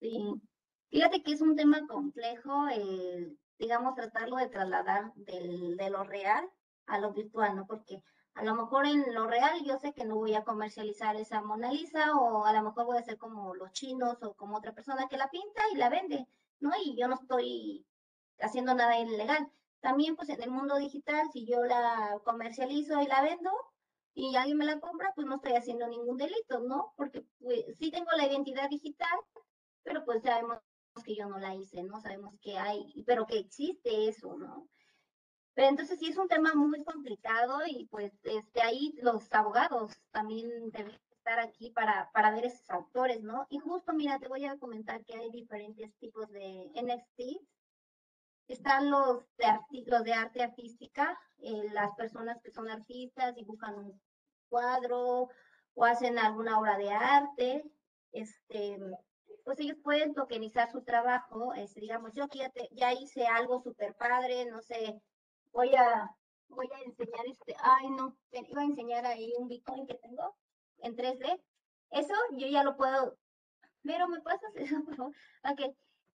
Sí, 0.00 0.18
fíjate 0.90 1.22
que 1.22 1.32
es 1.32 1.40
un 1.40 1.56
tema 1.56 1.86
complejo, 1.86 2.66
digamos, 3.58 3.94
tratarlo 3.94 4.36
de 4.36 4.48
trasladar 4.48 5.12
de 5.14 5.90
lo 5.90 6.04
real 6.04 6.48
a 6.86 6.98
lo 6.98 7.12
virtual, 7.12 7.56
¿no? 7.56 7.66
Porque 7.66 8.02
a 8.34 8.44
lo 8.44 8.54
mejor 8.54 8.86
en 8.86 9.14
lo 9.14 9.26
real 9.26 9.64
yo 9.64 9.78
sé 9.78 9.94
que 9.94 10.04
no 10.04 10.16
voy 10.16 10.34
a 10.34 10.44
comercializar 10.44 11.16
esa 11.16 11.40
Mona 11.40 11.72
Lisa 11.72 12.14
o 12.14 12.44
a 12.44 12.52
lo 12.52 12.62
mejor 12.62 12.84
voy 12.84 12.98
a 12.98 13.02
ser 13.02 13.16
como 13.16 13.54
los 13.54 13.72
chinos 13.72 14.22
o 14.22 14.34
como 14.34 14.58
otra 14.58 14.74
persona 14.74 15.08
que 15.08 15.16
la 15.16 15.30
pinta 15.30 15.62
y 15.72 15.76
la 15.76 15.88
vende, 15.88 16.26
¿no? 16.60 16.70
Y 16.84 16.94
yo 17.00 17.08
no 17.08 17.14
estoy 17.14 17.86
haciendo 18.38 18.74
nada 18.74 18.98
ilegal. 18.98 19.50
También 19.86 20.16
pues 20.16 20.28
en 20.30 20.42
el 20.42 20.50
mundo 20.50 20.78
digital, 20.78 21.30
si 21.32 21.46
yo 21.46 21.62
la 21.62 22.20
comercializo 22.24 23.00
y 23.00 23.06
la 23.06 23.22
vendo 23.22 23.52
y 24.14 24.34
alguien 24.34 24.58
me 24.58 24.64
la 24.64 24.80
compra, 24.80 25.12
pues 25.14 25.28
no 25.28 25.36
estoy 25.36 25.52
haciendo 25.52 25.86
ningún 25.86 26.16
delito, 26.16 26.58
¿no? 26.58 26.92
Porque 26.96 27.24
pues 27.38 27.64
sí 27.78 27.92
tengo 27.92 28.10
la 28.16 28.26
identidad 28.26 28.68
digital, 28.68 29.16
pero 29.84 30.04
pues 30.04 30.24
sabemos 30.24 30.58
que 31.04 31.14
yo 31.14 31.28
no 31.28 31.38
la 31.38 31.54
hice, 31.54 31.84
¿no? 31.84 32.00
Sabemos 32.00 32.34
que 32.40 32.58
hay, 32.58 33.04
pero 33.06 33.26
que 33.26 33.38
existe 33.38 34.08
eso, 34.08 34.36
¿no? 34.36 34.68
Pero 35.54 35.68
entonces 35.68 36.00
sí 36.00 36.08
es 36.08 36.18
un 36.18 36.26
tema 36.26 36.52
muy 36.56 36.82
complicado 36.82 37.60
y 37.64 37.86
pues 37.86 38.12
este, 38.24 38.62
ahí 38.62 38.92
los 39.02 39.32
abogados 39.32 39.92
también 40.10 40.48
deben 40.72 40.98
estar 41.12 41.38
aquí 41.38 41.70
para, 41.70 42.10
para 42.10 42.32
ver 42.32 42.46
esos 42.46 42.68
autores, 42.70 43.22
¿no? 43.22 43.46
Y 43.50 43.60
justo, 43.60 43.92
mira, 43.92 44.18
te 44.18 44.26
voy 44.26 44.46
a 44.46 44.58
comentar 44.58 45.04
que 45.04 45.14
hay 45.14 45.30
diferentes 45.30 45.94
tipos 46.00 46.28
de 46.32 46.72
NFTs 46.74 47.55
están 48.48 48.90
los 48.90 49.24
de, 49.36 49.46
los 49.86 50.04
de 50.04 50.12
arte 50.14 50.42
artística, 50.42 51.18
eh, 51.38 51.68
las 51.72 51.94
personas 51.96 52.40
que 52.42 52.50
son 52.50 52.70
artistas, 52.70 53.34
dibujan 53.34 53.74
un 53.74 54.00
cuadro 54.48 55.28
o 55.74 55.84
hacen 55.84 56.18
alguna 56.18 56.58
obra 56.58 56.78
de 56.78 56.90
arte, 56.90 57.64
este, 58.12 58.78
pues 59.44 59.60
ellos 59.60 59.76
pueden 59.82 60.14
tokenizar 60.14 60.70
su 60.70 60.82
trabajo, 60.82 61.54
este, 61.54 61.80
digamos, 61.80 62.12
yo 62.14 62.24
aquí 62.24 62.38
ya, 62.38 62.52
ya 62.72 62.92
hice 62.92 63.26
algo 63.26 63.60
súper 63.60 63.94
padre, 63.94 64.46
no 64.46 64.62
sé, 64.62 65.00
voy 65.52 65.74
a, 65.74 66.10
voy 66.48 66.68
a 66.74 66.80
enseñar 66.80 67.26
este, 67.26 67.54
ay 67.60 67.90
no, 67.90 68.16
iba 68.30 68.62
a 68.62 68.64
enseñar 68.64 69.06
ahí 69.06 69.32
un 69.38 69.48
Bitcoin 69.48 69.86
que 69.86 69.94
tengo 69.94 70.36
en 70.78 70.96
3D, 70.96 71.40
eso 71.90 72.14
yo 72.32 72.46
ya 72.46 72.62
lo 72.62 72.76
puedo, 72.76 73.16
pero 73.82 74.08
me 74.08 74.20
pasas 74.20 74.54
eso, 74.56 74.82
por 74.84 75.12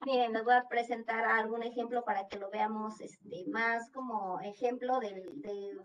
Miren, 0.04 0.32
les 0.32 0.42
voy 0.42 0.54
a 0.54 0.66
presentar 0.68 1.24
algún 1.24 1.62
ejemplo 1.62 2.04
para 2.04 2.26
que 2.26 2.36
lo 2.36 2.50
veamos 2.50 3.00
este, 3.00 3.44
más 3.46 3.88
como 3.92 4.40
ejemplo 4.40 4.98
de, 4.98 5.12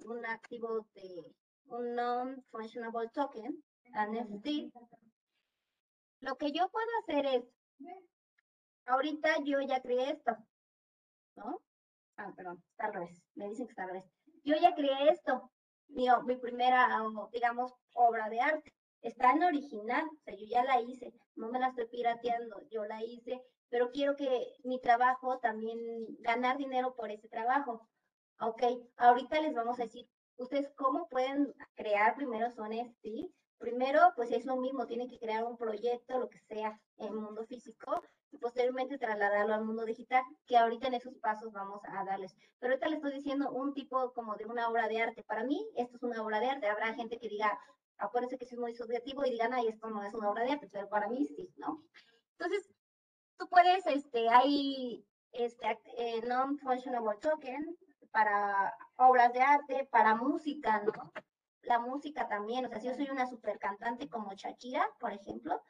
un 0.06 0.25
activo 0.25 0.88
de 0.95 1.36
un 1.65 1.93
non-functionable 1.93 3.10
token, 3.10 3.63
NFT. 3.93 4.73
Lo 6.21 6.36
que 6.36 6.51
yo 6.51 6.67
puedo 6.69 6.88
hacer 7.03 7.27
es, 7.27 7.43
ahorita 8.88 9.36
yo 9.43 9.62
ya 9.62 9.82
creé 9.82 10.10
esto, 10.13 10.36
¿no? 11.36 11.62
Ah, 12.15 12.34
perdón, 12.36 12.63
está 12.71 12.88
al 12.88 12.93
revés, 12.93 13.21
me 13.36 13.47
dicen 13.49 13.67
que 13.67 13.71
está 13.73 13.84
al 13.84 13.89
revés. 13.89 14.06
Yo 14.43 14.56
ya 14.56 14.73
creé 14.73 15.10
esto, 15.12 15.51
mi, 15.89 16.08
mi 16.25 16.38
primera, 16.38 16.89
digamos, 17.32 17.71
obra 17.93 18.30
de 18.30 18.41
arte. 18.41 18.73
Está 19.03 19.34
en 19.34 19.43
original, 19.43 20.08
o 20.12 20.23
sea, 20.23 20.34
yo 20.34 20.47
ya 20.49 20.63
la 20.63 20.82
hice, 20.82 21.13
no 21.36 21.51
me 21.51 21.60
la 21.60 21.67
estoy 21.67 21.86
pirateando, 21.86 22.60
yo 22.71 22.84
la 22.86 23.03
hice 23.03 23.43
pero 23.69 23.91
quiero 23.91 24.15
que 24.15 24.53
mi 24.63 24.80
trabajo 24.80 25.39
también 25.39 25.80
ganar 26.19 26.58
dinero 26.58 26.95
por 26.95 27.12
ese 27.12 27.27
trabajo. 27.27 27.88
Ok, 28.39 28.63
ahorita 28.97 29.41
les 29.41 29.53
vamos 29.53 29.80
a 29.80 29.84
decir, 29.84 30.08
ustedes 30.38 30.69
cómo 30.75 31.08
pueden 31.10 31.53
crear 31.75 32.15
primero 32.15 32.51
son 32.51 32.71
NFT. 32.71 33.32
Primero, 33.58 33.99
pues 34.15 34.32
es 34.32 34.45
lo 34.45 34.58
mismo, 34.58 34.86
tienen 34.86 35.10
que 35.10 35.17
crear 35.17 35.43
un 35.43 35.58
proyecto, 35.58 36.19
lo 36.19 36.30
que 36.30 36.39
sea, 36.41 36.80
en 36.97 37.08
el 37.08 37.15
mundo 37.15 37.43
físico, 37.47 38.03
y 38.32 38.38
posteriormente 38.38 38.99
trasladarlo 38.99 39.56
al 39.56 39.65
mundo 39.65 39.84
digital, 39.84 40.23
que 40.45 40.58
ahorita 40.58 40.88
en 40.88 40.93
esos 40.93 41.15
pasos 41.15 41.51
vamos 41.51 41.82
a 41.86 42.03
darles. 42.06 42.36
Pero 42.60 42.73
ahorita 42.73 42.88
les 42.89 42.97
estoy 42.97 43.13
diciendo 43.13 43.49
un 43.49 43.73
tipo 43.73 44.13
como 44.13 44.36
de 44.36 44.45
una 44.45 44.69
obra 44.69 44.88
de 44.88 45.01
arte. 45.01 45.23
Para 45.23 45.43
mí, 45.43 45.67
esto 45.75 45.95
es 45.95 46.03
una 46.03 46.21
obra 46.21 46.39
de 46.39 46.51
arte. 46.51 46.67
Habrá 46.67 46.93
gente 46.93 47.17
que 47.17 47.30
diga, 47.30 47.60
acuérdense 47.97 48.38
que 48.38 48.45
es 48.45 48.58
muy 48.58 48.75
subjetivo 48.75 49.25
y 49.25 49.32
digan, 49.32 49.53
ay, 49.53 49.69
esto 49.69 49.89
no 49.89 50.03
es 50.03 50.13
una 50.13 50.30
obra 50.30 50.43
de 50.43 50.51
arte, 50.51 50.69
pero 50.71 50.88
para 50.88 51.08
mí 51.08 51.25
sí, 51.25 51.51
¿no? 51.58 51.84
Entonces, 52.38 52.69
tú 53.38 53.47
puedes, 53.50 53.86
este, 53.86 54.30
hay 54.30 55.06
este, 55.32 55.80
eh, 55.97 56.21
non-functionable 56.28 57.17
token 57.21 57.78
para 58.12 58.76
obras 58.95 59.34
de 59.34 59.41
arte, 59.41 59.88
para 59.91 60.15
música, 60.15 60.82
¿no? 60.84 61.12
La 61.62 61.80
música 61.80 62.28
también, 62.28 62.65
o 62.65 62.69
sea, 62.69 62.80
si 62.80 62.88
yo 62.88 62.95
soy 62.95 63.10
una 63.10 63.28
super 63.28 63.60
cantante 63.60 64.10
como 64.10 64.34
Shakira, 64.34 64.88
por 65.00 65.12
ejemplo, 65.12 65.62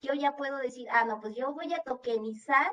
yo 0.00 0.14
ya 0.14 0.36
puedo 0.36 0.58
decir, 0.58 0.86
ah, 0.90 1.04
no, 1.04 1.20
pues 1.20 1.34
yo 1.34 1.52
voy 1.52 1.72
a 1.72 1.82
tokenizar, 1.82 2.70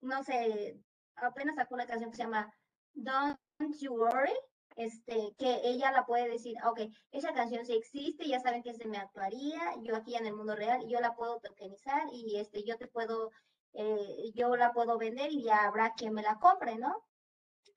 no 0.00 0.22
sé, 0.22 0.78
apenas 1.16 1.56
sacó 1.56 1.74
una 1.74 1.86
canción 1.86 2.10
que 2.10 2.16
se 2.16 2.22
llama 2.22 2.52
Don't 2.92 3.38
You 3.80 3.94
Worry, 3.94 4.34
este, 4.76 5.34
que 5.38 5.60
ella 5.64 5.92
la 5.92 6.06
puede 6.06 6.28
decir, 6.28 6.56
ok, 6.66 6.80
esa 7.12 7.32
canción 7.32 7.64
sí 7.64 7.74
existe, 7.74 8.26
ya 8.26 8.40
saben 8.40 8.62
que 8.62 8.74
se 8.74 8.86
me 8.88 8.98
actuaría, 8.98 9.60
yo 9.82 9.96
aquí 9.96 10.14
en 10.16 10.26
el 10.26 10.34
mundo 10.34 10.56
real, 10.56 10.86
yo 10.88 11.00
la 11.00 11.14
puedo 11.14 11.40
tokenizar 11.40 12.02
y 12.12 12.38
este, 12.38 12.64
yo 12.64 12.76
te 12.76 12.88
puedo, 12.88 13.30
eh, 13.74 14.32
yo 14.34 14.56
la 14.56 14.72
puedo 14.72 14.98
vender 14.98 15.30
y 15.32 15.44
ya 15.44 15.64
habrá 15.64 15.92
quien 15.94 16.12
me 16.12 16.22
la 16.22 16.38
compre, 16.38 16.76
¿no? 16.76 16.94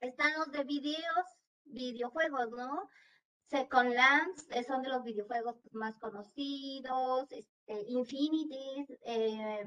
Están 0.01 0.33
los 0.38 0.51
de 0.51 0.63
videos, 0.63 1.25
videojuegos, 1.65 2.49
¿no? 2.51 2.89
Second 3.47 3.93
Lands 3.93 4.47
eh, 4.51 4.63
son 4.63 4.81
de 4.81 4.89
los 4.89 5.03
videojuegos 5.03 5.55
más 5.71 5.97
conocidos, 5.99 7.31
este, 7.31 7.83
Infinity, 7.88 8.86
eh, 9.01 9.63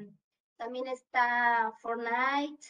también 0.57 0.87
está 0.89 1.73
Fortnite, 1.81 2.67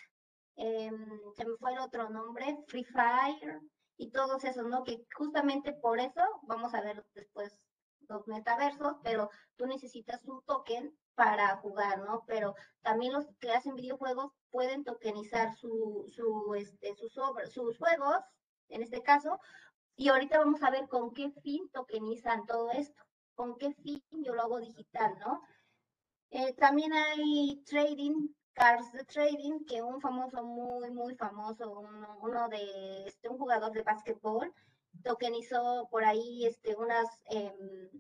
em, 0.56 1.06
se 1.36 1.44
me 1.44 1.56
fue 1.58 1.72
el 1.72 1.80
otro 1.80 2.08
nombre, 2.10 2.56
Free 2.68 2.84
Fire, 2.84 3.60
y 4.00 4.10
todos 4.10 4.44
esos, 4.44 4.66
¿no? 4.66 4.82
Que 4.82 5.06
justamente 5.14 5.74
por 5.74 6.00
eso 6.00 6.22
vamos 6.44 6.72
a 6.72 6.80
ver 6.80 7.04
después 7.14 7.68
los 8.08 8.26
metaversos, 8.26 8.96
pero 9.04 9.28
tú 9.56 9.66
necesitas 9.66 10.24
un 10.24 10.42
token 10.46 10.96
para 11.14 11.58
jugar, 11.58 11.98
¿no? 11.98 12.24
Pero 12.26 12.54
también 12.80 13.12
los 13.12 13.26
que 13.40 13.52
hacen 13.52 13.74
videojuegos 13.74 14.32
pueden 14.50 14.84
tokenizar 14.84 15.54
su, 15.54 16.06
su, 16.16 16.54
este, 16.54 16.94
sus, 16.94 17.12
sus 17.52 17.76
juegos, 17.76 18.16
en 18.70 18.82
este 18.82 19.02
caso, 19.02 19.38
y 19.96 20.08
ahorita 20.08 20.38
vamos 20.38 20.62
a 20.62 20.70
ver 20.70 20.88
con 20.88 21.12
qué 21.12 21.30
fin 21.42 21.68
tokenizan 21.70 22.46
todo 22.46 22.70
esto, 22.70 23.02
con 23.34 23.58
qué 23.58 23.74
fin 23.74 24.02
yo 24.10 24.34
lo 24.34 24.40
hago 24.40 24.60
digital, 24.60 25.18
¿no? 25.18 25.42
Eh, 26.30 26.54
también 26.54 26.94
hay 26.94 27.62
trading 27.66 28.28
Cars 28.54 28.92
de 28.92 29.04
Trading, 29.04 29.64
que 29.66 29.82
un 29.82 30.00
famoso, 30.00 30.42
muy, 30.42 30.90
muy 30.90 31.14
famoso, 31.14 31.80
uno, 32.20 32.48
de 32.48 33.06
este, 33.06 33.28
un 33.28 33.38
jugador 33.38 33.72
de 33.72 33.82
básquetbol, 33.82 34.52
tokenizó 35.04 35.88
por 35.90 36.04
ahí 36.04 36.46
este, 36.46 36.76
unas, 36.76 37.08
em, 37.26 37.90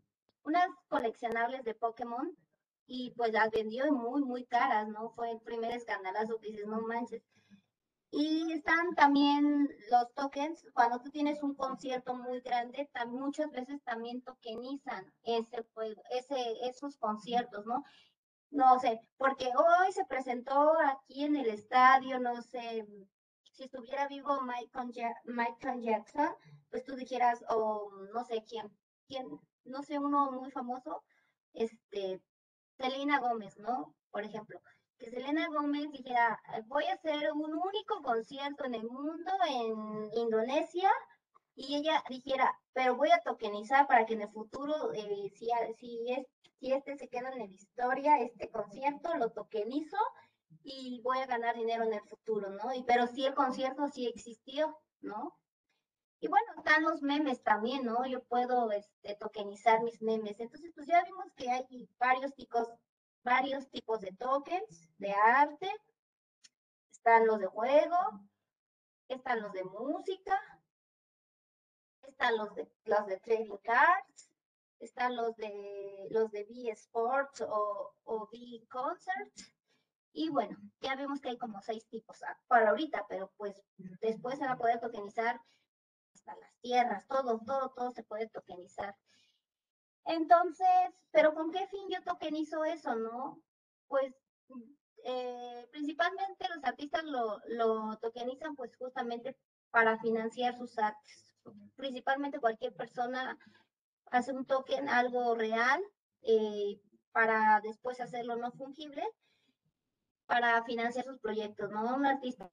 unas 0.44 0.68
coleccionables 0.88 1.64
de 1.64 1.74
Pokémon 1.74 2.36
y 2.86 3.12
pues 3.16 3.32
las 3.32 3.50
vendió 3.50 3.90
muy, 3.92 4.22
muy 4.22 4.44
caras, 4.44 4.88
¿no? 4.88 5.10
Fue 5.10 5.30
el 5.30 5.40
primer 5.40 5.70
escandalazo 5.72 6.38
que 6.38 6.48
dices, 6.48 6.66
no 6.66 6.80
manches. 6.82 7.22
Y 8.12 8.52
están 8.52 8.94
también 8.96 9.68
los 9.88 10.12
tokens, 10.14 10.66
cuando 10.74 11.00
tú 11.00 11.10
tienes 11.10 11.40
un 11.44 11.54
concierto 11.54 12.12
muy 12.14 12.40
grande, 12.40 12.90
muchas 13.06 13.50
veces 13.52 13.80
también 13.84 14.20
tokenizan 14.22 15.12
ese, 15.22 15.64
ese, 16.10 16.68
esos 16.68 16.96
conciertos, 16.96 17.64
¿no? 17.66 17.84
No 18.50 18.78
sé, 18.80 19.00
porque 19.16 19.46
hoy 19.46 19.92
se 19.92 20.04
presentó 20.04 20.72
aquí 20.80 21.24
en 21.24 21.36
el 21.36 21.46
estadio, 21.46 22.18
no 22.18 22.42
sé, 22.42 22.86
si 23.52 23.64
estuviera 23.64 24.08
vivo 24.08 24.40
Michael, 24.42 25.82
Jackson, 25.82 26.28
pues 26.70 26.84
tú 26.84 26.96
dijeras, 26.96 27.44
o 27.48 27.90
no 28.12 28.24
sé 28.24 28.44
quién, 28.48 28.70
quién, 29.06 29.26
no 29.64 29.82
sé, 29.82 29.98
uno 29.98 30.32
muy 30.32 30.50
famoso, 30.50 31.04
este, 31.52 32.20
Selena 32.76 33.20
Gómez, 33.20 33.58
¿no? 33.58 33.94
Por 34.10 34.24
ejemplo, 34.24 34.60
que 34.98 35.10
Selena 35.10 35.46
Gómez 35.48 35.90
dijera, 35.92 36.40
voy 36.66 36.84
a 36.86 36.94
hacer 36.94 37.32
un 37.32 37.54
único 37.54 38.02
concierto 38.02 38.64
en 38.64 38.74
el 38.74 38.84
mundo, 38.84 39.32
en 39.48 40.10
Indonesia, 40.14 40.90
y 41.60 41.76
ella 41.76 42.02
dijera, 42.08 42.58
pero 42.72 42.96
voy 42.96 43.10
a 43.10 43.20
tokenizar 43.20 43.86
para 43.86 44.06
que 44.06 44.14
en 44.14 44.22
el 44.22 44.30
futuro, 44.30 44.94
eh, 44.94 45.30
si, 45.34 45.50
si, 45.76 46.10
es, 46.10 46.26
si 46.58 46.72
este 46.72 46.96
se 46.96 47.08
queda 47.08 47.30
en 47.30 47.38
la 47.38 47.44
historia, 47.44 48.18
este 48.18 48.50
concierto, 48.50 49.14
lo 49.16 49.30
tokenizo 49.30 49.98
y 50.62 51.02
voy 51.02 51.18
a 51.18 51.26
ganar 51.26 51.54
dinero 51.54 51.84
en 51.84 51.92
el 51.92 52.02
futuro, 52.08 52.48
¿no? 52.48 52.72
Y, 52.72 52.82
pero 52.84 53.06
sí 53.06 53.26
el 53.26 53.34
concierto 53.34 53.88
sí 53.88 54.06
existió, 54.06 54.74
¿no? 55.02 55.36
Y 56.20 56.28
bueno, 56.28 56.46
están 56.56 56.82
los 56.82 57.02
memes 57.02 57.42
también, 57.42 57.84
¿no? 57.84 58.06
Yo 58.06 58.22
puedo 58.24 58.72
este, 58.72 59.14
tokenizar 59.16 59.82
mis 59.82 60.00
memes. 60.00 60.40
Entonces, 60.40 60.72
pues 60.74 60.86
ya 60.86 61.04
vimos 61.04 61.26
que 61.36 61.50
hay 61.50 61.88
varios 61.98 62.34
tipos, 62.34 62.68
varios 63.22 63.68
tipos 63.68 64.00
de 64.00 64.12
tokens 64.12 64.88
de 64.96 65.12
arte. 65.12 65.70
Están 66.90 67.26
los 67.26 67.38
de 67.38 67.46
juego, 67.46 67.96
están 69.08 69.42
los 69.42 69.52
de 69.52 69.64
música, 69.64 70.38
están 72.20 72.36
los 72.36 72.54
de 72.54 72.70
los 72.84 73.06
de 73.06 73.18
trading 73.18 73.56
cards, 73.62 74.30
están 74.78 75.16
los 75.16 75.34
de 75.36 76.06
los 76.10 76.30
de 76.30 76.44
B 76.44 76.70
Sports 76.70 77.40
o, 77.40 77.94
o 78.04 78.28
B 78.30 78.66
Concerts. 78.68 79.54
Y 80.12 80.28
bueno, 80.28 80.58
ya 80.80 80.96
vemos 80.96 81.20
que 81.20 81.30
hay 81.30 81.38
como 81.38 81.62
seis 81.62 81.86
tipos 81.88 82.22
ah, 82.24 82.38
para 82.46 82.70
ahorita, 82.70 83.06
pero 83.08 83.32
pues 83.38 83.62
después 84.02 84.38
se 84.38 84.44
va 84.44 84.52
a 84.52 84.58
poder 84.58 84.80
tokenizar 84.80 85.40
hasta 86.14 86.36
las 86.36 86.54
tierras, 86.60 87.06
todo, 87.06 87.40
todo, 87.46 87.70
todo 87.70 87.90
se 87.92 88.02
puede 88.02 88.28
tokenizar. 88.28 88.94
Entonces, 90.04 90.68
pero 91.12 91.32
¿con 91.32 91.50
qué 91.52 91.66
fin 91.68 91.88
yo 91.88 92.02
tokenizo 92.02 92.64
eso, 92.64 92.96
no? 92.96 93.40
Pues 93.88 94.14
eh, 95.04 95.68
principalmente 95.72 96.48
los 96.54 96.64
artistas 96.64 97.04
lo, 97.04 97.40
lo 97.46 97.96
tokenizan 97.98 98.56
pues 98.56 98.76
justamente 98.76 99.38
para 99.70 99.98
financiar 99.98 100.58
sus 100.58 100.76
artes. 100.78 101.29
Principalmente 101.76 102.40
cualquier 102.40 102.74
persona 102.74 103.38
hace 104.06 104.32
un 104.32 104.44
token, 104.44 104.88
algo 104.88 105.34
real, 105.34 105.82
eh, 106.22 106.80
para 107.12 107.60
después 107.62 108.00
hacerlo 108.00 108.36
no 108.36 108.52
fungible, 108.52 109.04
para 110.26 110.62
financiar 110.64 111.04
sus 111.04 111.18
proyectos, 111.18 111.70
¿no? 111.70 111.96
Un 111.96 112.06
artista 112.06 112.50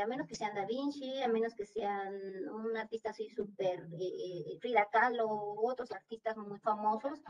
a 0.00 0.06
menos 0.06 0.26
que 0.26 0.34
sean 0.34 0.54
Da 0.54 0.64
Vinci, 0.66 1.22
a 1.22 1.28
menos 1.28 1.54
que 1.54 1.66
sean 1.66 2.14
un 2.50 2.76
artista 2.76 3.10
así 3.10 3.28
súper 3.28 3.86
eh, 3.98 4.58
Frida 4.60 4.88
Kahlo 4.90 5.26
u 5.26 5.68
otros 5.68 5.92
artistas 5.92 6.36
muy 6.36 6.58
famosos, 6.60 7.20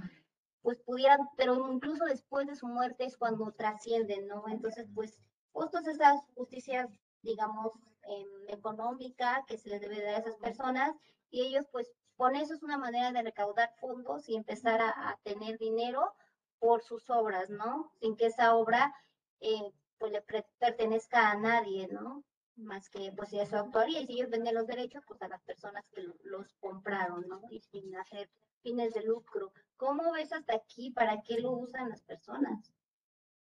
pues 0.62 0.78
pudieran, 0.80 1.20
pero 1.36 1.72
incluso 1.72 2.04
después 2.04 2.46
de 2.46 2.56
su 2.56 2.66
muerte 2.66 3.04
es 3.04 3.16
cuando 3.16 3.52
trascienden, 3.52 4.26
¿no? 4.28 4.44
Entonces, 4.48 4.86
pues, 4.94 5.18
justos 5.52 5.86
esas 5.86 6.20
justicias, 6.34 6.88
digamos, 7.22 7.72
eh, 8.08 8.26
económica 8.48 9.44
que 9.46 9.58
se 9.58 9.68
les 9.68 9.80
debe 9.80 10.02
dar 10.02 10.16
a 10.16 10.18
esas 10.18 10.36
personas 10.36 10.94
y 11.30 11.42
ellos, 11.42 11.66
pues, 11.70 11.92
con 12.16 12.36
eso 12.36 12.54
es 12.54 12.62
una 12.62 12.76
manera 12.78 13.12
de 13.12 13.22
recaudar 13.22 13.72
fondos 13.80 14.28
y 14.28 14.36
empezar 14.36 14.80
a, 14.80 15.18
tener 15.22 15.58
dinero 15.58 16.14
por 16.58 16.82
sus 16.82 17.08
obras, 17.08 17.48
¿no? 17.48 17.92
Sin 18.00 18.16
que 18.16 18.26
esa 18.26 18.54
obra, 18.54 18.94
eh, 19.40 19.72
pues, 19.98 20.12
le 20.12 20.22
pertenezca 20.58 21.30
a 21.30 21.36
nadie, 21.36 21.88
¿no? 21.88 22.24
más 22.60 22.88
que 22.90 23.12
pues 23.16 23.32
es 23.32 23.48
su 23.48 23.56
autoría 23.56 24.00
y 24.00 24.06
si 24.06 24.12
ellos 24.14 24.30
venden 24.30 24.54
los 24.54 24.66
derechos 24.66 25.02
pues 25.06 25.20
a 25.22 25.28
las 25.28 25.42
personas 25.42 25.84
que 25.94 26.02
los 26.24 26.54
compraron, 26.60 27.26
¿no? 27.28 27.42
Y 27.50 27.60
sin 27.60 27.96
hacer 27.96 28.28
fines 28.62 28.94
de 28.94 29.02
lucro. 29.04 29.52
¿Cómo 29.76 30.12
ves 30.12 30.32
hasta 30.32 30.54
aquí? 30.54 30.90
¿Para 30.90 31.22
qué 31.22 31.40
lo 31.40 31.52
usan 31.52 31.88
las 31.88 32.02
personas? 32.02 32.72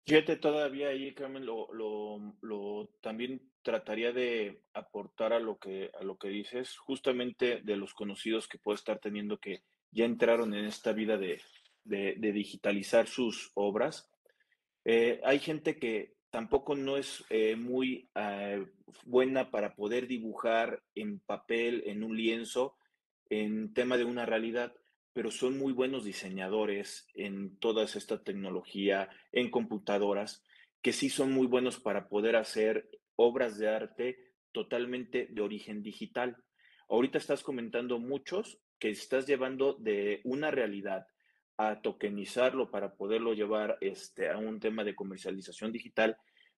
Fíjate, 0.05 0.37
todavía 0.37 0.89
ahí, 0.89 1.13
Carmen, 1.13 1.45
lo, 1.45 1.71
lo, 1.73 2.33
lo, 2.41 2.87
también 3.01 3.41
trataría 3.67 4.13
de 4.13 4.61
aportar 4.73 5.33
a 5.33 5.41
lo 5.41 5.57
que 5.57 5.91
a 5.99 6.01
lo 6.01 6.17
que 6.17 6.29
dices, 6.29 6.77
justamente 6.77 7.59
de 7.65 7.75
los 7.75 7.93
conocidos 7.93 8.47
que 8.47 8.57
puede 8.57 8.77
estar 8.77 8.97
teniendo 8.99 9.39
que 9.39 9.61
ya 9.91 10.05
entraron 10.05 10.53
en 10.53 10.63
esta 10.63 10.93
vida 10.93 11.17
de, 11.17 11.41
de, 11.83 12.31
digitalizar 12.31 13.09
sus 13.09 13.51
obras. 13.55 14.09
Eh, 14.85 15.19
hay 15.25 15.39
gente 15.39 15.77
que 15.79 16.13
tampoco 16.29 16.75
no 16.75 16.95
es 16.95 17.25
eh, 17.29 17.57
muy 17.57 18.09
eh, 18.15 18.65
buena 19.03 19.51
para 19.51 19.75
poder 19.75 20.07
dibujar 20.07 20.81
en 20.95 21.19
papel, 21.19 21.83
en 21.87 22.03
un 22.03 22.15
lienzo, 22.15 22.77
en 23.29 23.73
tema 23.73 23.97
de 23.97 24.05
una 24.05 24.25
realidad, 24.25 24.73
pero 25.11 25.29
son 25.29 25.57
muy 25.57 25.73
buenos 25.73 26.05
diseñadores 26.05 27.05
en 27.15 27.57
toda 27.59 27.83
esta 27.83 28.23
tecnología, 28.23 29.09
en 29.33 29.51
computadoras, 29.51 30.41
que 30.81 30.93
sí 30.93 31.09
son 31.09 31.33
muy 31.33 31.47
buenos 31.47 31.81
para 31.81 32.07
poder 32.07 32.37
hacer 32.37 32.87
obras 33.17 33.57
de 33.57 33.67
arte 33.67 34.17
totalmente 34.53 35.27
de 35.29 35.41
origen 35.41 35.83
digital. 35.83 36.37
Ahorita 36.89 37.17
estás 37.17 37.43
comentando 37.43 37.99
muchos 37.99 38.59
que 38.79 38.89
estás 38.89 39.27
llevando 39.27 39.73
de 39.73 40.21
una 40.23 40.51
realidad 40.51 41.07
a 41.57 41.81
tokenizarlo 41.81 42.71
para 42.71 42.95
poderlo 42.95 43.33
llevar 43.33 43.77
este, 43.81 44.29
a 44.29 44.37
un 44.37 44.59
tema 44.59 44.83
de 44.83 44.95
comercialización 44.95 45.71
digital, 45.71 46.17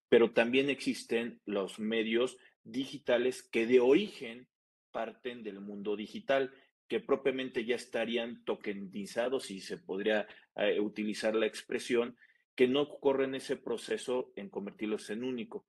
pero 0.10 0.32
también 0.32 0.70
existen 0.70 1.42
los 1.46 1.80
medios 1.80 2.38
digitales 2.64 3.42
que 3.44 3.66
de 3.66 3.80
origen 3.80 4.48
parten 4.92 5.44
del 5.44 5.62
mundo 5.62 5.96
digital, 5.96 6.52
que 6.88 7.00
propiamente 7.00 7.66
ya 7.66 7.76
estarían 7.76 8.44
tokenizados, 8.44 9.46
si 9.46 9.62
se 9.62 9.78
podría 9.78 10.28
eh, 10.56 10.80
utilizar 10.80 11.36
la 11.36 11.46
expresión, 11.46 12.18
que 12.56 12.68
no 12.68 12.90
corren 13.00 13.36
ese 13.36 13.56
proceso 13.56 14.34
en 14.36 14.50
convertirlos 14.50 15.10
en 15.12 15.24
único. 15.24 15.66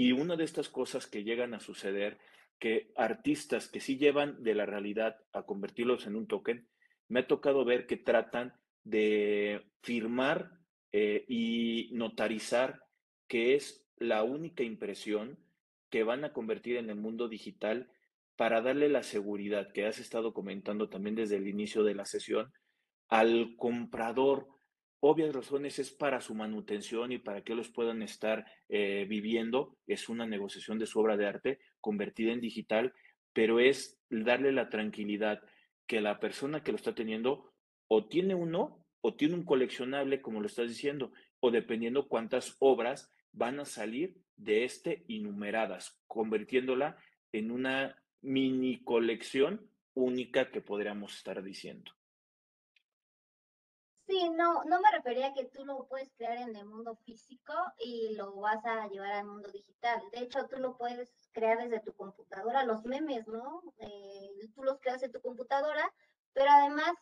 Y 0.00 0.12
una 0.12 0.34
de 0.34 0.44
estas 0.44 0.70
cosas 0.70 1.06
que 1.06 1.24
llegan 1.24 1.52
a 1.52 1.60
suceder, 1.60 2.16
que 2.58 2.90
artistas 2.96 3.68
que 3.68 3.80
sí 3.80 3.98
llevan 3.98 4.42
de 4.42 4.54
la 4.54 4.64
realidad 4.64 5.18
a 5.34 5.42
convertirlos 5.42 6.06
en 6.06 6.16
un 6.16 6.26
token, 6.26 6.66
me 7.08 7.20
ha 7.20 7.26
tocado 7.26 7.66
ver 7.66 7.86
que 7.86 7.98
tratan 7.98 8.54
de 8.82 9.62
firmar 9.82 10.52
eh, 10.90 11.26
y 11.28 11.90
notarizar 11.92 12.82
que 13.28 13.56
es 13.56 13.86
la 13.98 14.22
única 14.22 14.62
impresión 14.62 15.38
que 15.90 16.02
van 16.02 16.24
a 16.24 16.32
convertir 16.32 16.78
en 16.78 16.88
el 16.88 16.96
mundo 16.96 17.28
digital 17.28 17.92
para 18.36 18.62
darle 18.62 18.88
la 18.88 19.02
seguridad 19.02 19.70
que 19.70 19.84
has 19.84 19.98
estado 19.98 20.32
comentando 20.32 20.88
también 20.88 21.14
desde 21.14 21.36
el 21.36 21.46
inicio 21.46 21.84
de 21.84 21.94
la 21.94 22.06
sesión 22.06 22.50
al 23.08 23.54
comprador. 23.58 24.48
Obvias 25.02 25.34
razones 25.34 25.78
es 25.78 25.90
para 25.90 26.20
su 26.20 26.34
manutención 26.34 27.10
y 27.10 27.18
para 27.18 27.42
que 27.42 27.54
los 27.54 27.70
puedan 27.70 28.02
estar 28.02 28.44
eh, 28.68 29.06
viviendo. 29.08 29.78
Es 29.86 30.10
una 30.10 30.26
negociación 30.26 30.78
de 30.78 30.86
su 30.86 31.00
obra 31.00 31.16
de 31.16 31.26
arte 31.26 31.58
convertida 31.80 32.32
en 32.32 32.40
digital, 32.40 32.92
pero 33.32 33.60
es 33.60 33.98
darle 34.10 34.52
la 34.52 34.68
tranquilidad 34.68 35.40
que 35.86 36.02
la 36.02 36.20
persona 36.20 36.62
que 36.62 36.72
lo 36.72 36.76
está 36.76 36.94
teniendo 36.94 37.52
o 37.88 38.06
tiene 38.06 38.34
uno 38.34 38.84
o 39.00 39.14
tiene 39.14 39.34
un 39.34 39.44
coleccionable, 39.44 40.20
como 40.20 40.40
lo 40.40 40.46
estás 40.46 40.68
diciendo, 40.68 41.12
o 41.40 41.50
dependiendo 41.50 42.06
cuántas 42.06 42.56
obras 42.58 43.10
van 43.32 43.58
a 43.58 43.64
salir 43.64 44.18
de 44.36 44.64
este 44.64 45.04
innumeradas, 45.08 45.98
convirtiéndola 46.06 46.98
en 47.32 47.50
una 47.50 47.96
mini 48.20 48.82
colección 48.84 49.70
única 49.94 50.50
que 50.50 50.60
podríamos 50.60 51.16
estar 51.16 51.42
diciendo. 51.42 51.92
Sí, 54.10 54.28
no, 54.30 54.64
no 54.64 54.80
me 54.80 54.90
refería 54.90 55.28
a 55.28 55.34
que 55.34 55.44
tú 55.44 55.64
lo 55.64 55.86
puedes 55.86 56.10
crear 56.16 56.36
en 56.38 56.56
el 56.56 56.66
mundo 56.66 56.96
físico 56.96 57.52
y 57.78 58.16
lo 58.16 58.34
vas 58.40 58.64
a 58.64 58.88
llevar 58.88 59.12
al 59.12 59.26
mundo 59.26 59.48
digital. 59.52 60.02
De 60.10 60.18
hecho, 60.18 60.48
tú 60.48 60.56
lo 60.58 60.76
puedes 60.76 61.14
crear 61.30 61.58
desde 61.58 61.78
tu 61.78 61.92
computadora, 61.94 62.64
los 62.64 62.84
memes, 62.84 63.28
¿no? 63.28 63.62
Eh, 63.78 64.48
tú 64.52 64.64
los 64.64 64.80
creas 64.80 65.04
en 65.04 65.12
tu 65.12 65.20
computadora, 65.20 65.94
pero 66.32 66.50
además, 66.50 66.92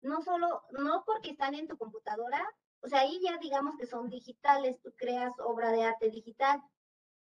no 0.00 0.22
solo, 0.22 0.62
no 0.70 1.04
porque 1.04 1.32
están 1.32 1.54
en 1.54 1.68
tu 1.68 1.76
computadora, 1.76 2.42
o 2.80 2.88
sea, 2.88 3.00
ahí 3.00 3.20
ya 3.22 3.36
digamos 3.36 3.76
que 3.78 3.84
son 3.86 4.08
digitales, 4.08 4.80
tú 4.80 4.94
creas 4.96 5.34
obra 5.40 5.70
de 5.70 5.84
arte 5.84 6.08
digital, 6.08 6.62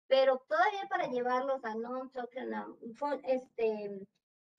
pero 0.07 0.45
todavía 0.47 0.87
para 0.91 1.07
llevarlos 1.07 1.65
a 1.65 1.75
non-token, 1.75 2.53
este, 3.25 4.07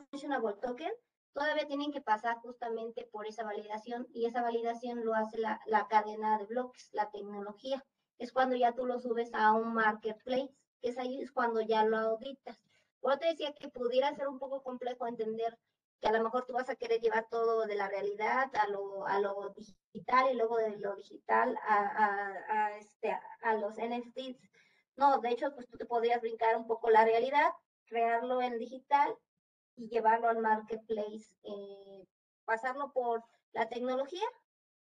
functionable 0.10 0.54
token, 0.54 0.92
todavía 1.36 1.68
tienen 1.68 1.92
que 1.92 2.02
pasar 2.02 2.38
justamente 2.38 3.08
por 3.12 3.28
esa 3.28 3.44
validación 3.44 4.08
y 4.14 4.26
esa 4.26 4.42
validación 4.42 5.04
lo 5.04 5.14
hace 5.14 5.38
la, 5.38 5.60
la 5.66 5.86
cadena 5.90 6.38
de 6.40 6.46
bloques, 6.46 6.90
la 6.94 7.12
tecnología. 7.12 7.86
Es 8.18 8.32
cuando 8.32 8.56
ya 8.56 8.72
tú 8.74 8.86
lo 8.86 9.00
subes 9.00 9.34
a 9.34 9.52
un 9.52 9.74
marketplace, 9.74 10.56
que 10.82 10.90
es 10.90 10.98
ahí 10.98 11.28
cuando 11.34 11.60
ya 11.60 11.84
lo 11.84 11.98
auditas. 11.98 12.58
Por 13.02 13.18
te 13.18 13.28
decía 13.28 13.54
que 13.54 13.68
pudiera 13.68 14.16
ser 14.16 14.30
un 14.30 14.40
poco 14.40 14.64
complejo 14.64 15.08
entender 15.08 15.60
que 16.00 16.08
a 16.08 16.14
lo 16.14 16.24
mejor 16.24 16.46
tú 16.46 16.54
vas 16.54 16.70
a 16.70 16.76
querer 16.78 17.02
llevar 17.02 17.28
todo 17.30 17.66
de 17.66 17.76
la 17.76 17.90
realidad 17.90 18.50
a 18.56 18.68
lo, 18.70 19.06
a 19.06 19.20
lo 19.20 19.54
digital 19.58 20.32
y 20.32 20.38
luego 20.38 20.56
de 20.56 20.78
lo 20.78 20.96
digital 20.96 21.58
a, 21.68 21.76
a, 21.76 22.66
a, 22.66 22.78
este, 22.78 23.12
a 23.42 23.54
los 23.56 23.76
NFTs. 23.76 24.40
No, 24.96 25.20
de 25.20 25.32
hecho, 25.32 25.54
pues 25.54 25.68
tú 25.68 25.78
te 25.78 25.86
podrías 25.86 26.22
brincar 26.22 26.56
un 26.56 26.66
poco 26.66 26.90
la 26.90 27.04
realidad, 27.04 27.52
crearlo 27.88 28.42
en 28.42 28.58
digital 28.58 29.18
y 29.76 29.88
llevarlo 29.90 30.30
al 30.30 30.40
marketplace, 30.40 31.36
eh, 31.44 32.08
pasarlo 32.46 32.92
por 32.94 33.24
la 33.54 33.68
tecnología 33.68 34.26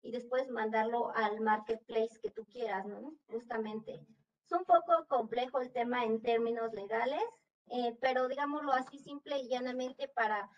y 0.02 0.12
después 0.12 0.50
mandarlo 0.50 1.12
al 1.15 1.41
marketplace 1.41 2.19
que 2.21 2.32
tú 2.32 2.45
quieras, 2.45 2.86
¿no? 2.86 3.13
Justamente. 3.30 4.06
Es 4.45 4.52
un 4.52 4.63
poco 4.65 5.06
complejo 5.08 5.60
el 5.60 5.71
tema 5.71 6.06
en 6.06 6.21
términos 6.21 6.73
legales, 6.73 7.23
eh, 7.67 7.97
pero 8.00 8.28
digámoslo 8.28 8.71
así 8.71 9.00
simple 9.00 9.39
y 9.39 9.50
llanamente 9.50 10.08
para 10.08 10.50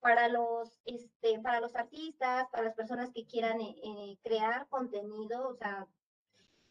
para 0.00 0.28
los, 0.28 0.80
este, 0.84 1.40
para 1.40 1.60
los 1.60 1.74
artistas, 1.74 2.46
para 2.52 2.64
las 2.64 2.74
personas 2.74 3.10
que 3.12 3.26
quieran 3.26 3.60
eh, 3.60 3.74
eh, 3.82 4.18
crear 4.22 4.68
contenido, 4.68 5.48
o 5.48 5.54
sea, 5.54 5.86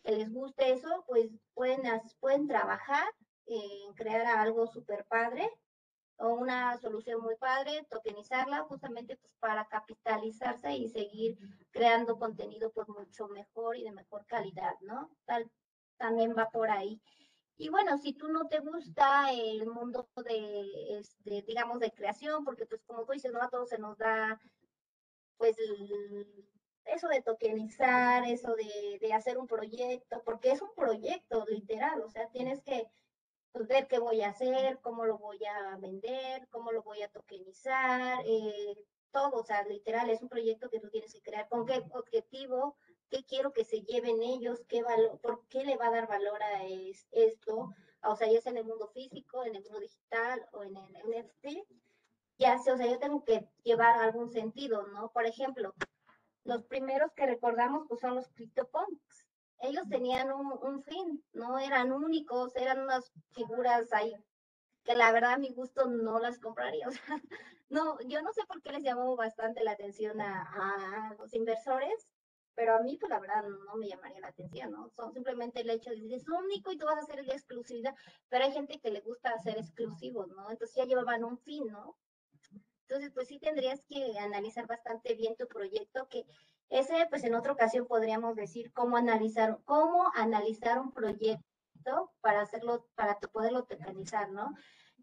que 0.04 0.12
les 0.13 0.32
guste 0.32 0.71
eso, 0.71 1.04
pues 1.08 1.32
pueden, 1.54 1.82
pueden 2.21 2.47
trabajar 2.47 3.06
en 3.47 3.93
crear 3.95 4.25
algo 4.25 4.67
súper 4.67 5.06
padre 5.06 5.51
o 6.17 6.30
una 6.30 6.78
solución 6.78 7.21
muy 7.21 7.36
padre, 7.36 7.86
tokenizarla 7.89 8.63
justamente 8.63 9.17
pues 9.17 9.34
para 9.39 9.67
capitalizarse 9.67 10.73
y 10.73 10.89
seguir 10.89 11.38
creando 11.71 12.17
contenido 12.17 12.71
pues 12.71 12.88
mucho 12.88 13.28
mejor 13.28 13.78
y 13.78 13.84
de 13.84 13.91
mejor 13.91 14.25
calidad, 14.25 14.73
¿no? 14.82 15.10
Tal, 15.25 15.51
también 15.97 16.36
va 16.38 16.49
por 16.49 16.69
ahí. 16.69 17.01
Y 17.58 17.69
bueno, 17.69 17.97
si 17.97 18.13
tú 18.13 18.28
no 18.28 18.47
te 18.47 18.60
gusta 18.60 19.32
el 19.32 19.65
mundo 19.67 20.10
de, 20.25 20.99
este, 20.99 21.41
digamos, 21.43 21.80
de 21.80 21.91
creación, 21.91 22.43
porque 22.43 22.65
pues 22.65 22.82
como 22.84 23.06
tú 23.06 23.13
dices, 23.13 23.32
no 23.32 23.41
a 23.41 23.49
todos 23.49 23.69
se 23.69 23.78
nos 23.78 23.97
da, 23.97 24.39
pues, 25.38 25.56
eso 26.86 27.08
de 27.08 27.21
tokenizar, 27.21 28.25
eso 28.28 28.56
de, 28.56 28.99
de 28.99 29.13
hacer 29.13 29.38
un 29.38 29.47
proyecto, 29.47 30.21
porque 30.25 30.51
es 30.51 30.62
un 30.62 30.73
proyecto 30.75 31.45
literal, 31.47 32.01
o 32.01 32.10
sea, 32.10 32.30
tienes 32.30 32.62
que 32.62 32.88
ver 33.63 33.88
qué 33.88 34.00
voy 34.00 34.22
a 34.22 34.30
hacer, 34.30 34.80
cómo 34.82 35.06
lo 35.06 35.18
voy 35.18 35.39
a 35.46 35.78
vender, 35.78 36.48
cómo 36.50 36.72
lo 36.72 36.84
voy 36.84 37.02
a 37.02 37.10
tokenizar, 37.10 38.22
eh, 38.26 38.78
todo, 39.12 39.39
o 39.39 39.44
sea, 39.44 39.63
literal, 39.63 40.10
es 40.10 40.22
un 40.22 40.30
proyecto 40.30 40.70
que 40.70 40.80
tú 40.80 40.89
tienes 40.89 41.13
que 41.13 41.22
crear, 41.22 41.48
con 41.48 41.65
qué 41.65 41.84
objetivo, 41.91 42.76
qué 43.10 43.24
quiero 43.24 43.54
que 43.54 43.63
se 43.63 43.82
lleven 43.82 44.22
ellos, 44.22 44.63
qué 44.68 44.84
valor, 44.84 45.20
por 45.22 45.48
qué 45.48 45.63
le 45.63 45.78
va 45.78 45.88
a 45.88 45.91
dar 45.91 46.08
valor 46.08 46.41
a 46.44 46.63
esto, 47.12 47.74
o 48.04 48.15
sea, 48.15 48.30
ya 48.30 48.41
sea 48.41 48.52
en 48.52 48.60
el 48.60 48.65
mundo 48.65 48.89
físico, 48.94 49.44
en 49.46 49.56
el 49.56 49.63
mundo 49.63 49.80
digital 49.80 50.46
o 50.52 50.63
en 50.63 50.76
el 50.76 51.24
NFT, 51.24 51.65
ya 52.38 52.58
sé, 52.60 52.72
o 52.72 52.78
sea, 52.78 52.88
yo 52.88 53.00
tengo 53.00 53.24
que 53.24 53.48
llevar 53.63 54.00
algún 54.00 54.30
sentido, 54.30 54.86
¿no? 54.88 55.12
Por 55.12 55.26
ejemplo, 55.26 55.74
los 56.44 56.63
primeros 56.63 57.12
que 57.13 57.26
recordamos 57.26 57.86
pues 57.88 58.02
son 58.02 58.15
los 58.15 58.28
CryptoPunks. 58.30 59.24
Ellos 59.60 59.88
tenían 59.89 60.32
un, 60.32 60.84
fin, 60.84 61.24
no 61.34 61.58
eran 61.58 61.91
únicos, 61.91 62.56
eran 62.56 62.82
unas 62.82 63.12
figuras 63.32 63.91
ahí 63.94 64.13
que 64.84 64.96
la 64.96 65.12
verdad 65.12 65.34
a 65.34 65.38
mi 65.38 65.50
gusto 65.50 65.86
no 65.88 66.20
las 66.20 66.39
compraría. 66.39 66.88
No, 67.68 67.98
yo 68.02 68.22
no 68.22 68.32
sé 68.32 68.44
por 68.46 68.62
qué 68.62 68.72
les 68.72 68.84
llamó 68.84 69.15
bastante 69.15 69.63
la 69.63 69.72
atención 69.72 70.22
a, 70.22 70.44
a 70.44 71.15
los 71.15 71.34
inversores, 71.34 72.08
pero 72.56 72.76
a 72.76 72.82
mí, 72.82 72.98
pues 72.98 73.10
la 73.10 73.20
verdad, 73.20 73.44
no 73.44 73.76
me 73.76 73.88
llamaría 73.88 74.22
la 74.22 74.28
atención, 74.28 74.72
¿no? 74.72 74.89
Son 74.96 75.12
simplemente 75.12 75.62
el 75.62 75.70
hecho 75.70 75.89
de 75.89 75.98
decir, 75.98 76.13
es 76.13 76.30
único 76.30 76.72
y 76.72 76.78
tú 76.78 76.86
vas 76.86 76.98
a 76.98 77.02
hacer 77.02 77.26
la 77.26 77.34
exclusividad, 77.34 77.94
pero 78.30 78.46
hay 78.46 78.52
gente 78.54 78.80
que 78.80 78.91
le 78.91 79.02
gusta 79.02 79.32
hacer 79.32 79.58
exclusivos, 79.58 80.28
¿no? 80.30 80.50
Entonces 80.50 80.76
ya 80.76 80.86
llevaban 80.86 81.24
un 81.24 81.38
fin, 81.39 81.68
¿no? 81.68 81.98
Entonces, 82.88 83.12
pues 83.13 83.28
sí 83.28 83.39
tendrías 83.39 83.84
que 83.89 84.18
analizar 84.20 84.68
bastante 84.68 85.15
bien 85.15 85.36
tu 85.36 85.48
proyecto, 85.48 86.08
que 86.08 86.24
ese, 86.69 87.06
pues 87.10 87.23
en 87.23 87.36
otra 87.36 87.54
ocasión 87.54 87.88
podríamos 87.88 88.36
decir 88.36 88.71
cómo 88.73 88.97
analizar, 88.97 89.60
cómo 89.65 90.12
analizar 90.15 90.80
un 90.80 90.91
proyecto 90.91 92.12
para 92.21 92.41
hacerlo, 92.41 92.88
para 92.95 93.19
poderlo 93.19 93.63
tecanizar, 93.65 94.32
¿no? 94.32 94.54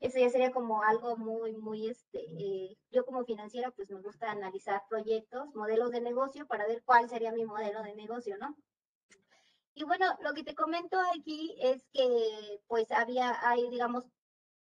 Eso 0.00 0.18
ya 0.18 0.30
sería 0.30 0.50
como 0.50 0.82
algo 0.82 1.16
muy, 1.16 1.56
muy, 1.56 1.88
este, 1.88 2.18
eh, 2.18 2.76
yo 2.90 3.04
como 3.04 3.24
financiera, 3.24 3.70
pues 3.70 3.88
me 3.88 4.00
gusta 4.00 4.30
analizar 4.30 4.82
proyectos, 4.88 5.54
modelos 5.54 5.92
de 5.92 6.00
negocio 6.00 6.46
para 6.46 6.66
ver 6.66 6.82
cuál 6.84 7.08
sería 7.08 7.30
mi 7.30 7.44
modelo 7.44 7.82
de 7.82 7.94
negocio, 7.94 8.36
¿no? 8.38 8.56
Y 9.74 9.84
bueno, 9.84 10.06
lo 10.22 10.34
que 10.34 10.42
te 10.42 10.54
comento 10.54 10.98
aquí 11.16 11.56
es 11.60 11.86
que 11.92 12.60
pues 12.66 12.90
había, 12.90 13.48
hay, 13.48 13.70
digamos, 13.70 14.04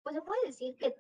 pues 0.03 0.17
se 0.17 0.23
puede 0.23 0.47
decir 0.47 0.77
que 0.77 0.97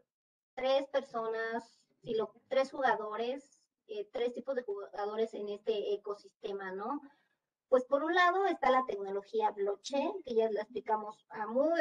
tres 0.54 0.86
personas, 0.88 1.80
si 2.02 2.14
lo, 2.14 2.32
tres 2.48 2.70
jugadores, 2.70 3.57
eh, 3.88 4.08
tres 4.12 4.34
tipos 4.34 4.54
de 4.54 4.62
jugadores 4.62 5.32
en 5.34 5.48
este 5.48 5.94
ecosistema, 5.94 6.72
¿no? 6.72 7.00
Pues 7.68 7.84
por 7.84 8.02
un 8.02 8.14
lado 8.14 8.46
está 8.46 8.70
la 8.70 8.84
tecnología 8.86 9.50
blockchain, 9.50 10.22
que 10.24 10.34
ya 10.34 10.50
la 10.50 10.62
explicamos 10.62 11.26
a 11.28 11.46
muy, 11.46 11.78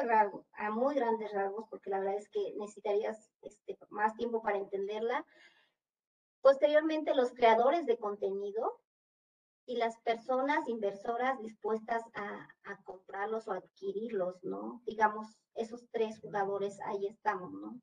a 0.54 0.72
muy 0.72 0.96
grandes 0.96 1.32
rasgos, 1.32 1.66
porque 1.70 1.90
la 1.90 2.00
verdad 2.00 2.16
es 2.16 2.30
que 2.30 2.54
necesitarías 2.58 3.30
este, 3.42 3.78
más 3.90 4.16
tiempo 4.16 4.42
para 4.42 4.58
entenderla. 4.58 5.26
Posteriormente, 6.42 7.16
los 7.16 7.34
creadores 7.34 7.86
de 7.86 7.98
contenido 7.98 8.82
y 9.66 9.78
las 9.78 9.98
personas 10.02 10.68
inversoras 10.68 11.42
dispuestas 11.42 12.04
a, 12.14 12.48
a 12.64 12.84
comprarlos 12.84 13.48
o 13.48 13.54
adquirirlos, 13.54 14.44
¿no? 14.44 14.82
Digamos, 14.86 15.28
esos 15.56 15.90
tres 15.92 16.20
jugadores, 16.20 16.80
ahí 16.86 17.08
estamos, 17.08 17.52
¿no? 17.54 17.82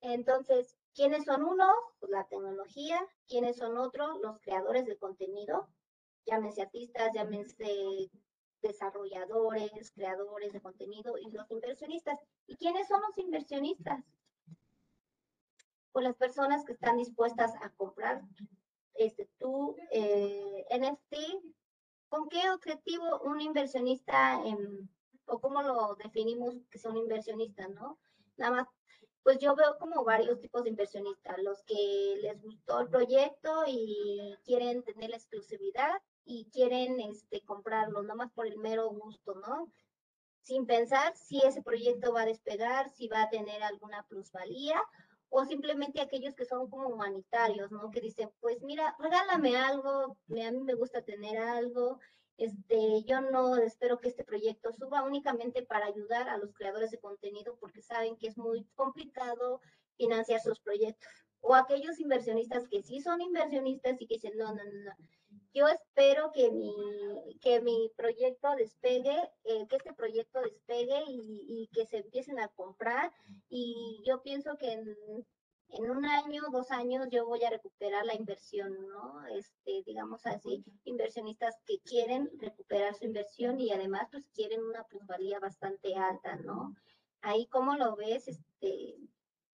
Entonces, 0.00 0.77
¿quiénes 0.94 1.24
son 1.24 1.44
unos? 1.44 1.74
Pues 2.00 2.10
la 2.10 2.24
tecnología. 2.24 3.00
¿Quiénes 3.26 3.56
son 3.56 3.78
otros? 3.78 4.18
Los 4.20 4.38
creadores 4.40 4.86
de 4.86 4.96
contenido 4.96 5.68
llámense 6.28 6.62
artistas, 6.62 7.10
llámense 7.14 8.10
desarrolladores, 8.60 9.92
creadores 9.92 10.52
de 10.52 10.60
contenido 10.60 11.16
y 11.18 11.30
los 11.30 11.50
inversionistas. 11.50 12.18
¿Y 12.46 12.56
quiénes 12.56 12.88
son 12.88 13.00
los 13.02 13.16
inversionistas? 13.18 14.04
Pues 15.92 16.04
las 16.04 16.16
personas 16.16 16.64
que 16.64 16.72
están 16.72 16.98
dispuestas 16.98 17.54
a 17.62 17.70
comprar 17.70 18.22
este, 18.94 19.28
tu 19.38 19.76
eh, 19.90 20.66
NFT. 20.70 21.16
¿Con 22.08 22.28
qué 22.28 22.48
objetivo 22.50 23.20
un 23.20 23.40
inversionista, 23.40 24.40
o 25.26 25.40
cómo 25.40 25.62
lo 25.62 25.94
definimos 25.96 26.54
que 26.70 26.78
sea 26.78 26.90
un 26.90 26.96
inversionista, 26.96 27.68
no? 27.68 27.98
Nada 28.38 28.52
más 28.52 28.68
pues 29.28 29.40
yo 29.40 29.54
veo 29.54 29.76
como 29.78 30.04
varios 30.04 30.40
tipos 30.40 30.64
de 30.64 30.70
inversionistas, 30.70 31.36
los 31.42 31.62
que 31.64 32.18
les 32.22 32.40
gustó 32.40 32.80
el 32.80 32.88
proyecto 32.88 33.64
y 33.66 34.34
quieren 34.42 34.82
tener 34.84 35.10
la 35.10 35.16
exclusividad 35.16 36.00
y 36.24 36.46
quieren 36.50 36.98
este, 36.98 37.42
comprarlo, 37.42 38.02
más 38.04 38.32
por 38.32 38.46
el 38.46 38.56
mero 38.56 38.88
gusto, 38.88 39.34
¿no? 39.34 39.70
Sin 40.40 40.64
pensar 40.64 41.14
si 41.14 41.42
ese 41.42 41.60
proyecto 41.60 42.10
va 42.10 42.22
a 42.22 42.24
despegar, 42.24 42.88
si 42.88 43.06
va 43.06 43.24
a 43.24 43.28
tener 43.28 43.62
alguna 43.62 44.02
plusvalía, 44.04 44.82
o 45.28 45.44
simplemente 45.44 46.00
aquellos 46.00 46.34
que 46.34 46.46
son 46.46 46.70
como 46.70 46.88
humanitarios, 46.88 47.70
¿no? 47.70 47.90
Que 47.90 48.00
dicen, 48.00 48.30
pues 48.40 48.62
mira, 48.62 48.96
regálame 48.98 49.58
algo, 49.58 50.16
a 50.30 50.50
mí 50.50 50.60
me 50.62 50.72
gusta 50.72 51.02
tener 51.02 51.36
algo, 51.36 52.00
este, 52.38 53.02
yo 53.04 53.20
no 53.20 53.56
espero 53.56 53.98
que 53.98 54.08
este 54.08 54.24
proyecto 54.24 54.72
suba 54.72 55.02
únicamente 55.02 55.62
para 55.62 55.86
ayudar 55.86 56.28
a 56.28 56.38
los 56.38 56.54
creadores 56.54 56.90
de 56.90 56.98
contenido 56.98 57.56
porque 57.60 57.82
saben 57.82 58.16
que 58.16 58.28
es 58.28 58.38
muy 58.38 58.64
complicado 58.74 59.60
financiar 59.96 60.40
sus 60.40 60.58
proyectos. 60.60 61.10
O 61.40 61.54
aquellos 61.54 62.00
inversionistas 62.00 62.66
que 62.68 62.82
sí 62.82 63.00
son 63.00 63.20
inversionistas 63.20 64.00
y 64.00 64.06
que 64.06 64.14
dicen, 64.14 64.38
no, 64.38 64.54
no, 64.54 64.64
no, 64.64 64.84
no 64.84 64.92
yo 65.54 65.66
espero 65.68 66.30
que 66.32 66.50
mi, 66.50 66.74
que 67.40 67.60
mi 67.60 67.90
proyecto 67.96 68.54
despegue, 68.56 69.16
eh, 69.44 69.66
que 69.68 69.76
este 69.76 69.92
proyecto 69.92 70.40
despegue 70.40 71.02
y, 71.08 71.68
que 71.72 71.86
se 71.86 71.98
empiecen 71.98 72.38
a 72.38 72.48
comprar. 72.48 73.12
Y 73.48 74.00
yo 74.06 74.22
pienso 74.22 74.56
que 74.56 74.82
en, 75.70 75.90
un 75.90 76.04
año, 76.04 76.42
dos 76.52 76.70
años, 76.70 77.08
yo 77.10 77.26
voy 77.26 77.42
a 77.44 77.50
recuperar 77.50 78.04
la 78.06 78.14
inversión, 78.14 78.74
¿no? 78.88 79.26
Este, 79.26 79.82
digamos 79.86 80.24
así, 80.26 80.64
inversionistas 80.84 81.56
que 81.66 81.78
quieren 81.80 82.30
recuperar 82.38 82.94
su 82.94 83.04
inversión 83.04 83.60
y 83.60 83.72
además 83.72 84.08
pues 84.10 84.24
quieren 84.34 84.62
una 84.62 84.84
plusvalía 84.84 85.38
bastante 85.40 85.94
alta, 85.94 86.36
¿no? 86.36 86.74
Ahí, 87.20 87.46
¿cómo 87.46 87.76
lo 87.76 87.96
ves, 87.96 88.28
este, 88.28 88.96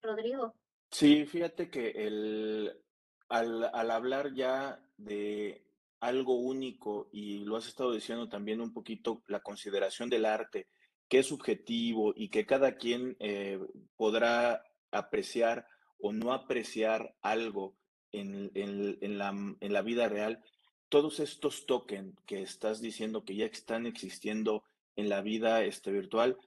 Rodrigo? 0.02 0.54
Sí, 0.90 1.24
fíjate 1.26 1.70
que 1.70 1.90
el, 1.90 2.80
al, 3.28 3.64
al 3.72 3.90
hablar 3.90 4.34
ya 4.34 4.80
de 4.96 5.64
algo 6.00 6.34
único 6.34 7.08
y 7.12 7.44
lo 7.44 7.56
has 7.56 7.66
estado 7.66 7.92
diciendo 7.92 8.28
también 8.28 8.60
un 8.60 8.72
poquito, 8.72 9.22
la 9.26 9.40
consideración 9.40 10.10
del 10.10 10.26
arte, 10.26 10.68
que 11.08 11.20
es 11.20 11.26
subjetivo 11.26 12.12
y 12.14 12.28
que 12.28 12.46
cada 12.46 12.76
quien 12.76 13.16
eh, 13.20 13.58
podrá 13.96 14.62
apreciar 14.90 15.66
o 15.98 16.12
no 16.12 16.32
apreciar 16.32 17.14
algo 17.22 17.76
en, 18.12 18.50
en, 18.54 19.18
la, 19.18 19.30
en, 19.60 19.72
la, 19.72 19.82
vida 19.82 20.08
real, 20.08 20.42
todos 20.88 21.20
estos 21.20 21.66
tokens 21.66 22.14
que 22.26 22.42
estás 22.42 22.80
diciendo 22.80 23.24
que 23.24 23.34
ya 23.34 23.46
están 23.46 23.86
existiendo 23.86 24.62
en 24.96 25.08
la 25.08 25.20
vida 25.20 25.64
este, 25.64 25.90
virtual, 25.90 26.38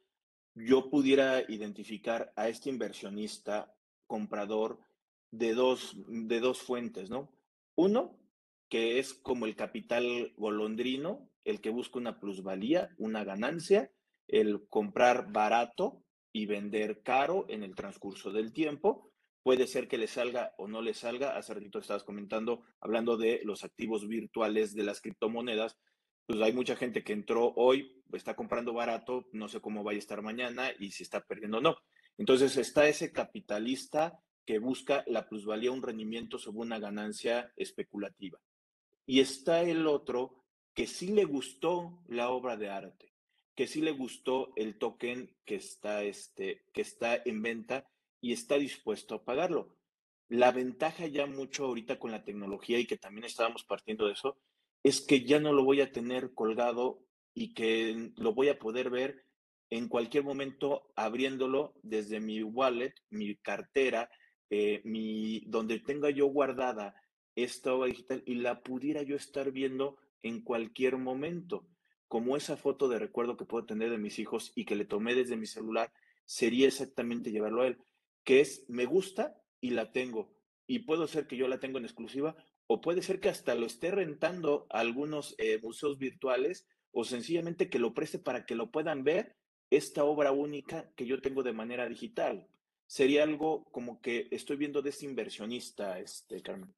yo 0.56 0.90
pudiera 0.90 1.44
identificar 1.50 2.32
a 2.36 2.48
este 2.50 2.70
inversionista 2.70 3.74
comprador 4.08 4.80
de 5.32 5.54
dos, 5.54 5.96
de 6.08 6.40
dos 6.40 6.62
fuentes, 6.62 7.10
¿no? 7.10 7.30
Uno, 7.76 8.18
que 8.70 9.00
es 9.00 9.14
como 9.14 9.46
el 9.46 9.56
capital 9.56 10.34
golondrino, 10.38 11.30
el 11.44 11.62
que 11.62 11.70
busca 11.70 12.00
una 12.00 12.20
plusvalía, 12.20 12.90
una 12.98 13.24
ganancia, 13.24 13.92
el 14.28 14.68
comprar 14.68 15.32
barato 15.32 16.04
y 16.34 16.46
vender 16.46 17.02
caro 17.02 17.46
en 17.50 17.64
el 17.64 17.76
transcurso 17.76 18.32
del 18.32 18.52
tiempo. 18.52 19.07
Puede 19.48 19.66
ser 19.66 19.88
que 19.88 19.98
le 19.98 20.08
salga 20.08 20.54
o 20.58 20.68
no 20.68 20.82
le 20.82 20.94
salga. 20.94 21.38
Hace 21.38 21.54
ratito 21.54 21.80
estabas 21.80 22.04
comentando, 22.04 22.66
hablando 22.82 23.16
de 23.16 23.40
los 23.46 23.64
activos 23.64 24.06
virtuales 24.06 24.76
de 24.76 24.84
las 24.84 25.00
criptomonedas. 25.00 25.78
Pues 26.26 26.42
hay 26.42 26.52
mucha 26.52 26.76
gente 26.76 27.02
que 27.02 27.14
entró 27.14 27.54
hoy, 27.56 28.04
está 28.12 28.36
comprando 28.36 28.74
barato, 28.74 29.30
no 29.32 29.48
sé 29.48 29.62
cómo 29.62 29.86
vaya 29.86 29.96
a 29.96 30.00
estar 30.00 30.22
mañana 30.22 30.72
y 30.78 30.92
si 30.92 31.04
está 31.04 31.22
perdiendo 31.22 31.60
o 31.60 31.62
no. 31.62 31.78
Entonces 32.18 32.58
está 32.58 32.90
ese 32.90 33.14
capitalista 33.14 34.22
que 34.46 34.60
busca 34.60 35.06
la 35.08 35.30
plusvalía, 35.30 35.72
un 35.72 35.82
rendimiento 35.82 36.40
sobre 36.40 36.58
una 36.58 36.80
ganancia 36.80 37.54
especulativa. 37.56 38.38
Y 39.06 39.22
está 39.22 39.62
el 39.62 39.88
otro 39.88 40.44
que 40.74 40.88
sí 40.88 41.14
le 41.14 41.24
gustó 41.24 42.04
la 42.10 42.32
obra 42.32 42.58
de 42.58 42.68
arte, 42.68 43.14
que 43.56 43.66
sí 43.66 43.80
le 43.80 43.92
gustó 43.92 44.52
el 44.58 44.78
token 44.78 45.38
que 45.46 45.56
está, 45.56 46.04
este, 46.04 46.66
que 46.74 46.82
está 46.82 47.22
en 47.24 47.42
venta 47.42 47.88
y 48.22 48.34
está 48.34 48.58
dispuesto 48.58 49.16
a 49.16 49.24
pagarlo. 49.24 49.76
La 50.30 50.52
ventaja 50.52 51.08
ya 51.08 51.26
mucho 51.26 51.66
ahorita 51.66 52.00
con 52.00 52.12
la 52.12 52.24
tecnología 52.24 52.80
y 52.80 52.86
que 52.86 52.98
también 52.98 53.26
estábamos 53.26 53.64
partiendo 53.64 54.08
de 54.08 54.14
eso, 54.14 54.38
es 54.84 55.02
que 55.02 55.24
ya 55.24 55.40
no 55.40 55.54
lo 55.54 55.64
voy 55.64 55.82
a 55.82 55.92
tener 55.92 56.34
colgado 56.34 57.00
y 57.34 57.54
que 57.54 58.12
lo 58.18 58.34
voy 58.34 58.50
a 58.50 58.60
poder 58.60 58.90
ver 58.90 59.24
en 59.70 59.88
cualquier 59.88 60.24
momento 60.24 60.92
abriéndolo 60.96 61.74
desde 61.84 62.20
mi 62.20 62.42
wallet, 62.42 62.94
mi 63.10 63.36
cartera, 63.36 64.10
eh, 64.50 64.82
mi, 64.86 65.42
donde 65.48 65.80
tenga 65.80 66.10
yo 66.10 66.28
guardada 66.28 66.96
esta 67.36 67.74
obra 67.74 67.88
digital 67.88 68.24
y 68.26 68.36
la 68.36 68.62
pudiera 68.62 69.04
yo 69.04 69.16
estar 69.16 69.52
viendo 69.52 69.98
en 70.24 70.42
cualquier 70.42 70.98
momento. 70.98 71.68
Como 72.08 72.38
esa 72.38 72.56
foto 72.56 72.88
de 72.88 73.00
recuerdo 73.00 73.36
que 73.36 73.46
puedo 73.46 73.66
tener 73.66 73.90
de 73.90 73.98
mis 73.98 74.20
hijos 74.20 74.52
y 74.56 74.66
que 74.66 74.76
le 74.76 74.86
tomé 74.86 75.14
desde 75.14 75.36
mi 75.36 75.46
celular, 75.46 75.92
sería 76.26 76.68
exactamente 76.68 77.32
llevarlo 77.32 77.62
a 77.62 77.68
él, 77.68 77.78
que 78.28 78.42
es 78.42 78.66
me 78.68 78.86
gusta 78.86 79.42
y 79.62 79.70
la 79.70 79.94
tengo. 79.94 80.36
Y 80.68 80.80
puedo 80.80 81.08
ser 81.08 81.28
que 81.28 81.38
yo 81.38 81.48
la 81.48 81.62
tengo 81.62 81.78
en 81.78 81.86
exclusiva 81.86 82.36
o 82.68 82.82
puede 82.82 83.02
ser 83.02 83.22
que 83.22 83.30
hasta 83.30 83.56
lo 83.56 83.66
esté 83.66 83.90
rentando 83.90 84.68
a 84.70 84.82
algunos 84.82 85.34
eh, 85.38 85.62
museos 85.64 85.98
virtuales 85.98 86.68
o 86.92 87.06
sencillamente 87.06 87.70
que 87.70 87.80
lo 87.80 87.94
preste 87.94 88.20
para 88.20 88.46
que 88.46 88.56
lo 88.56 88.70
puedan 88.70 89.06
ver 89.06 89.38
esta 89.70 90.04
obra 90.04 90.34
única 90.34 90.92
que 90.98 91.06
yo 91.06 91.22
tengo 91.22 91.42
de 91.42 91.54
manera 91.54 91.88
digital. 91.88 92.50
Sería 92.86 93.24
algo 93.24 93.64
como 93.72 94.02
que 94.02 94.28
estoy 94.32 94.58
viendo 94.58 94.82
de 94.82 94.90
este 94.90 95.06
inversionista, 95.06 95.98
este, 95.98 96.42
Carmen. 96.42 96.76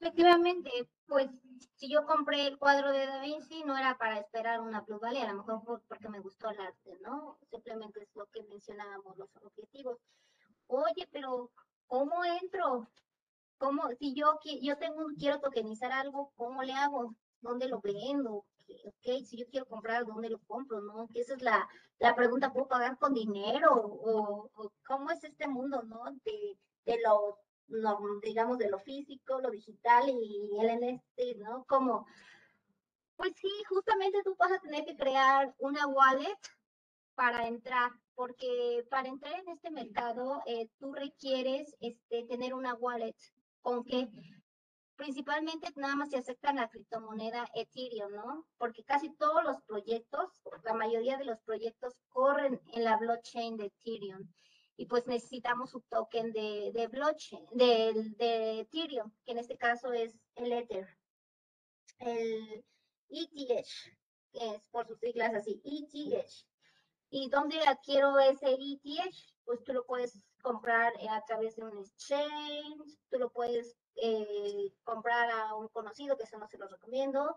Efectivamente, 0.00 0.70
pues 1.06 1.28
si 1.74 1.90
yo 1.90 2.06
compré 2.06 2.46
el 2.46 2.58
cuadro 2.58 2.92
de 2.92 3.06
Da 3.06 3.20
Vinci 3.20 3.64
no 3.64 3.76
era 3.76 3.98
para 3.98 4.18
esperar 4.18 4.60
una 4.60 4.84
plusvalía, 4.84 5.24
a 5.24 5.32
lo 5.32 5.42
mejor 5.42 5.82
porque 5.88 6.08
me 6.08 6.20
gustó 6.20 6.50
el 6.50 6.60
arte, 6.60 6.98
¿no? 7.00 7.36
Simplemente 7.50 8.02
es 8.02 8.14
lo 8.14 8.26
que 8.26 8.44
mencionábamos, 8.44 9.18
los 9.18 9.28
objetivos. 9.42 9.98
Oye, 10.68 11.08
pero 11.10 11.50
¿cómo 11.86 12.24
entro? 12.24 12.88
¿Cómo, 13.58 13.88
si 13.98 14.14
yo, 14.14 14.38
yo 14.62 14.78
tengo, 14.78 15.06
quiero 15.18 15.40
tokenizar 15.40 15.90
algo, 15.90 16.32
¿cómo 16.36 16.62
le 16.62 16.74
hago? 16.74 17.16
¿Dónde 17.40 17.68
lo 17.68 17.80
vendo? 17.80 18.44
ok, 18.84 19.24
si 19.24 19.36
yo 19.36 19.46
quiero 19.50 19.66
comprar, 19.66 20.04
¿dónde 20.04 20.30
lo 20.30 20.38
compro? 20.40 20.80
¿No? 20.80 21.08
esa 21.14 21.34
es 21.34 21.42
la, 21.42 21.68
la 21.98 22.14
pregunta, 22.14 22.52
¿puedo 22.52 22.68
pagar 22.68 22.98
con 22.98 23.14
dinero? 23.14 23.72
O, 23.74 24.50
cómo 24.86 25.10
es 25.10 25.24
este 25.24 25.48
mundo, 25.48 25.82
¿no? 25.82 26.04
De, 26.24 26.56
de 26.84 27.00
lo, 27.02 27.38
digamos, 28.22 28.58
de 28.58 28.70
lo 28.70 28.78
físico, 28.78 29.40
lo 29.40 29.50
digital 29.50 30.08
y 30.08 30.58
el 30.58 30.80
NFT, 30.80 31.38
¿no? 31.38 31.64
Como, 31.66 32.06
pues 33.16 33.32
sí, 33.36 33.50
justamente 33.68 34.22
tú 34.24 34.36
vas 34.36 34.52
a 34.52 34.60
tener 34.60 34.84
que 34.84 34.96
crear 34.96 35.54
una 35.58 35.86
wallet 35.86 36.38
para 37.14 37.48
entrar, 37.48 37.90
porque 38.14 38.86
para 38.90 39.08
entrar 39.08 39.40
en 39.40 39.48
este 39.48 39.70
mercado 39.70 40.40
eh, 40.46 40.68
tú 40.78 40.92
requieres 40.94 41.76
este, 41.80 42.24
tener 42.24 42.54
una 42.54 42.74
wallet 42.74 43.16
con 43.60 43.84
que 43.84 44.08
principalmente 44.98 45.68
nada 45.76 45.94
más 45.94 46.10
se 46.10 46.18
acepta 46.18 46.52
la 46.52 46.68
criptomoneda 46.68 47.48
Ethereum, 47.54 48.12
¿no? 48.12 48.46
Porque 48.58 48.82
casi 48.84 49.10
todos 49.10 49.44
los 49.44 49.60
proyectos, 49.62 50.42
la 50.64 50.74
mayoría 50.74 51.16
de 51.16 51.24
los 51.24 51.38
proyectos 51.40 51.94
corren 52.08 52.60
en 52.72 52.84
la 52.84 52.96
blockchain 52.96 53.56
de 53.56 53.66
Ethereum. 53.66 54.28
Y 54.80 54.86
pues 54.86 55.08
necesitamos 55.08 55.74
un 55.74 55.82
token 55.90 56.32
de, 56.32 56.70
de 56.72 56.86
blockchain, 56.86 57.44
de, 57.50 57.92
de 58.16 58.60
Ethereum, 58.60 59.12
que 59.24 59.32
en 59.32 59.38
este 59.38 59.58
caso 59.58 59.92
es 59.92 60.16
el 60.36 60.52
Ether. 60.52 60.86
El 61.98 62.64
ETH, 63.08 63.66
que 64.32 64.54
es 64.54 64.62
por 64.70 64.86
sus 64.86 65.00
siglas 65.00 65.34
así, 65.34 65.60
ETH. 65.64 66.46
¿Y 67.10 67.28
dónde 67.28 67.58
adquiero 67.66 68.20
ese 68.20 68.52
ETH? 68.52 69.16
Pues 69.44 69.64
tú 69.64 69.72
lo 69.72 69.84
puedes 69.84 70.22
comprar 70.42 70.92
a 71.10 71.24
través 71.24 71.56
de 71.56 71.64
un 71.64 71.76
exchange, 71.78 72.98
tú 73.10 73.18
lo 73.18 73.30
puedes 73.32 73.76
eh, 73.96 74.72
comprar 74.84 75.28
a 75.28 75.56
un 75.56 75.66
conocido, 75.68 76.16
que 76.16 76.22
eso 76.22 76.38
no 76.38 76.46
se 76.46 76.56
lo 76.56 76.68
recomiendo. 76.68 77.36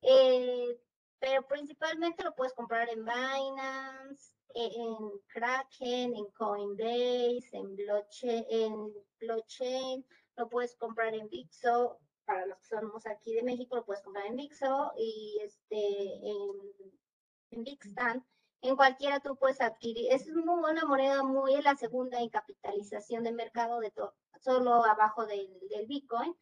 Eh, 0.00 0.80
pero 1.22 1.46
principalmente 1.46 2.24
lo 2.24 2.34
puedes 2.34 2.52
comprar 2.52 2.88
en 2.88 3.04
Binance, 3.04 4.32
e, 4.56 4.66
en 4.74 4.96
Kraken, 5.28 6.16
en 6.16 6.26
Coinbase, 6.36 7.48
en 7.52 7.76
blockchain, 7.76 8.44
en 8.50 8.92
lo 10.36 10.48
puedes 10.48 10.74
comprar 10.74 11.14
en 11.14 11.28
Bixo, 11.28 12.00
para 12.24 12.44
los 12.46 12.58
que 12.58 12.76
somos 12.76 13.06
aquí 13.06 13.34
de 13.34 13.44
México, 13.44 13.76
lo 13.76 13.84
puedes 13.84 14.02
comprar 14.02 14.26
en 14.26 14.34
Bixo 14.34 14.92
y 14.98 15.38
este 15.44 16.28
en, 16.28 16.50
en 17.52 17.62
Bixstan. 17.62 18.26
En 18.60 18.74
cualquiera 18.74 19.20
tú 19.20 19.36
puedes 19.36 19.60
adquirir, 19.60 20.12
es 20.12 20.28
muy 20.28 20.60
buena 20.60 20.84
moneda, 20.86 21.22
muy 21.22 21.54
es 21.54 21.62
la 21.62 21.76
segunda 21.76 22.18
en 22.18 22.30
capitalización 22.30 23.22
de 23.22 23.30
mercado 23.30 23.78
de 23.78 23.92
todo 23.92 24.14
solo 24.40 24.84
abajo 24.84 25.24
del 25.24 25.86
Bitcoin. 25.86 26.34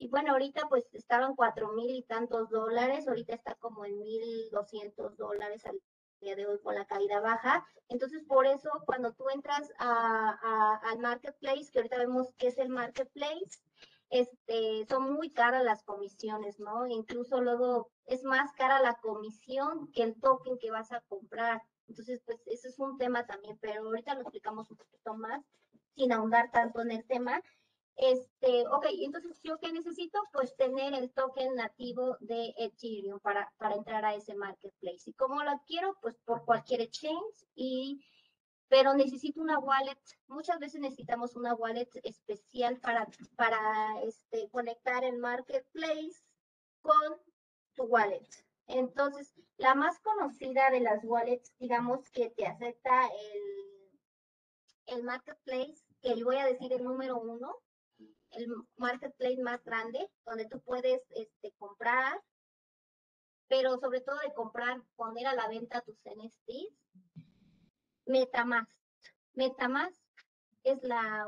Y 0.00 0.08
bueno, 0.08 0.32
ahorita 0.32 0.66
pues 0.70 0.86
estaban 0.94 1.36
cuatro 1.36 1.72
mil 1.72 1.90
y 1.90 2.02
tantos 2.02 2.48
dólares, 2.48 3.06
ahorita 3.06 3.34
está 3.34 3.54
como 3.56 3.84
en 3.84 3.98
mil 3.98 4.48
doscientos 4.50 5.14
dólares 5.18 5.66
al 5.66 5.78
día 6.22 6.34
de 6.36 6.46
hoy 6.46 6.58
con 6.62 6.74
la 6.74 6.86
caída 6.86 7.20
baja. 7.20 7.66
Entonces, 7.90 8.24
por 8.24 8.46
eso 8.46 8.70
cuando 8.86 9.12
tú 9.12 9.28
entras 9.28 9.70
a, 9.78 10.80
al 10.84 11.00
marketplace, 11.00 11.70
que 11.70 11.80
ahorita 11.80 11.98
vemos 11.98 12.32
que 12.38 12.46
es 12.46 12.56
el 12.56 12.70
marketplace, 12.70 13.60
este, 14.08 14.86
son 14.88 15.12
muy 15.12 15.30
caras 15.34 15.64
las 15.64 15.82
comisiones, 15.82 16.58
¿no? 16.58 16.86
Incluso 16.86 17.42
luego 17.42 17.90
es 18.06 18.24
más 18.24 18.52
cara 18.54 18.80
la 18.80 18.94
comisión 19.02 19.92
que 19.92 20.02
el 20.02 20.18
token 20.18 20.58
que 20.58 20.70
vas 20.70 20.92
a 20.92 21.02
comprar. 21.02 21.60
Entonces, 21.88 22.22
pues 22.24 22.40
ese 22.46 22.68
es 22.68 22.78
un 22.78 22.96
tema 22.96 23.26
también, 23.26 23.58
pero 23.60 23.84
ahorita 23.84 24.14
lo 24.14 24.22
explicamos 24.22 24.70
un 24.70 24.78
poquito 24.78 25.12
más 25.12 25.44
sin 25.94 26.10
ahondar 26.10 26.50
tanto 26.52 26.80
en 26.80 26.92
el 26.92 27.04
tema. 27.04 27.42
Este, 28.02 28.66
ok, 28.66 28.86
entonces 29.02 29.38
yo 29.42 29.58
qué 29.58 29.70
necesito? 29.72 30.18
Pues 30.32 30.56
tener 30.56 30.94
el 30.94 31.12
token 31.12 31.54
nativo 31.54 32.16
de 32.20 32.54
Ethereum 32.56 33.20
para, 33.20 33.52
para 33.58 33.74
entrar 33.74 34.02
a 34.06 34.14
ese 34.14 34.34
marketplace. 34.34 35.10
¿Y 35.10 35.12
cómo 35.12 35.42
lo 35.42 35.50
adquiero? 35.50 35.94
Pues 36.00 36.16
por 36.24 36.46
cualquier 36.46 36.80
exchange 36.80 37.46
y 37.54 38.02
pero 38.68 38.94
necesito 38.94 39.42
una 39.42 39.58
wallet. 39.58 40.00
Muchas 40.28 40.58
veces 40.60 40.80
necesitamos 40.80 41.36
una 41.36 41.54
wallet 41.54 41.90
especial 42.02 42.80
para, 42.80 43.06
para 43.36 44.00
este, 44.04 44.48
conectar 44.48 45.04
el 45.04 45.18
marketplace 45.18 46.24
con 46.80 47.20
tu 47.74 47.82
wallet. 47.84 48.28
Entonces, 48.66 49.34
la 49.58 49.74
más 49.74 49.98
conocida 50.00 50.70
de 50.70 50.80
las 50.80 51.04
wallets, 51.04 51.52
digamos 51.58 52.08
que 52.10 52.30
te 52.30 52.46
acepta 52.46 53.08
el 53.08 53.60
el 54.90 55.04
marketplace, 55.04 55.84
que 56.02 56.16
le 56.16 56.24
voy 56.24 56.36
a 56.36 56.46
decir 56.46 56.72
el 56.72 56.82
número 56.82 57.18
uno, 57.18 57.56
el 58.32 58.48
marketplace 58.76 59.42
más 59.42 59.62
grande, 59.64 60.10
donde 60.24 60.46
tú 60.46 60.60
puedes 60.60 61.02
este, 61.10 61.52
comprar, 61.58 62.20
pero 63.48 63.78
sobre 63.78 64.00
todo 64.00 64.18
de 64.18 64.32
comprar, 64.34 64.80
poner 64.96 65.26
a 65.26 65.34
la 65.34 65.48
venta 65.48 65.80
tus 65.80 65.96
NFTs, 66.04 66.74
Metamask. 68.06 68.70
Metamask 69.34 70.00
es 70.64 70.82
la, 70.82 71.26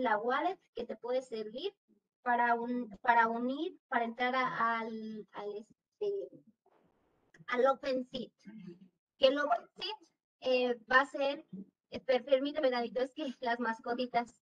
la 0.00 0.18
wallet 0.18 0.58
que 0.74 0.84
te 0.84 0.96
puede 0.96 1.22
servir 1.22 1.74
para, 2.22 2.54
un, 2.54 2.90
para 3.02 3.28
unir, 3.28 3.78
para 3.88 4.04
entrar 4.04 4.34
al, 4.34 5.26
al, 5.32 5.56
este, 5.56 6.28
al 7.46 7.66
OpenSea. 7.66 8.28
Que 9.18 9.28
el 9.28 9.38
OpenSea 9.38 9.96
eh, 10.40 10.78
va 10.90 11.00
a 11.00 11.06
ser 11.06 11.46
permíteme, 12.04 12.70
Danito, 12.70 13.00
es 13.00 13.12
que 13.12 13.26
las 13.40 13.60
mascotitas. 13.60 14.34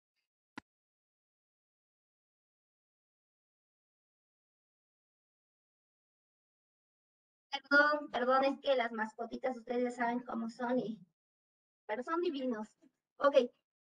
Perdón, 8.13 8.45
es 8.45 8.61
que 8.61 8.77
las 8.77 8.93
mascotitas 8.93 9.57
ustedes 9.57 9.97
saben 9.97 10.21
cómo 10.21 10.49
son 10.49 10.79
y 10.79 10.99
pero 11.87 12.03
son 12.03 12.21
divinos. 12.21 12.69
Ok, 13.19 13.37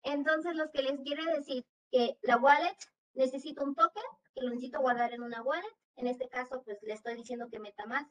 entonces 0.03 0.55
los 0.55 0.71
que 0.71 0.83
les 0.83 1.01
quiero 1.01 1.25
decir 1.35 1.65
que 1.91 2.19
la 2.23 2.37
wallet 2.37 2.77
necesita 3.15 3.63
un 3.63 3.75
token, 3.75 4.03
que 4.35 4.43
lo 4.43 4.51
necesito 4.51 4.81
guardar 4.81 5.13
en 5.13 5.23
una 5.23 5.43
wallet. 5.43 5.77
En 5.97 6.07
este 6.07 6.29
caso, 6.29 6.63
pues 6.65 6.83
le 6.83 6.95
estoy 6.95 7.15
diciendo 7.17 7.49
que 7.51 7.61
meta 7.61 7.87
más 7.87 8.07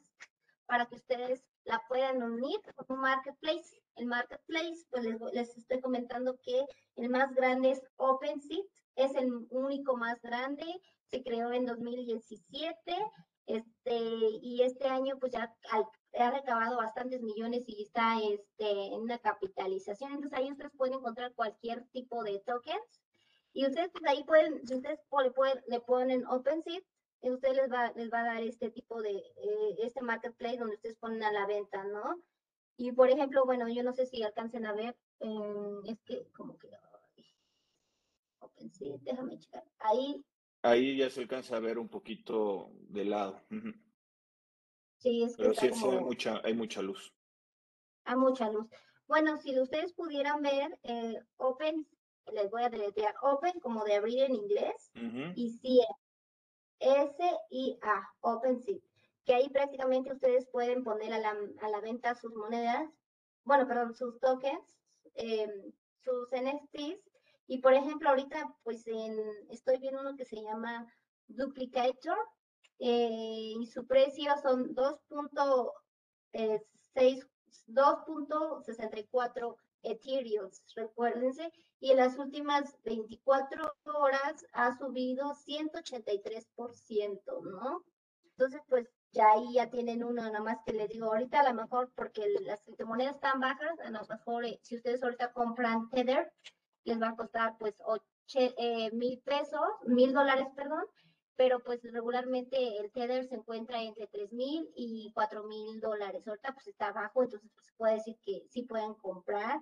para 0.66 0.86
que 0.86 0.94
ustedes 0.96 1.44
la 1.64 1.82
puedan 1.88 2.22
unir 2.22 2.60
con 2.74 2.96
un 2.96 3.02
marketplace. 3.02 3.82
El 3.96 4.06
marketplace, 4.06 4.86
pues 4.90 5.04
les, 5.32 5.56
estoy 5.56 5.80
comentando 5.80 6.38
que 6.42 6.64
el 6.96 7.10
más 7.10 7.34
grande 7.34 7.72
es 7.72 7.82
OpenSea, 7.96 8.62
es 8.96 9.14
el 9.14 9.30
único 9.50 9.96
más 9.96 10.20
grande, 10.22 10.66
se 11.10 11.22
creó 11.22 11.52
en 11.52 11.66
2017, 11.66 12.96
este, 13.46 13.98
y 14.42 14.62
este 14.62 14.88
año 14.88 15.18
pues 15.18 15.32
ya 15.32 15.54
ha 16.18 16.30
recabado 16.30 16.76
bastantes 16.76 17.22
millones 17.22 17.64
y 17.66 17.82
está 17.82 18.18
este, 18.20 18.86
en 18.86 19.00
una 19.00 19.18
capitalización. 19.18 20.12
Entonces 20.12 20.38
ahí 20.38 20.50
ustedes 20.50 20.72
pueden 20.76 20.94
encontrar 20.94 21.34
cualquier 21.34 21.86
tipo 21.88 22.22
de 22.24 22.40
tokens 22.40 23.00
y 23.52 23.66
ustedes 23.66 23.90
pues, 23.92 24.04
ahí 24.06 24.24
pueden, 24.24 24.66
si 24.66 24.74
ustedes 24.74 24.98
le, 25.22 25.30
pueden, 25.30 25.62
le 25.68 25.80
ponen 25.80 26.26
OpenSea, 26.26 26.80
ustedes 27.22 27.56
les 27.56 27.72
va, 27.72 27.92
les 27.92 28.12
va 28.12 28.20
a 28.20 28.34
dar 28.34 28.42
este 28.42 28.70
tipo 28.70 29.00
de, 29.00 29.16
eh, 29.16 29.76
este 29.78 30.02
marketplace 30.02 30.58
donde 30.58 30.74
ustedes 30.74 30.96
ponen 30.96 31.22
a 31.22 31.32
la 31.32 31.46
venta, 31.46 31.84
¿no? 31.84 32.20
Y 32.76 32.92
por 32.92 33.08
ejemplo, 33.08 33.44
bueno, 33.44 33.68
yo 33.68 33.82
no 33.84 33.92
sé 33.92 34.06
si 34.06 34.22
alcancen 34.22 34.66
a 34.66 34.72
ver, 34.72 34.96
eh, 35.20 35.80
es 35.86 36.00
que 36.02 36.28
como 36.32 36.58
que, 36.58 36.68
OpenSea, 38.40 38.96
déjame 39.02 39.38
checar, 39.38 39.64
ahí. 39.78 40.24
Ahí 40.64 40.96
ya 40.96 41.10
se 41.10 41.20
alcanza 41.20 41.56
a 41.56 41.60
ver 41.60 41.78
un 41.78 41.88
poquito 41.88 42.70
de 42.88 43.04
lado. 43.04 43.40
Sí, 44.98 45.22
es 45.22 45.36
que 45.36 45.42
Pero 45.42 45.54
sí, 45.54 45.70
sí 45.72 45.84
hay, 45.86 46.00
mucha, 46.00 46.40
hay 46.42 46.54
mucha 46.54 46.82
luz. 46.82 47.14
Hay 48.04 48.16
mucha 48.16 48.50
luz. 48.50 48.66
Bueno, 49.06 49.36
si 49.36 49.58
ustedes 49.60 49.92
pudieran 49.92 50.42
ver, 50.42 50.78
eh, 50.82 51.20
Open 51.36 51.86
les 52.32 52.50
voy 52.50 52.62
a 52.62 52.70
deletrear 52.70 53.14
open 53.22 53.60
como 53.60 53.84
de 53.84 53.94
abrir 53.94 54.22
en 54.22 54.34
inglés 54.34 54.90
y 55.34 55.50
SIA, 55.50 55.86
S-I-A, 56.78 58.14
OpenSea, 58.20 58.78
que 59.24 59.34
ahí 59.34 59.48
prácticamente 59.48 60.12
ustedes 60.12 60.46
pueden 60.46 60.84
poner 60.84 61.12
a 61.12 61.18
la, 61.18 61.36
a 61.60 61.68
la 61.68 61.80
venta 61.80 62.14
sus 62.14 62.34
monedas, 62.34 62.88
bueno, 63.44 63.66
perdón, 63.66 63.94
sus 63.94 64.18
tokens, 64.20 64.76
em, 65.14 65.72
sus 66.02 66.28
NFTs, 66.32 67.00
y 67.46 67.58
por 67.58 67.74
ejemplo, 67.74 68.08
ahorita 68.08 68.56
pues 68.62 68.86
en, 68.86 69.18
estoy 69.50 69.78
viendo 69.78 70.00
uno 70.00 70.16
que 70.16 70.24
se 70.24 70.42
llama 70.42 70.86
Duplicator, 71.26 72.16
eh, 72.78 73.54
y 73.60 73.66
su 73.66 73.86
precio 73.86 74.34
son 74.42 74.74
2.6, 74.74 77.28
2.64 77.68 79.56
Ethereum, 79.82 80.50
recuérdense, 80.74 81.52
y 81.78 81.92
en 81.92 81.98
las 81.98 82.18
últimas 82.18 82.74
24 82.84 83.72
horas 83.84 84.44
ha 84.52 84.76
subido 84.76 85.34
183%, 85.34 87.42
¿no? 87.42 87.84
Entonces, 88.30 88.60
pues 88.68 88.88
ya 89.12 89.30
ahí 89.30 89.52
ya 89.54 89.70
tienen 89.70 90.02
uno, 90.02 90.22
nada 90.22 90.40
más 90.40 90.58
que 90.66 90.72
les 90.72 90.88
digo, 90.88 91.06
ahorita 91.06 91.38
a 91.40 91.50
lo 91.50 91.54
mejor 91.54 91.92
porque 91.94 92.26
las 92.40 92.60
criptomonedas 92.62 93.14
están 93.14 93.38
bajas, 93.40 93.78
a 93.80 93.90
lo 93.90 94.04
mejor 94.06 94.44
eh, 94.44 94.58
si 94.62 94.76
ustedes 94.76 95.00
ahorita 95.02 95.32
compran 95.32 95.88
Tether, 95.90 96.32
les 96.84 97.00
va 97.00 97.10
a 97.10 97.16
costar 97.16 97.56
pues 97.58 97.74
eh, 98.34 98.90
mil 98.92 99.20
pesos, 99.20 99.68
mil 99.86 100.12
dólares, 100.12 100.46
perdón, 100.56 100.84
pero 101.36 101.60
pues 101.60 101.80
regularmente 101.82 102.78
el 102.78 102.90
Tether 102.92 103.26
se 103.26 103.34
encuentra 103.34 103.82
entre 103.82 104.06
tres 104.06 104.32
mil 104.32 104.70
y 104.76 105.10
cuatro 105.14 105.44
mil 105.44 105.80
dólares. 105.80 106.26
Ahorita 106.26 106.52
pues 106.54 106.68
está 106.68 106.92
bajo, 106.92 107.22
entonces 107.22 107.50
pues, 107.54 107.72
puede 107.76 107.94
decir 107.94 108.16
que 108.24 108.46
sí 108.50 108.62
pueden 108.62 108.94
comprar. 108.94 109.60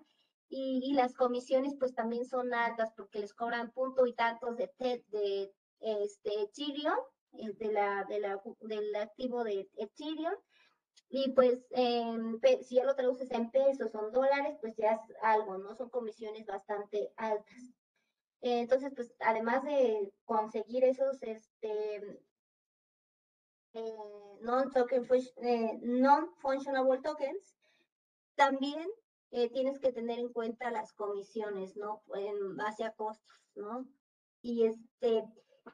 Y, 0.55 0.93
las 0.93 1.14
comisiones 1.14 1.75
pues 1.79 1.95
también 1.95 2.27
son 2.27 2.53
altas 2.53 2.93
porque 2.95 3.20
les 3.20 3.33
cobran 3.33 3.70
punto 3.73 4.07
y 4.07 4.12
tantos 4.12 4.59
de, 4.59 4.70
de 5.09 5.51
este, 5.81 6.43
Ethereum, 6.43 6.99
eh, 7.39 7.55
de 7.55 7.73
la, 7.73 8.05
de 8.05 8.20
la, 8.20 8.39
del 8.61 8.95
activo 8.97 9.45
de 9.45 9.66
Ethereum. 9.77 10.35
Y 11.09 11.32
pues 11.32 11.66
si 12.62 12.76
ya 12.76 12.84
lo 12.84 12.95
traduces 12.95 13.30
en 13.32 13.51
pesos 13.51 13.95
o 13.95 14.07
en 14.07 14.12
dólares, 14.12 14.57
pues 14.61 14.74
ya 14.76 14.93
es 14.93 15.01
algo, 15.22 15.59
¿no? 15.59 15.74
Son 15.74 15.90
comisiones 15.90 16.47
bastante 16.47 17.12
altas. 17.16 17.74
Entonces, 18.40 18.93
pues 18.97 19.14
además 19.20 19.62
de 19.62 20.12
conseguir 20.24 20.84
esos 20.84 21.22
este, 21.22 22.20
eh, 23.74 23.97
non-token, 24.40 25.07
eh, 25.43 25.78
non-functionable 25.82 27.01
tokens, 27.03 27.55
también 28.34 28.88
eh, 29.30 29.49
tienes 29.51 29.78
que 29.78 29.93
tener 29.93 30.18
en 30.18 30.32
cuenta 30.32 30.70
las 30.70 30.93
comisiones, 30.93 31.76
¿no? 31.76 32.03
En 32.14 32.57
base 32.57 32.84
a 32.84 32.93
costos, 32.93 33.38
¿no? 33.55 33.86
Y 34.43 34.64
este, 34.64 35.24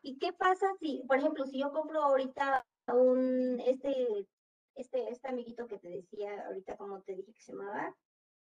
¿y 0.03 0.19
qué 0.19 0.33
pasa 0.33 0.67
si, 0.79 1.03
por 1.09 1.19
ejemplo, 1.19 1.47
si 1.47 1.59
yo 1.61 1.73
compro 1.73 2.03
ahorita 2.03 2.67
un, 2.89 3.61
este, 3.61 4.27
este, 4.79 5.11
este 5.11 5.29
amiguito 5.29 5.67
que 5.67 5.79
te 5.79 5.89
decía 5.89 6.47
ahorita, 6.47 6.77
como 6.77 7.03
te 7.03 7.15
dije 7.15 7.33
que 7.33 7.43
se 7.43 7.53
llamaba, 7.53 7.95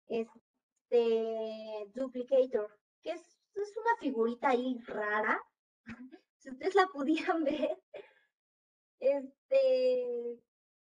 este, 0.09 1.87
Duplicator, 1.95 2.71
que 3.03 3.13
es 3.13 3.43
es 3.55 3.77
una 3.77 3.97
figurita 3.99 4.51
ahí 4.51 4.79
rara. 4.87 5.41
si 6.39 6.51
ustedes 6.51 6.75
la 6.75 6.87
pudieran 6.87 7.45
ver. 7.45 7.79
Este, 9.01 10.41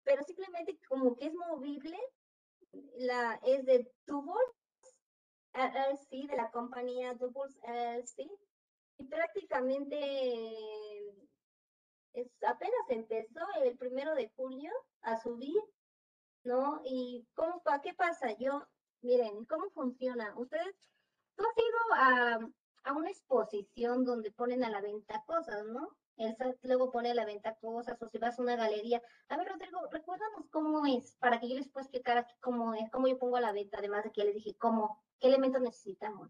pero 0.03 0.23
simplemente 0.23 0.79
como 0.87 1.15
que 1.15 1.27
es 1.27 1.33
movible. 1.33 1.97
La, 2.97 3.39
es 3.43 3.65
de 3.65 3.89
Tubos 4.05 4.37
LLC, 5.53 6.27
de 6.27 6.35
la 6.35 6.51
compañía 6.51 7.17
Tubos 7.17 7.55
LLC. 7.63 8.29
Y 8.97 9.03
prácticamente 9.05 9.97
es, 12.15 12.31
apenas 12.43 12.89
empezó 12.89 13.41
el 13.63 13.77
primero 13.77 14.15
de 14.15 14.29
julio 14.35 14.71
a 15.01 15.17
subir, 15.17 15.61
¿no? 16.43 16.81
¿Y 16.85 17.27
cómo, 17.33 17.61
qué 17.83 17.93
pasa? 17.93 18.37
Yo, 18.37 18.65
miren, 19.01 19.45
¿cómo 19.45 19.69
funciona? 19.71 20.33
Ustedes 20.37 20.75
tú 21.35 21.43
has 21.43 21.57
ido 21.57 21.77
a, 21.95 22.39
a, 22.83 22.93
una 22.93 23.09
exposición 23.09 24.05
donde 24.05 24.31
ponen 24.31 24.63
a 24.63 24.69
la 24.69 24.81
venta 24.81 25.23
cosas, 25.25 25.65
¿no? 25.65 25.95
El 26.17 26.35
luego 26.63 26.91
pone 26.91 27.11
a 27.11 27.15
la 27.15 27.25
venta 27.25 27.55
cosas, 27.55 28.01
o 28.01 28.07
si 28.07 28.17
vas 28.17 28.39
a 28.39 28.41
una 28.41 28.55
galería. 28.55 29.01
A 29.27 29.35
ver, 29.35 29.49
Rodrigo, 29.49 29.79
recuérdanos 29.91 30.45
cómo 30.49 30.85
es, 30.85 31.17
para 31.17 31.41
que 31.41 31.49
yo 31.49 31.55
les 31.55 31.67
pueda 31.67 31.83
explicar 31.83 32.17
aquí 32.17 32.33
cómo 32.39 32.73
es, 32.73 32.89
cómo 32.89 33.07
yo 33.09 33.19
pongo 33.19 33.35
a 33.35 33.41
la 33.41 33.51
venta, 33.51 33.79
además 33.79 34.05
de 34.05 34.11
que 34.11 34.23
les 34.23 34.35
dije 34.35 34.55
cómo, 34.55 35.03
qué 35.19 35.27
elementos 35.27 35.61
necesitamos. 35.61 36.29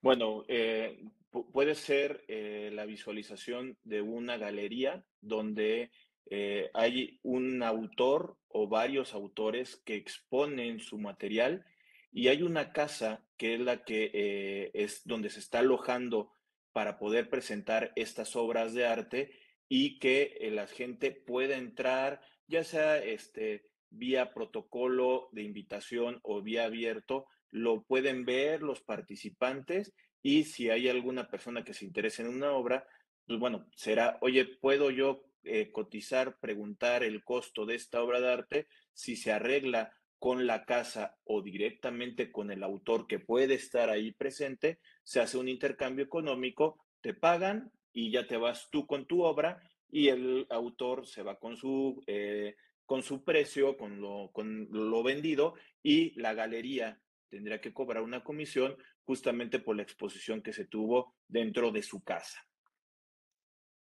Bueno, 0.00 0.44
eh, 0.48 1.04
puede 1.42 1.74
ser 1.74 2.24
eh, 2.28 2.70
la 2.72 2.86
visualización 2.86 3.76
de 3.82 4.02
una 4.02 4.36
galería 4.36 5.04
donde 5.20 5.90
eh, 6.30 6.70
hay 6.74 7.18
un 7.22 7.62
autor 7.62 8.38
o 8.48 8.68
varios 8.68 9.14
autores 9.14 9.76
que 9.84 9.96
exponen 9.96 10.78
su 10.78 10.98
material 10.98 11.64
y 12.12 12.28
hay 12.28 12.42
una 12.42 12.72
casa 12.72 13.24
que 13.36 13.54
es 13.54 13.60
la 13.60 13.82
que 13.82 14.10
eh, 14.14 14.70
es 14.74 15.02
donde 15.04 15.28
se 15.28 15.40
está 15.40 15.58
alojando 15.58 16.30
para 16.72 16.98
poder 16.98 17.28
presentar 17.28 17.92
estas 17.96 18.36
obras 18.36 18.72
de 18.72 18.86
arte 18.86 19.32
y 19.68 19.98
que 19.98 20.38
la 20.52 20.66
gente 20.66 21.10
pueda 21.10 21.56
entrar, 21.56 22.20
ya 22.46 22.62
sea 22.62 22.98
este, 22.98 23.64
vía 23.90 24.32
protocolo 24.32 25.28
de 25.32 25.42
invitación 25.42 26.20
o 26.22 26.42
vía 26.42 26.64
abierto, 26.64 27.26
lo 27.50 27.82
pueden 27.82 28.24
ver 28.24 28.62
los 28.62 28.80
participantes 28.82 29.92
y 30.24 30.44
si 30.44 30.70
hay 30.70 30.88
alguna 30.88 31.28
persona 31.28 31.62
que 31.64 31.74
se 31.74 31.84
interese 31.84 32.22
en 32.22 32.28
una 32.28 32.52
obra, 32.52 32.88
pues 33.26 33.38
bueno, 33.38 33.66
será, 33.76 34.16
oye, 34.22 34.46
¿puedo 34.46 34.90
yo 34.90 35.26
eh, 35.44 35.70
cotizar, 35.70 36.38
preguntar 36.40 37.04
el 37.04 37.22
costo 37.22 37.66
de 37.66 37.74
esta 37.74 38.02
obra 38.02 38.22
de 38.22 38.32
arte? 38.32 38.66
Si 38.94 39.16
se 39.16 39.32
arregla 39.32 39.92
con 40.18 40.46
la 40.46 40.64
casa 40.64 41.18
o 41.24 41.42
directamente 41.42 42.32
con 42.32 42.50
el 42.50 42.62
autor 42.62 43.06
que 43.06 43.18
puede 43.18 43.52
estar 43.52 43.90
ahí 43.90 44.12
presente, 44.12 44.78
se 45.02 45.20
hace 45.20 45.36
un 45.36 45.46
intercambio 45.46 46.06
económico, 46.06 46.78
te 47.02 47.12
pagan 47.12 47.70
y 47.92 48.10
ya 48.10 48.26
te 48.26 48.38
vas 48.38 48.70
tú 48.70 48.86
con 48.86 49.04
tu 49.04 49.24
obra 49.24 49.60
y 49.90 50.08
el 50.08 50.46
autor 50.48 51.06
se 51.06 51.22
va 51.22 51.38
con 51.38 51.58
su, 51.58 52.02
eh, 52.06 52.56
con 52.86 53.02
su 53.02 53.24
precio, 53.24 53.76
con 53.76 54.00
lo, 54.00 54.30
con 54.32 54.68
lo 54.70 55.02
vendido 55.02 55.52
y 55.82 56.18
la 56.18 56.32
galería 56.32 56.98
tendría 57.28 57.60
que 57.60 57.74
cobrar 57.74 58.02
una 58.02 58.24
comisión 58.24 58.76
justamente 59.04 59.58
por 59.58 59.76
la 59.76 59.82
exposición 59.82 60.42
que 60.42 60.52
se 60.52 60.66
tuvo 60.66 61.14
dentro 61.28 61.70
de 61.70 61.82
su 61.82 62.02
casa. 62.02 62.38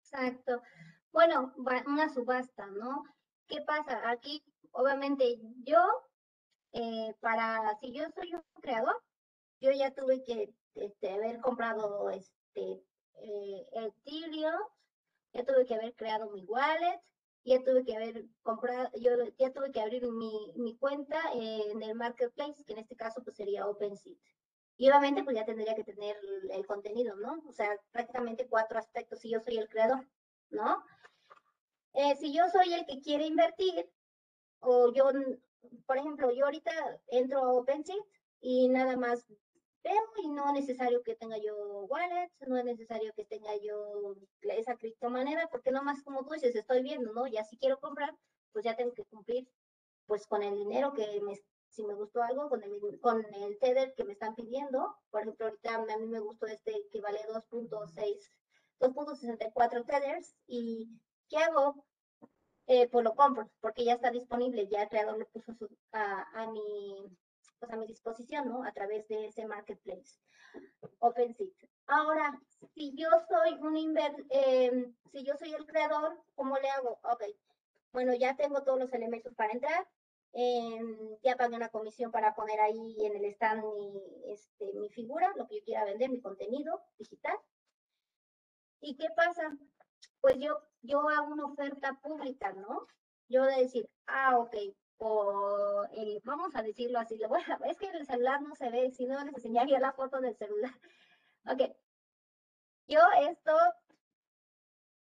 Exacto. 0.03 0.63
Bueno, 1.13 1.55
una 1.87 2.09
subasta, 2.09 2.67
¿no? 2.67 3.05
¿Qué 3.47 3.61
pasa? 3.63 4.09
Aquí, 4.11 4.43
obviamente, 4.73 5.39
yo 5.65 5.79
eh, 6.73 7.15
para, 7.21 7.77
si 7.81 7.93
yo 7.93 8.05
soy 8.15 8.35
un 8.35 8.43
creador, 8.61 9.03
yo 9.61 9.73
ya 9.73 9.93
tuve 9.93 10.23
que 10.23 10.55
este, 10.75 11.11
haber 11.11 11.41
comprado 11.41 12.11
este, 12.11 12.83
eh, 13.15 13.67
Ethereum, 13.73 14.61
ya 15.33 15.45
tuve 15.45 15.67
que 15.67 15.75
haber 15.75 15.95
creado 15.95 16.31
mi 16.31 16.45
wallet, 16.45 17.01
ya 17.45 17.63
tuve 17.63 17.85
que 17.85 17.97
haber 17.97 18.25
comprado, 18.43 18.91
yo 18.99 19.11
ya 19.39 19.53
tuve 19.53 19.73
que 19.73 19.81
abrir 19.81 20.07
mi, 20.11 20.53
mi 20.57 20.77
cuenta 20.77 21.21
en 21.35 21.83
el 21.83 21.95
marketplace, 21.95 22.65
que 22.65 22.73
en 22.73 22.81
este 22.81 22.97
caso 22.97 23.23
pues 23.23 23.37
sería 23.37 23.67
OpenSea. 23.67 24.15
Y 24.81 24.89
obviamente 24.89 25.23
pues 25.23 25.37
ya 25.37 25.45
tendría 25.45 25.75
que 25.75 25.85
tener 25.85 26.17
el, 26.53 26.67
contenido, 26.67 27.15
¿no? 27.17 27.43
O 27.47 27.53
sea, 27.53 27.79
prácticamente 27.93 28.49
cuatro 28.49 28.79
aspectos 28.79 29.19
si 29.21 29.29
yo 29.29 29.39
soy 29.41 29.59
el 29.59 29.69
creador, 29.69 30.09
¿no? 30.49 30.83
Eh, 31.93 32.17
si 32.17 32.33
yo 32.33 32.49
soy 32.49 32.73
el 32.73 32.87
que 32.87 33.03
quiere 33.03 33.27
invertir, 33.27 33.91
o 34.61 34.91
yo 34.91 35.11
por 35.85 35.99
ejemplo, 35.99 36.31
yo 36.31 36.47
ahorita 36.47 36.73
entro 37.09 37.41
a 37.41 37.53
OpenSea 37.53 37.95
y 38.41 38.71
nada 38.71 38.97
más 38.97 39.27
veo 39.85 40.03
y 40.23 40.29
no 40.31 40.47
es 40.47 40.55
necesario 40.55 41.03
que 41.03 41.15
tenga 41.15 41.37
yo 41.37 41.55
wallet, 41.83 42.31
no 42.47 42.57
es 42.57 42.65
necesario 42.65 43.13
que 43.13 43.27
tenga 43.27 43.55
yo 43.57 44.17
esa 44.41 44.77
criptomoneda, 44.77 45.47
porque 45.49 45.73
nomás 45.73 46.03
como 46.03 46.25
tú 46.25 46.33
dices, 46.33 46.57
estoy 46.57 46.81
viendo, 46.83 47.13
¿no? 47.13 47.27
Ya 47.27 47.45
si 47.45 47.59
quiero 47.59 47.79
comprar, 47.81 48.17
pues 48.51 48.65
ya 48.65 48.75
tengo 48.77 48.95
que 48.95 49.05
cumplir 49.05 49.47
pues 50.07 50.27
con 50.27 50.43
el 50.43 50.55
dinero 50.55 50.95
que 50.95 51.21
me, 51.21 51.39
si 51.71 51.85
me 51.85 51.95
gustó 51.95 52.23
algo, 52.23 52.49
con 52.49 52.63
el, 52.63 53.01
con 53.01 53.25
el 53.35 53.59
Tether 53.59 53.95
que 53.95 54.05
me 54.05 54.13
están 54.13 54.35
pidiendo, 54.35 54.97
por 55.11 55.23
ejemplo, 55.23 55.47
ahorita 55.47 55.75
a 55.75 55.99
mí 55.99 56.07
me 56.07 56.21
gustó 56.21 56.47
este 56.47 56.87
que 56.91 57.01
vale 57.01 57.21
2.6, 57.29 58.31
2.64 58.81 59.87
Tethers, 59.87 60.37
y 60.47 61.01
¿qué 61.29 61.39
hago? 61.39 61.85
Eh, 62.67 62.89
pues 62.89 63.05
lo 63.05 63.15
compro, 63.15 63.51
porque 63.61 63.85
ya 63.85 63.95
está 63.95 64.11
disponible, 64.11 64.69
ya 64.69 64.83
el 64.83 64.89
creador 64.89 65.19
lo 65.19 65.27
puso 65.27 65.57
a, 65.93 66.23
a, 66.41 66.51
mi, 66.51 67.17
pues 67.59 67.73
a 67.73 67.77
mi 67.77 67.87
disposición, 67.87 68.49
¿no? 68.49 68.65
A 68.65 68.73
través 68.73 69.09
de 69.09 69.27
ese 69.27 69.47
marketplace, 69.47 70.21
OpenSea. 70.99 71.49
Ahora, 71.87 72.41
si 72.75 72.95
yo 72.95 73.09
soy 73.29 73.55
un 73.61 73.77
inver, 73.77 74.15
eh, 74.31 74.93
si 75.11 75.25
yo 75.25 75.35
soy 75.37 75.53
el 75.53 75.67
creador, 75.67 76.23
¿cómo 76.37 76.57
le 76.59 76.69
hago? 76.71 77.01
Ok, 77.03 77.25
bueno, 77.93 78.15
ya 78.15 78.37
tengo 78.37 78.63
todos 78.63 78.79
los 78.79 78.93
elementos 78.93 79.35
para 79.35 79.53
entrar, 79.53 79.89
eh, 80.33 81.19
ya 81.23 81.37
pagué 81.37 81.57
una 81.57 81.71
comisión 81.71 82.11
para 82.13 82.35
poner 82.35 82.61
ahí 82.61 82.97
en 83.05 83.17
el 83.17 83.25
stand 83.33 83.65
mi, 83.65 84.03
este, 84.27 84.73
mi 84.75 84.89
figura, 84.91 85.33
lo 85.37 85.47
que 85.47 85.57
yo 85.57 85.65
quiera 85.65 85.85
vender, 85.85 86.11
mi 86.11 86.21
contenido 86.21 86.83
digital. 86.99 87.37
¿Y 88.81 88.97
qué 88.97 89.09
pasa? 89.17 89.57
Pues 90.21 90.37
yo, 90.39 90.61
yo 90.83 91.09
hago 91.09 91.33
una 91.33 91.47
oferta 91.47 91.99
pública, 92.03 92.53
¿no? 92.53 92.87
Yo 93.29 93.45
de 93.45 93.63
decir, 93.63 93.89
ah, 94.07 94.39
ok, 94.39 94.55
eh, 95.93 96.21
vamos 96.25 96.55
a 96.55 96.63
decirlo 96.63 96.99
así, 96.99 97.19
bueno, 97.29 97.59
es 97.67 97.79
que 97.79 97.89
el 97.89 98.07
celular 98.07 98.43
no 98.43 98.55
se 98.55 98.71
ve, 98.71 98.91
si 98.91 99.07
no 99.07 99.23
les 99.25 99.35
enseñaría 99.35 99.81
la 99.81 99.93
foto 99.93 100.21
del 100.21 100.37
celular. 100.37 100.73
Ok, 101.47 101.75
yo 102.87 103.01
esto 103.29 103.53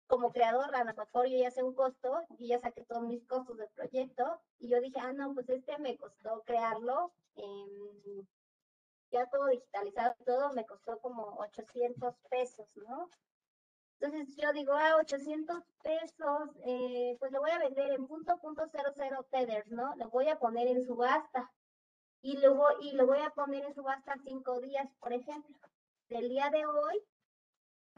como 0.08 0.32
creador, 0.32 0.74
a 0.74 0.84
lo 0.84 1.26
ya 1.26 1.50
sé 1.50 1.62
un 1.62 1.74
costo, 1.74 2.26
y 2.38 2.48
ya 2.48 2.58
saqué 2.58 2.84
todos 2.84 3.02
mis 3.02 3.24
costos 3.26 3.58
del 3.58 3.68
proyecto, 3.68 4.40
y 4.58 4.68
yo 4.68 4.80
dije, 4.80 4.98
ah, 5.00 5.12
no, 5.12 5.34
pues 5.34 5.48
este 5.50 5.78
me 5.78 5.96
costó 5.96 6.42
crearlo, 6.44 7.12
ya 9.10 9.26
todo 9.26 9.46
digitalizado, 9.46 10.14
todo 10.24 10.52
me 10.54 10.66
costó 10.66 10.98
como 10.98 11.36
800 11.38 12.14
pesos, 12.30 12.66
¿no? 12.76 13.08
Entonces 14.00 14.36
yo 14.36 14.52
digo, 14.52 14.74
ah, 14.74 14.96
800 14.96 15.62
pesos, 15.82 16.50
eh, 16.64 17.16
pues 17.18 17.32
lo 17.32 17.40
voy 17.40 17.50
a 17.50 17.58
vender 17.58 17.90
en 17.92 18.06
punto 18.06 18.38
punto 18.38 18.64
cero 18.70 18.92
cero 18.94 19.26
tethers, 19.30 19.70
¿no? 19.72 19.94
Lo 19.96 20.08
voy 20.08 20.28
a 20.28 20.38
poner 20.38 20.68
en 20.68 20.84
subasta. 20.84 21.50
Y 22.22 22.36
luego, 22.38 22.66
y 22.80 22.92
lo 22.92 23.06
voy 23.06 23.18
a 23.20 23.30
poner 23.30 23.64
en 23.64 23.74
subasta 23.74 24.14
cinco 24.24 24.60
días, 24.60 24.88
por 25.00 25.12
ejemplo. 25.12 25.56
Del 26.08 26.28
día 26.28 26.48
de 26.50 26.64
hoy 26.64 27.02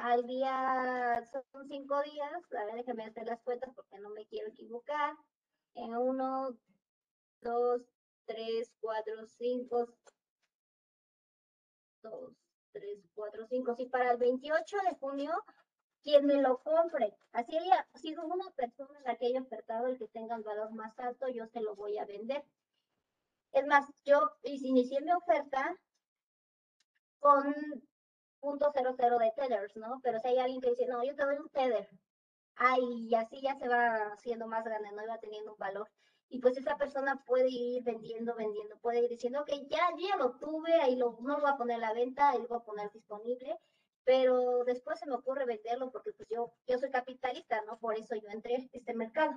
al 0.01 0.26
día, 0.26 1.22
son 1.53 1.68
cinco 1.68 2.03
días, 2.03 2.42
a 2.59 2.64
ver, 2.64 2.76
déjame 2.76 3.05
hacer 3.05 3.26
las 3.26 3.40
cuentas 3.42 3.70
porque 3.74 3.98
no 3.98 4.11
me 4.11 4.26
quiero 4.26 4.48
equivocar. 4.48 5.14
En 5.74 5.94
uno, 5.94 6.57
dos, 7.42 7.82
tres, 8.24 8.72
cuatro, 8.80 9.26
cinco, 9.26 9.94
dos, 12.03 12.32
tres, 12.72 12.98
cuatro, 13.14 13.46
cinco. 13.48 13.74
Si 13.76 13.86
para 13.86 14.12
el 14.12 14.16
28 14.16 14.76
de 14.88 14.96
junio, 14.98 15.32
quien 16.03 16.24
me 16.26 16.40
lo 16.40 16.59
compre, 16.62 17.14
así 17.32 17.59
haya 17.59 17.86
sido 17.94 18.24
una 18.26 18.51
persona 18.53 18.98
la 19.05 19.16
que 19.16 19.26
haya 19.26 19.42
ofertado 19.42 19.86
el 19.86 19.98
que 19.98 20.09
tenga 20.09 20.34
el 20.36 20.42
valor 20.42 20.72
más 20.72 20.98
alto, 20.98 21.28
yo 21.28 21.46
se 21.48 21.61
lo 21.61 21.74
voy 21.76 21.98
a 21.98 22.07
vender. 22.07 22.42
Es 23.53 23.66
más, 23.66 23.86
yo 24.05 24.30
inicié 24.44 25.03
mi 25.03 25.12
oferta 25.12 25.76
con 27.18 27.55
punto 28.41 28.70
cero 28.74 28.95
cero 28.97 29.18
de 29.18 29.32
tethers, 29.36 29.76
¿no? 29.76 30.01
Pero 30.03 30.18
si 30.20 30.28
hay 30.28 30.38
alguien 30.38 30.61
que 30.61 30.70
dice, 30.70 30.86
no, 30.86 31.05
yo 31.05 31.14
te 31.14 31.24
doy 31.24 31.36
un 31.36 31.49
tether, 31.51 31.88
ay, 32.57 33.09
y 33.09 33.14
así 33.14 33.41
ya 33.41 33.55
se 33.57 33.68
va 33.68 34.12
haciendo 34.12 34.47
más 34.47 34.64
grande, 34.64 34.91
¿no? 34.93 35.03
Y 35.03 35.07
va 35.07 35.18
teniendo 35.18 35.53
un 35.53 35.59
valor. 35.59 35.88
Y 36.28 36.41
pues 36.41 36.57
esa 36.57 36.76
persona 36.76 37.24
puede 37.26 37.49
ir 37.51 37.82
vendiendo, 37.82 38.34
vendiendo, 38.36 38.78
puede 38.78 39.01
ir 39.01 39.11
diciendo, 39.11 39.41
ok, 39.43 39.51
ya, 39.68 39.91
ya 39.99 40.16
lo 40.16 40.38
tuve, 40.38 40.74
ahí 40.74 40.97
lo, 40.97 41.18
no 41.20 41.36
lo 41.36 41.43
voy 41.43 41.51
a 41.51 41.57
poner 41.57 41.76
a 41.76 41.88
la 41.88 41.93
venta, 41.93 42.30
ahí 42.30 42.38
lo 42.41 42.49
voy 42.49 42.59
a 42.59 42.64
poner 42.64 42.91
disponible, 42.93 43.59
pero 44.05 44.64
después 44.64 44.99
se 45.01 45.07
me 45.07 45.14
ocurre 45.14 45.45
venderlo 45.45 45.91
porque 45.91 46.12
pues 46.12 46.28
yo, 46.28 46.53
yo 46.66 46.78
soy 46.78 46.91
capitalista, 46.91 47.62
¿no? 47.62 47.78
Por 47.78 47.97
eso 47.97 48.14
yo 48.14 48.28
entré 48.30 48.57
a 48.57 48.59
este 48.72 48.95
mercado. 48.95 49.32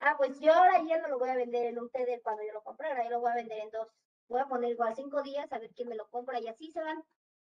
Ah, 0.00 0.16
pues 0.16 0.38
yo 0.40 0.52
ahora 0.52 0.82
ya 0.86 0.98
no 1.00 1.08
lo 1.08 1.18
voy 1.18 1.30
a 1.30 1.36
vender 1.36 1.66
en 1.66 1.78
un 1.78 1.90
tether 1.90 2.20
cuando 2.22 2.42
yo 2.44 2.52
lo 2.52 2.62
compré, 2.62 2.88
ahora 2.88 3.04
yo 3.04 3.10
lo 3.10 3.20
voy 3.20 3.32
a 3.32 3.36
vender 3.36 3.58
en 3.58 3.70
dos. 3.70 3.88
Voy 4.28 4.40
a 4.40 4.46
poner 4.46 4.70
igual 4.70 4.94
cinco 4.94 5.22
días 5.22 5.52
a 5.52 5.58
ver 5.58 5.70
quién 5.74 5.88
me 5.88 5.94
lo 5.96 6.08
compra 6.08 6.40
y 6.40 6.48
así 6.48 6.70
se 6.70 6.82
van 6.82 7.02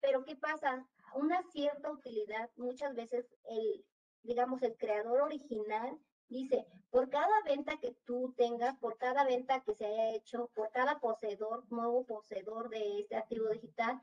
pero 0.01 0.23
¿qué 0.23 0.35
pasa? 0.35 0.87
Una 1.15 1.41
cierta 1.51 1.91
utilidad, 1.91 2.49
muchas 2.55 2.93
veces 2.95 3.25
el, 3.49 3.85
digamos, 4.23 4.61
el 4.61 4.75
creador 4.77 5.21
original 5.21 5.97
dice, 6.29 6.65
por 6.89 7.09
cada 7.09 7.41
venta 7.45 7.77
que 7.79 7.95
tú 8.05 8.33
tengas, 8.37 8.77
por 8.77 8.97
cada 8.97 9.23
venta 9.23 9.61
que 9.61 9.75
se 9.75 9.85
haya 9.85 10.11
hecho, 10.11 10.49
por 10.53 10.71
cada 10.71 10.99
poseedor, 10.99 11.63
nuevo 11.71 12.05
poseedor 12.05 12.69
de 12.69 12.99
este 12.99 13.15
activo 13.15 13.49
digital, 13.49 14.01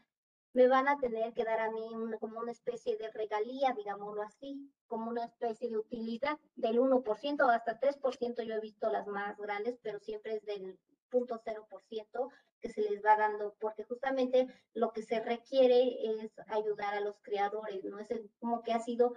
me 0.54 0.68
van 0.68 0.86
a 0.88 0.98
tener 0.98 1.34
que 1.34 1.44
dar 1.44 1.60
a 1.60 1.70
mí 1.70 1.90
como 2.20 2.38
una 2.38 2.52
especie 2.52 2.96
de 2.96 3.10
regalía, 3.10 3.74
digámoslo 3.76 4.22
así, 4.22 4.70
como 4.86 5.10
una 5.10 5.24
especie 5.24 5.68
de 5.68 5.78
utilidad 5.78 6.38
del 6.54 6.78
1% 6.78 7.52
hasta 7.52 7.80
3%, 7.80 8.42
yo 8.44 8.54
he 8.54 8.60
visto 8.60 8.88
las 8.88 9.06
más 9.08 9.36
grandes, 9.36 9.76
pero 9.82 9.98
siempre 9.98 10.36
es 10.36 10.44
del 10.44 10.78
0.0% 11.10 12.30
que 12.64 12.72
se 12.72 12.80
les 12.80 13.04
va 13.04 13.14
dando, 13.18 13.54
porque 13.60 13.84
justamente 13.84 14.46
lo 14.72 14.90
que 14.90 15.02
se 15.02 15.20
requiere 15.20 15.98
es 16.02 16.32
ayudar 16.46 16.94
a 16.94 17.00
los 17.00 17.20
creadores, 17.20 17.84
¿no? 17.84 17.98
Es 17.98 18.08
como 18.38 18.62
que 18.62 18.72
ha 18.72 18.80
sido 18.80 19.14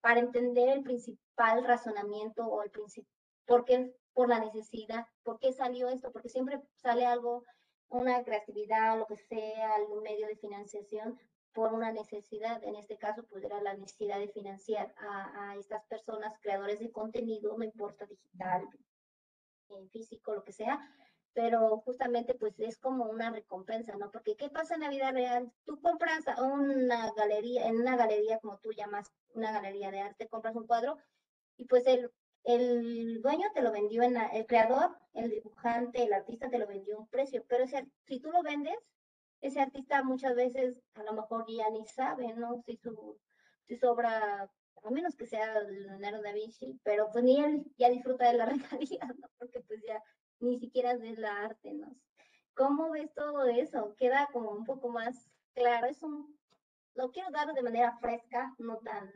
para 0.00 0.20
entender 0.20 0.70
el 0.70 0.82
principal 0.82 1.62
razonamiento 1.64 2.46
o 2.46 2.62
el 2.62 2.70
principio, 2.70 3.12
por 3.44 3.66
qué, 3.66 3.94
por 4.14 4.30
la 4.30 4.40
necesidad, 4.40 5.06
por 5.24 5.38
qué 5.40 5.52
salió 5.52 5.90
esto, 5.90 6.10
porque 6.10 6.30
siempre 6.30 6.62
sale 6.76 7.04
algo, 7.04 7.44
una 7.90 8.24
creatividad, 8.24 8.98
lo 8.98 9.06
que 9.06 9.18
sea, 9.18 9.74
algún 9.74 10.02
medio 10.02 10.26
de 10.26 10.36
financiación, 10.36 11.20
por 11.52 11.74
una 11.74 11.92
necesidad, 11.92 12.64
en 12.64 12.76
este 12.76 12.96
caso, 12.96 13.24
pues 13.28 13.44
era 13.44 13.60
la 13.60 13.74
necesidad 13.74 14.18
de 14.18 14.28
financiar 14.28 14.94
a, 14.96 15.50
a 15.50 15.56
estas 15.56 15.84
personas, 15.84 16.32
creadores 16.40 16.78
de 16.78 16.90
contenido, 16.90 17.58
no 17.58 17.64
importa 17.64 18.06
digital, 18.06 18.66
eh, 19.68 19.86
físico, 19.92 20.34
lo 20.34 20.44
que 20.44 20.52
sea, 20.52 20.80
pero 21.34 21.78
justamente 21.84 22.34
pues 22.34 22.58
es 22.60 22.78
como 22.78 23.04
una 23.06 23.30
recompensa, 23.30 23.96
¿no? 23.96 24.10
Porque 24.10 24.36
¿qué 24.36 24.48
pasa 24.48 24.76
en 24.76 24.82
la 24.82 24.88
vida 24.88 25.10
real? 25.10 25.52
Tú 25.64 25.80
compras 25.80 26.24
una 26.40 27.12
galería, 27.12 27.66
en 27.66 27.80
una 27.80 27.96
galería 27.96 28.38
como 28.38 28.58
tú 28.58 28.72
llamas 28.72 29.12
una 29.34 29.52
galería 29.52 29.90
de 29.90 30.00
arte, 30.00 30.28
compras 30.28 30.54
un 30.54 30.66
cuadro 30.66 30.96
y 31.56 31.64
pues 31.66 31.86
el, 31.88 32.10
el 32.44 33.20
dueño 33.20 33.48
te 33.52 33.62
lo 33.62 33.72
vendió, 33.72 34.02
en 34.04 34.16
el 34.16 34.46
creador, 34.46 34.96
el 35.12 35.30
dibujante, 35.30 36.04
el 36.04 36.12
artista 36.12 36.48
te 36.48 36.58
lo 36.58 36.68
vendió 36.68 36.98
un 36.98 37.08
precio, 37.08 37.44
pero 37.48 37.64
ese, 37.64 37.84
si 38.06 38.20
tú 38.20 38.30
lo 38.30 38.42
vendes, 38.42 38.78
ese 39.40 39.60
artista 39.60 40.02
muchas 40.04 40.36
veces 40.36 40.80
a 40.94 41.02
lo 41.02 41.14
mejor 41.14 41.46
ya 41.48 41.68
ni 41.70 41.84
sabe, 41.86 42.32
¿no? 42.34 42.62
Si 42.64 42.76
su, 42.76 43.18
si 43.66 43.76
su 43.76 43.88
obra, 43.88 44.48
a 44.84 44.90
menos 44.90 45.16
que 45.16 45.26
sea 45.26 45.60
Leonardo 45.60 46.22
da 46.22 46.32
Vinci, 46.32 46.78
pero 46.84 47.10
pues 47.10 47.24
ni 47.24 47.42
él 47.42 47.64
ya 47.76 47.90
disfruta 47.90 48.30
de 48.30 48.38
la 48.38 48.46
regalía, 48.80 49.04
¿no? 49.18 49.28
Porque 49.36 49.60
pues 49.60 49.82
ya 49.86 50.00
ni 50.44 50.58
siquiera 50.58 50.96
ves 50.96 51.18
la 51.18 51.44
arte, 51.44 51.72
¿no? 51.74 51.96
¿Cómo 52.54 52.90
ves 52.90 53.12
todo 53.14 53.46
eso? 53.46 53.94
Queda 53.98 54.28
como 54.32 54.50
un 54.50 54.64
poco 54.64 54.88
más 54.88 55.28
claro, 55.54 55.86
es 55.86 56.02
un, 56.02 56.36
lo 56.94 57.10
quiero 57.10 57.30
dar 57.30 57.52
de 57.52 57.62
manera 57.62 57.96
fresca, 57.98 58.54
no 58.58 58.78
tan... 58.78 59.10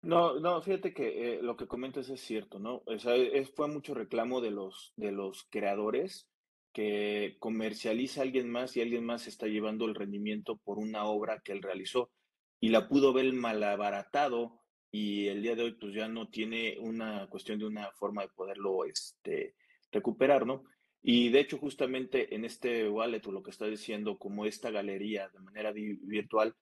No, 0.00 0.38
no, 0.38 0.62
fíjate 0.62 0.94
que 0.94 1.38
eh, 1.38 1.42
lo 1.42 1.56
que 1.56 1.66
comentas 1.66 2.08
es 2.08 2.20
cierto, 2.20 2.60
¿no? 2.60 2.82
O 2.86 2.98
sea, 2.98 3.16
es, 3.16 3.50
fue 3.50 3.66
mucho 3.66 3.94
reclamo 3.94 4.40
de 4.40 4.52
los, 4.52 4.92
de 4.96 5.10
los 5.10 5.44
creadores 5.50 6.28
que 6.72 7.36
comercializa 7.40 8.20
a 8.20 8.24
alguien 8.24 8.48
más 8.48 8.76
y 8.76 8.80
alguien 8.80 9.04
más 9.04 9.26
está 9.26 9.46
llevando 9.46 9.86
el 9.86 9.96
rendimiento 9.96 10.58
por 10.58 10.78
una 10.78 11.04
obra 11.04 11.40
que 11.40 11.52
él 11.52 11.62
realizó 11.62 12.12
y 12.60 12.68
la 12.68 12.88
pudo 12.88 13.12
ver 13.12 13.32
malabaratado 13.32 14.60
y 14.90 15.26
el 15.26 15.42
día 15.42 15.56
de 15.56 15.64
hoy 15.64 15.72
pues 15.72 15.92
ya 15.94 16.06
no 16.06 16.28
tiene 16.28 16.76
una 16.78 17.28
cuestión 17.28 17.58
de 17.58 17.66
una 17.66 17.90
forma 17.92 18.22
de 18.22 18.28
poderlo 18.28 18.84
este, 18.84 19.56
recuperar, 19.90 20.46
¿no? 20.46 20.64
Y 21.02 21.30
de 21.30 21.40
hecho, 21.40 21.58
justamente 21.58 22.34
en 22.34 22.44
este 22.44 22.88
wallet, 22.88 23.22
o 23.26 23.32
lo 23.32 23.42
que 23.42 23.50
está 23.50 23.66
diciendo, 23.66 24.18
como 24.18 24.44
esta 24.44 24.70
galería 24.70 25.28
de 25.28 25.40
manera 25.40 25.72
virtual, 25.72 26.54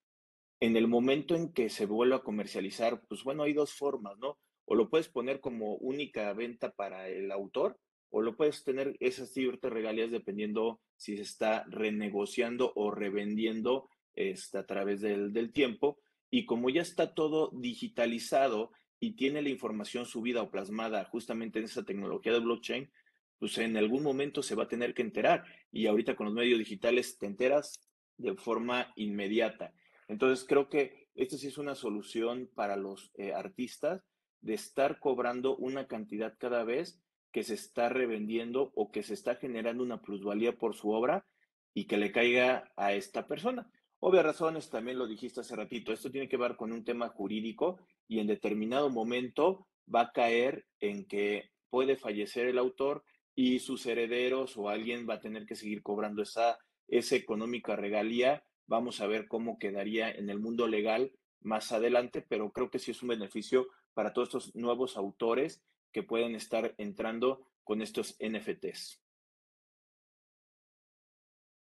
en 0.61 0.77
el 0.77 0.89
momento 0.89 1.35
en 1.35 1.53
que 1.53 1.69
se 1.69 1.87
vuelva 1.87 2.17
a 2.17 2.23
comercializar, 2.23 3.03
pues 3.09 3.25
bueno, 3.25 3.43
hay 3.43 3.53
dos 3.53 3.73
formas, 3.73 4.19
¿no? 4.19 4.39
O 4.65 4.75
lo 4.75 4.89
puedes 4.89 5.09
poner 5.09 5.41
como 5.41 5.77
única 5.77 6.33
venta 6.33 6.73
para 6.73 7.09
el 7.09 7.31
autor, 7.31 7.79
o 8.11 8.23
lo 8.23 8.37
puedes 8.37 8.65
tener 8.65 8.97
esas 9.01 9.33
ciertas 9.33 9.73
regalías 9.73 10.11
dependiendo 10.11 10.81
si 10.97 11.17
se 11.17 11.23
está 11.23 11.65
renegociando 11.69 12.73
o 12.75 12.91
revendiendo 12.91 13.89
este, 14.15 14.59
a 14.59 14.67
través 14.67 15.01
del, 15.01 15.33
del 15.33 15.53
tiempo. 15.53 15.99
Y 16.31 16.47
como 16.47 16.71
ya 16.71 16.83
está 16.83 17.15
todo 17.15 17.51
digitalizado 17.55 18.71
y 18.99 19.17
tiene 19.17 19.43
la 19.43 19.51
información 19.51 20.07
subida 20.07 20.43
o 20.43 20.51
plasmada 20.51 21.05
justamente 21.05 21.59
en 21.59 21.67
esa 21.67 21.85
tecnología 21.85 22.33
de 22.33 22.41
blockchain, 22.41 22.91
pues 23.39 23.59
en 23.59 23.77
algún 23.77 24.03
momento 24.03 24.43
se 24.43 24.55
va 24.55 24.65
a 24.65 24.69
tener 24.69 24.95
que 24.95 25.03
enterar. 25.03 25.45
Y 25.73 25.87
ahorita 25.87 26.17
con 26.17 26.27
los 26.27 26.35
medios 26.35 26.59
digitales 26.59 27.19
te 27.19 27.27
enteras 27.27 27.81
de 28.17 28.35
forma 28.35 28.93
inmediata. 28.97 29.73
Entonces 30.09 30.47
creo 30.49 30.69
que 30.69 31.09
esto 31.15 31.37
sí 31.37 31.49
es 31.49 31.59
una 31.59 31.75
solución 31.75 32.51
para 32.55 32.77
los 32.77 33.11
eh, 33.15 33.33
artistas 33.33 34.03
de 34.41 34.55
estar 34.55 35.01
cobrando 35.01 35.57
una 35.57 35.87
cantidad 35.87 36.37
cada 36.39 36.65
vez 36.65 37.01
que 37.33 37.43
se 37.43 37.55
está 37.55 37.89
revendiendo 37.89 38.73
o 38.75 38.91
que 38.91 39.03
se 39.03 39.15
está 39.15 39.37
generando 39.37 39.83
una 39.83 40.01
plusvalía 40.01 40.57
por 40.57 40.75
su 40.75 40.91
obra 40.91 41.27
y 41.75 41.87
que 41.87 41.99
le 41.99 42.13
caiga 42.13 42.73
a 42.77 42.95
esta 42.95 43.27
persona. 43.27 43.71
Obvias 43.99 44.25
razones, 44.25 44.71
también 44.71 44.99
lo 44.99 45.07
dijiste 45.07 45.41
hace 45.41 45.57
ratito, 45.57 45.93
esto 45.93 46.11
tiene 46.11 46.29
que 46.29 46.37
ver 46.37 46.57
con 46.57 46.73
un 46.73 46.85
tema 46.85 47.09
jurídico 47.09 47.79
y 48.09 48.21
en 48.21 48.27
determinado 48.27 48.89
momento 48.89 49.67
va 49.93 50.03
a 50.03 50.13
caer 50.13 50.67
en 50.81 51.07
que 51.07 51.51
puede 51.71 51.97
fallecer 51.97 52.47
el 52.47 52.59
autor 52.59 53.05
y 53.37 53.59
sus 53.59 53.85
herederos 53.87 54.57
o 54.57 54.71
alguien 54.71 55.07
va 55.09 55.15
a 55.15 55.21
tener 55.21 55.47
que 55.47 55.55
seguir 55.55 55.83
cobrando 55.83 56.23
esa, 56.23 56.59
esa 56.89 57.15
económica 57.15 57.77
regalía. 57.77 58.43
Vamos 58.67 59.01
a 59.01 59.07
ver 59.07 59.29
cómo 59.29 59.59
quedaría 59.59 60.11
en 60.11 60.31
el 60.31 60.41
mundo 60.41 60.67
legal 60.67 61.13
más 61.41 61.71
adelante, 61.71 62.23
pero 62.23 62.51
creo 62.51 62.71
que 62.71 62.79
sí 62.79 62.91
es 62.91 63.03
un 63.03 63.11
beneficio 63.11 63.69
para 63.93 64.15
todos 64.15 64.29
estos 64.29 64.57
nuevos 64.57 64.97
autores 64.97 65.63
que 65.93 66.03
pueden 66.03 66.35
estar 66.35 66.75
entrando 66.79 67.47
con 67.63 67.83
estos 67.83 68.17
NFTs. 68.21 69.03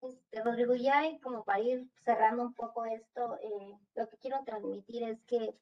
Este, 0.02 0.44
Rodrigo, 0.44 0.74
ya 0.76 1.04
como 1.22 1.44
para 1.44 1.60
ir 1.60 1.86
cerrando 2.06 2.44
un 2.44 2.54
poco 2.54 2.86
esto, 2.86 3.38
eh, 3.44 3.78
lo 3.96 4.08
que 4.08 4.18
quiero 4.18 4.38
transmitir 4.46 5.04
es 5.04 5.22
que 5.24 5.54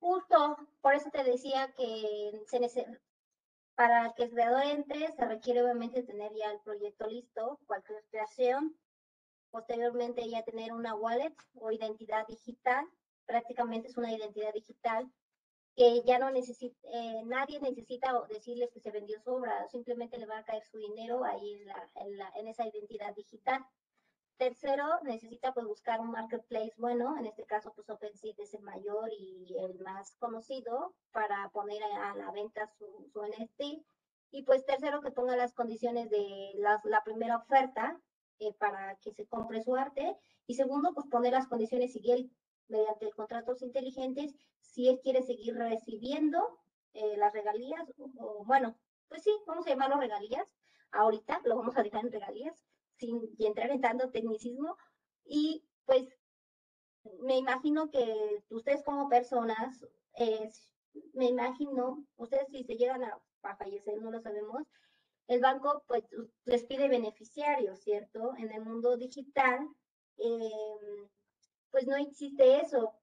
justo 0.00 0.56
por 0.80 0.94
eso 0.94 1.10
te 1.10 1.24
decía 1.24 1.72
que 1.76 2.42
se 2.46 2.58
para 3.74 4.12
que 4.14 4.24
el 4.24 4.30
creador 4.30 4.64
entre 4.64 5.10
se 5.12 5.24
requiere 5.24 5.62
obviamente 5.62 6.02
tener 6.02 6.32
ya 6.34 6.50
el 6.50 6.60
proyecto 6.60 7.06
listo, 7.06 7.58
cualquier 7.66 8.04
creación, 8.10 8.76
posteriormente 9.50 10.28
ya 10.28 10.42
tener 10.42 10.72
una 10.72 10.94
wallet 10.94 11.34
o 11.54 11.70
identidad 11.70 12.26
digital, 12.26 12.86
prácticamente 13.26 13.88
es 13.88 13.96
una 13.96 14.12
identidad 14.12 14.52
digital 14.52 15.10
que 15.76 16.02
ya 16.04 16.18
no 16.18 16.30
necesita, 16.30 16.76
eh, 16.92 17.22
nadie 17.24 17.58
necesita 17.60 18.12
decirles 18.28 18.70
que 18.72 18.80
se 18.80 18.92
vendió 18.92 19.20
su 19.20 19.30
obra, 19.30 19.66
simplemente 19.68 20.18
le 20.18 20.26
va 20.26 20.38
a 20.38 20.44
caer 20.44 20.64
su 20.64 20.78
dinero 20.78 21.24
ahí 21.24 21.54
en, 21.54 21.66
la, 21.66 21.90
en, 21.96 22.16
la, 22.16 22.32
en 22.36 22.46
esa 22.46 22.66
identidad 22.66 23.14
digital. 23.14 23.64
Tercero, 24.36 24.84
necesita 25.02 25.54
pues 25.54 25.66
buscar 25.66 26.00
un 26.00 26.10
marketplace 26.10 26.74
bueno, 26.76 27.16
en 27.18 27.26
este 27.26 27.44
caso 27.44 27.72
pues 27.74 27.88
OpenSea 27.88 28.34
es 28.38 28.54
el 28.54 28.62
mayor 28.62 29.08
y 29.12 29.54
el 29.58 29.78
más 29.80 30.16
conocido 30.16 30.94
para 31.12 31.48
poner 31.50 31.82
a, 31.82 32.14
la 32.16 32.30
venta 32.32 32.66
su, 32.66 33.08
su, 33.12 33.22
NFT. 33.22 33.84
Y 34.32 34.42
pues 34.42 34.66
tercero, 34.66 35.00
que 35.00 35.12
ponga 35.12 35.36
las 35.36 35.54
condiciones 35.54 36.10
de 36.10 36.52
las, 36.56 36.84
la 36.84 37.04
primera 37.04 37.36
oferta 37.36 38.00
eh, 38.40 38.52
para 38.54 38.96
que 38.96 39.12
se 39.12 39.26
compre 39.26 39.62
su 39.62 39.76
arte. 39.76 40.16
Y 40.46 40.54
segundo, 40.54 40.92
pues 40.94 41.06
poner 41.06 41.32
las 41.32 41.46
condiciones 41.46 41.92
si 41.92 42.10
él 42.10 42.30
mediante 42.68 43.10
contratos 43.12 43.62
inteligentes 43.62 44.34
si 44.74 44.88
él 44.88 45.00
quiere 45.02 45.22
seguir 45.22 45.54
recibiendo 45.56 46.58
eh, 46.94 47.16
las 47.16 47.32
regalías, 47.32 47.84
o, 48.18 48.44
bueno, 48.44 48.76
pues 49.08 49.22
sí, 49.22 49.30
vamos 49.46 49.66
a 49.66 49.70
llamarlo 49.70 49.98
regalías, 49.98 50.48
ahorita 50.90 51.40
lo 51.44 51.56
vamos 51.56 51.76
a 51.76 51.82
dejar 51.82 52.04
en 52.04 52.12
regalías, 52.12 52.64
sin 52.98 53.20
entrar 53.38 53.70
en 53.70 53.80
tanto 53.80 54.10
tecnicismo, 54.10 54.76
y 55.24 55.64
pues 55.84 56.08
me 57.20 57.36
imagino 57.36 57.90
que 57.90 58.42
ustedes 58.50 58.82
como 58.82 59.08
personas, 59.08 59.84
me 61.12 61.26
imagino, 61.26 62.04
ustedes 62.16 62.48
si 62.50 62.64
se 62.64 62.76
llegan 62.76 63.04
a, 63.04 63.20
fallecer, 63.58 64.00
no 64.00 64.10
lo 64.10 64.22
sabemos, 64.22 64.62
el 65.28 65.40
banco 65.40 65.82
pues 65.86 66.04
les 66.44 66.64
pide 66.64 66.88
beneficiarios, 66.88 67.80
¿cierto? 67.80 68.34
En 68.38 68.50
el 68.52 68.62
mundo 68.64 68.96
digital, 68.96 69.68
em, 70.16 71.08
pues 71.70 71.86
no 71.86 71.96
existe 71.96 72.60
eso 72.60 72.94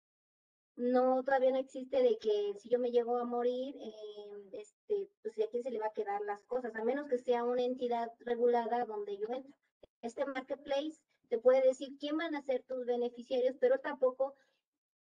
no, 0.76 1.24
todavía 1.24 1.52
no 1.52 1.58
existe 1.58 2.02
de 2.02 2.18
que 2.18 2.54
si 2.60 2.70
yo 2.70 2.80
me 2.80 2.92
llego 2.92 3.18
a 3.18 3.26
morir, 3.26 3.76
eh, 3.80 4.50
este, 4.54 5.10
pues 5.22 5.40
a 5.40 5.50
quién 5.50 5.64
se 5.64 5.72
le 5.72 5.80
va 5.80 5.88
a 5.88 5.94
quedar 5.94 6.22
las 6.22 6.44
cosas, 6.46 6.76
a 6.76 6.84
menos 6.84 7.08
que 7.08 7.18
sea 7.18 7.44
una 7.44 7.64
entidad 7.64 8.12
regulada 8.20 8.86
donde 8.86 9.18
yo 9.18 9.28
entro. 9.30 9.54
Este 10.02 10.26
marketplace 10.26 11.00
te 11.30 11.38
puede 11.38 11.62
decir 11.62 11.98
quién 12.00 12.18
van 12.18 12.36
a 12.36 12.42
ser 12.42 12.64
tus 12.64 12.86
beneficiarios, 12.86 13.56
pero 13.60 13.80
tampoco, 13.80 14.36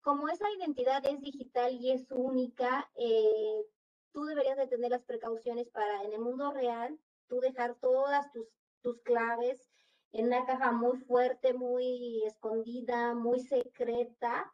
como 0.02 0.28
esa 0.30 0.45
identidad 0.58 1.06
es 1.06 1.22
digital 1.22 1.74
y 1.74 1.91
es 1.91 2.12
única, 2.12 2.89
eh, 2.95 3.66
tú 4.12 4.26
deberías 4.26 4.58
de 4.58 4.68
tener 4.68 4.91
las 4.91 5.04
precauciones 5.04 5.70
para 5.70 6.04
en 6.04 6.14
el 6.14 6.20
mundo 6.20 6.52
real, 6.52 6.98
tú 7.28 7.39
dejar 7.39 7.76
todas 7.76 8.32
tus, 8.32 8.48
tus 8.82 9.00
claves 9.02 9.70
en 10.12 10.28
una 10.28 10.45
caja 10.45 10.72
muy 10.72 10.98
fuerte, 10.98 11.54
muy 11.54 12.24
escondida, 12.26 13.14
muy 13.14 13.39
secreta, 13.39 14.54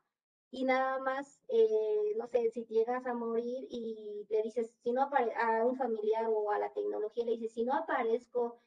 y 0.54 0.66
nada 0.66 1.00
más, 1.00 1.40
eh, 1.48 2.14
no 2.16 2.28
sé, 2.28 2.52
si 2.52 2.64
llegas 2.66 3.08
a 3.08 3.16
morir 3.16 3.66
y 3.72 4.28
le 4.30 4.44
dices, 4.44 4.72
si 4.84 4.92
no 4.92 5.02
a 5.02 5.66
un 5.66 5.76
familiar 5.76 6.28
o 6.30 6.52
a 6.52 6.60
la 6.60 6.72
tecnología, 6.74 7.26
le 7.26 7.32
dices, 7.32 7.54
si 7.54 7.64
no 7.64 7.74
aparezco 7.74 8.60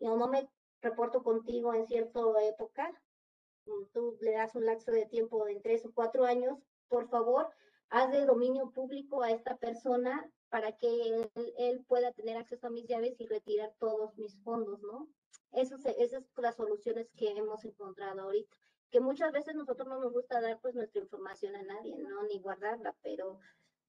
o 0.00 0.16
no 0.16 0.28
me 0.28 0.48
reporto 0.90 1.22
contigo 1.22 1.74
en 1.74 1.86
cierta 1.86 2.20
época, 2.42 2.90
mm, 3.66 3.84
tú 3.92 4.16
le 4.20 4.32
das 4.32 4.54
un 4.54 4.66
lapso 4.66 4.90
de 4.92 5.06
tiempo 5.06 5.44
de 5.44 5.60
tres 5.60 5.84
o 5.84 5.92
cuatro 5.92 6.24
años, 6.24 6.58
por 6.88 7.08
favor, 7.08 7.48
haz 7.90 8.10
de 8.12 8.24
dominio 8.24 8.70
público 8.70 9.22
a 9.22 9.30
esta 9.30 9.56
persona 9.56 10.30
para 10.48 10.72
que 10.72 10.88
él, 11.58 11.84
pueda 11.86 12.12
tener 12.12 12.36
acceso 12.36 12.66
a 12.66 12.70
mis 12.70 12.86
llaves 12.86 13.20
y 13.20 13.26
retirar 13.26 13.74
todos 13.78 14.16
mis 14.16 14.36
fondos, 14.42 14.80
¿no? 14.82 15.08
Eso 15.52 15.76
esas 15.76 16.24
son 16.34 16.42
las 16.42 16.56
soluciones 16.56 17.10
que 17.16 17.30
hemos 17.30 17.64
encontrado 17.64 18.22
ahorita 18.22 18.56
que 18.90 19.00
muchas 19.00 19.32
veces 19.32 19.54
nosotros 19.54 19.88
no 19.88 20.00
nos 20.00 20.12
gusta 20.12 20.40
dar 20.40 20.60
pues 20.60 20.74
nuestra 20.74 21.00
información 21.00 21.54
a 21.56 21.62
nadie, 21.62 21.98
¿no? 21.98 22.22
Ni 22.24 22.38
guardarla, 22.38 22.94
pero 23.02 23.38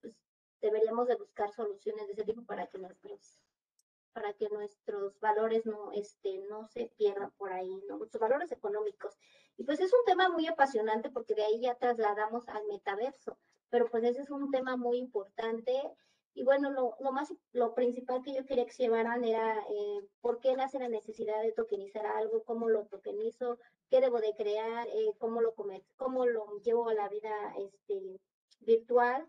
pues 0.02 0.16
deberíamos 0.62 1.08
de 1.08 1.16
buscar 1.16 1.52
soluciones 1.54 2.08
de 2.08 2.14
ese 2.14 2.24
tipo 2.24 2.44
para 2.44 2.68
que 2.68 2.78
nuestros 2.78 3.40
para 4.18 4.34
que 4.34 4.50
nuestros 4.50 5.20
valores 5.20 5.68
no 5.68 5.92
este 5.92 6.40
no 6.50 6.68
se 6.70 6.92
pierdan 6.98 7.30
por 7.38 7.54
ahí, 7.54 7.70
¿no? 7.88 7.98
Nuestros 7.98 8.20
valores 8.20 8.52
económicos. 8.52 9.16
Y 9.58 9.64
pues 9.64 9.80
es 9.80 9.94
un 9.94 10.04
tema 10.08 10.28
muy 10.28 10.48
apasionante 10.48 11.12
porque 11.12 11.36
de 11.36 11.44
ahí 11.44 11.62
ya 11.62 11.76
trasladamos 11.76 12.50
al 12.50 12.66
metaverso, 12.66 13.38
pero 13.70 13.88
pues 13.92 14.04
ese 14.04 14.22
es 14.22 14.32
un 14.32 14.50
tema 14.50 14.76
muy 14.76 14.98
importante. 14.98 15.72
Y 16.34 16.44
bueno, 16.44 16.72
lo, 16.72 16.96
lo, 17.00 17.12
más, 17.12 17.32
lo 17.52 17.76
principal 17.76 18.24
que 18.24 18.34
yo 18.34 18.44
quería 18.44 18.66
que 18.66 18.74
se 18.74 18.84
llevaran 18.84 19.24
era 19.24 19.60
eh, 19.70 20.08
por 20.20 20.40
qué 20.40 20.56
nace 20.56 20.80
la 20.80 20.90
necesidad 20.90 21.40
de 21.44 21.52
tokenizar 21.52 22.08
algo, 22.08 22.44
cómo 22.44 22.70
lo 22.70 22.88
tokenizo, 22.88 23.60
qué 23.92 24.02
debo 24.02 24.20
de 24.20 24.34
crear, 24.36 24.88
eh, 24.88 25.14
cómo, 25.20 25.42
lo 25.42 25.54
cómo 25.96 26.26
lo 26.26 26.58
llevo 26.64 26.90
a 26.90 26.96
la 26.96 27.08
vida 27.08 27.54
este, 27.60 28.20
virtual, 28.62 29.28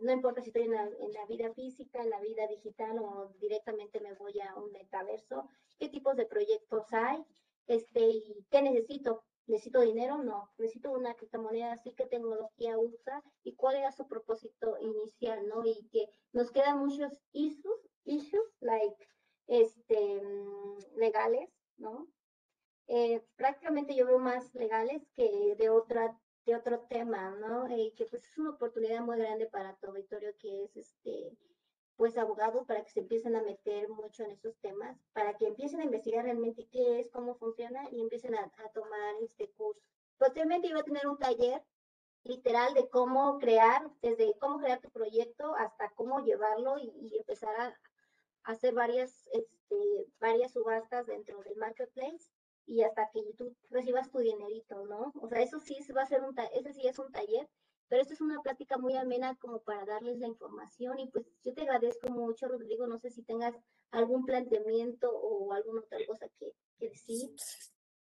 no 0.00 0.12
importa 0.12 0.40
si 0.40 0.48
estoy 0.48 0.62
en 0.62 0.72
la, 0.72 1.26
vida 1.28 1.52
física, 1.54 2.02
en 2.02 2.10
la 2.10 2.20
vida 2.20 2.46
digital 2.46 2.98
o 2.98 3.32
directamente 3.40 4.00
me 4.00 4.14
voy 4.14 4.40
a 4.40 4.54
un 4.54 4.72
metaverso, 4.72 5.48
qué 5.78 5.88
tipos 5.88 6.16
de 6.16 6.26
proyectos 6.26 6.92
hay, 6.92 7.24
este, 7.66 8.00
y 8.00 8.46
qué 8.50 8.62
necesito 8.62 9.24
¿Necesito 9.46 9.80
dinero? 9.82 10.22
No. 10.22 10.50
¿Necesito 10.56 10.90
una 10.90 11.14
criptomoneda? 11.14 11.72
así 11.72 11.92
¿Qué 11.92 12.06
tecnología 12.06 12.78
usa? 12.78 13.22
¿Y 13.42 13.54
cuál 13.54 13.76
era 13.76 13.92
su 13.92 14.08
propósito 14.08 14.78
inicial? 14.80 15.46
¿no? 15.46 15.64
Y 15.66 15.86
que 15.92 16.08
nos 16.32 16.50
quedan 16.50 16.78
muchos 16.78 17.12
issues, 17.32 17.90
issues 18.04 18.56
like, 18.60 18.96
este, 19.46 20.22
mm, 20.22 20.96
legales, 20.96 21.50
¿no? 21.76 22.08
Eh, 22.86 23.22
prácticamente 23.36 23.94
yo 23.94 24.06
veo 24.06 24.18
más 24.18 24.54
legales 24.54 25.06
que 25.14 25.54
de 25.56 25.70
otra 25.70 26.18
de 26.46 26.56
otro 26.56 26.80
tema, 26.88 27.30
¿no? 27.30 27.68
Y 27.74 27.92
que 27.92 28.06
pues 28.06 28.24
es 28.26 28.38
una 28.38 28.50
oportunidad 28.50 29.00
muy 29.00 29.18
grande 29.18 29.46
para 29.46 29.74
tu 29.76 29.88
auditorio 29.88 30.36
que 30.38 30.64
es 30.64 30.76
este 30.76 31.36
pues 31.96 32.16
abogados 32.18 32.66
para 32.66 32.82
que 32.82 32.90
se 32.90 33.00
empiecen 33.00 33.36
a 33.36 33.42
meter 33.42 33.88
mucho 33.88 34.24
en 34.24 34.32
esos 34.32 34.56
temas, 34.56 34.98
para 35.12 35.34
que 35.36 35.46
empiecen 35.46 35.80
a 35.80 35.84
investigar 35.84 36.24
realmente 36.24 36.66
qué 36.70 37.00
es, 37.00 37.10
cómo 37.10 37.36
funciona 37.36 37.88
y 37.90 38.00
empiecen 38.00 38.34
a, 38.34 38.50
tomar 38.72 39.14
este 39.22 39.48
curso. 39.50 39.80
Posteriormente 40.18 40.68
iba 40.68 40.80
a 40.80 40.84
tener 40.84 41.06
un 41.06 41.18
taller 41.18 41.62
literal 42.24 42.74
de 42.74 42.88
cómo 42.88 43.38
crear, 43.38 43.88
desde 44.02 44.36
cómo 44.38 44.58
crear 44.58 44.80
tu 44.80 44.90
proyecto 44.90 45.54
hasta 45.54 45.90
cómo 45.90 46.24
llevarlo 46.24 46.78
y, 46.78 47.16
empezar 47.16 47.54
a, 47.60 47.78
hacer 48.42 48.74
varias, 48.74 49.28
este, 49.32 50.06
varias 50.18 50.52
subastas 50.52 51.06
dentro 51.06 51.40
del 51.42 51.56
marketplace 51.56 52.30
y 52.66 52.82
hasta 52.82 53.10
que 53.12 53.22
tú 53.36 53.54
recibas 53.70 54.10
tu 54.10 54.18
dinerito, 54.18 54.84
¿no? 54.86 55.12
O 55.20 55.28
sea, 55.28 55.42
eso 55.42 55.60
sí 55.60 55.76
va 55.92 56.02
a 56.02 56.06
ser 56.06 56.22
un, 56.22 56.34
ese 56.54 56.72
sí 56.72 56.86
es 56.86 56.98
un 56.98 57.10
taller 57.12 57.48
pero 57.88 58.02
esta 58.02 58.14
es 58.14 58.20
una 58.20 58.40
plática 58.42 58.78
muy 58.78 58.96
amena 58.96 59.36
como 59.36 59.62
para 59.62 59.84
darles 59.84 60.18
la 60.18 60.28
información 60.28 60.98
y 60.98 61.08
pues 61.10 61.26
yo 61.44 61.52
te 61.52 61.62
agradezco 61.62 62.10
mucho, 62.10 62.48
Rodrigo. 62.48 62.86
No 62.86 62.98
sé 62.98 63.10
si 63.10 63.22
tengas 63.22 63.54
algún 63.90 64.24
planteamiento 64.24 65.10
o 65.10 65.52
alguna 65.52 65.80
otra 65.80 65.98
cosa 66.06 66.26
que, 66.38 66.52
decir. 66.78 67.30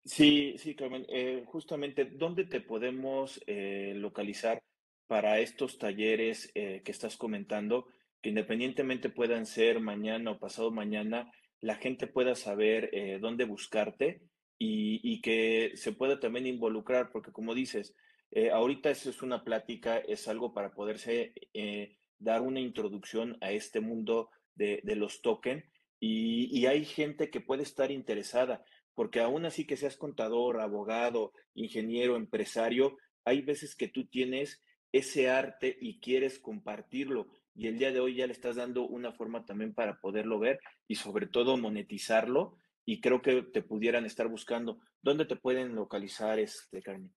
Sí, 0.04 0.56
sí, 0.58 0.74
Carmen. 0.74 1.06
Eh, 1.08 1.44
justamente, 1.46 2.04
¿dónde 2.04 2.44
te 2.44 2.60
podemos 2.60 3.40
eh, 3.46 3.94
localizar 3.96 4.62
para 5.06 5.40
estos 5.40 5.78
talleres 5.78 6.50
eh, 6.54 6.82
que 6.84 6.92
estás 6.92 7.16
comentando? 7.16 7.86
Que 8.20 8.30
independientemente 8.30 9.10
puedan 9.10 9.46
ser 9.46 9.80
mañana 9.80 10.32
o 10.32 10.38
pasado 10.38 10.70
mañana, 10.70 11.30
la 11.60 11.76
gente 11.76 12.06
pueda 12.06 12.34
saber 12.34 12.90
dónde 13.20 13.44
buscarte 13.44 14.22
y, 14.58 15.00
y 15.02 15.20
que 15.20 15.72
se 15.74 15.92
pueda 15.92 16.20
también 16.20 16.46
involucrar, 16.46 17.10
porque 17.10 17.32
como 17.32 17.54
dices, 17.54 17.94
eh, 18.30 18.50
ahorita 18.50 18.90
eso 18.90 19.10
es 19.10 19.22
una 19.22 19.42
plática, 19.42 19.98
es 19.98 20.28
algo 20.28 20.52
para 20.52 20.72
poderse 20.72 21.32
eh, 21.54 21.96
dar 22.18 22.42
una 22.42 22.60
introducción 22.60 23.38
a 23.40 23.52
este 23.52 23.80
mundo 23.80 24.30
de, 24.54 24.82
los 24.96 25.22
tokens 25.22 25.64
y, 26.00 26.66
hay 26.66 26.84
gente 26.84 27.30
que 27.30 27.40
puede 27.40 27.62
estar 27.62 27.90
interesada, 27.92 28.64
porque 28.94 29.20
aún 29.20 29.46
así 29.46 29.64
que 29.64 29.76
seas 29.76 29.96
contador, 29.96 30.60
abogado, 30.60 31.32
ingeniero, 31.54 32.16
empresario, 32.16 32.98
hay 33.24 33.40
veces 33.40 33.76
que 33.76 33.88
tú 33.88 34.06
tienes 34.06 34.60
ese 34.92 35.30
arte 35.30 35.76
y 35.80 36.00
quieres 36.00 36.38
compartirlo. 36.38 37.28
Y 37.54 37.68
el 37.68 37.78
día 37.78 37.92
de 37.92 38.00
hoy 38.00 38.16
ya 38.16 38.26
le 38.26 38.32
estás 38.32 38.56
dando 38.56 38.86
una 38.86 39.12
forma 39.12 39.44
también 39.44 39.74
para 39.74 40.00
poderlo 40.00 40.38
ver 40.38 40.60
y 40.88 40.96
sobre 40.96 41.26
todo 41.26 41.56
monetizarlo. 41.56 42.56
Y 42.88 43.00
creo 43.02 43.20
que 43.20 43.42
te 43.42 43.60
pudieran 43.60 44.06
estar 44.06 44.28
buscando. 44.28 44.78
¿Dónde 45.02 45.26
te 45.26 45.36
pueden 45.36 45.74
localizar, 45.74 46.38
este, 46.38 46.80
Carmen? 46.80 47.14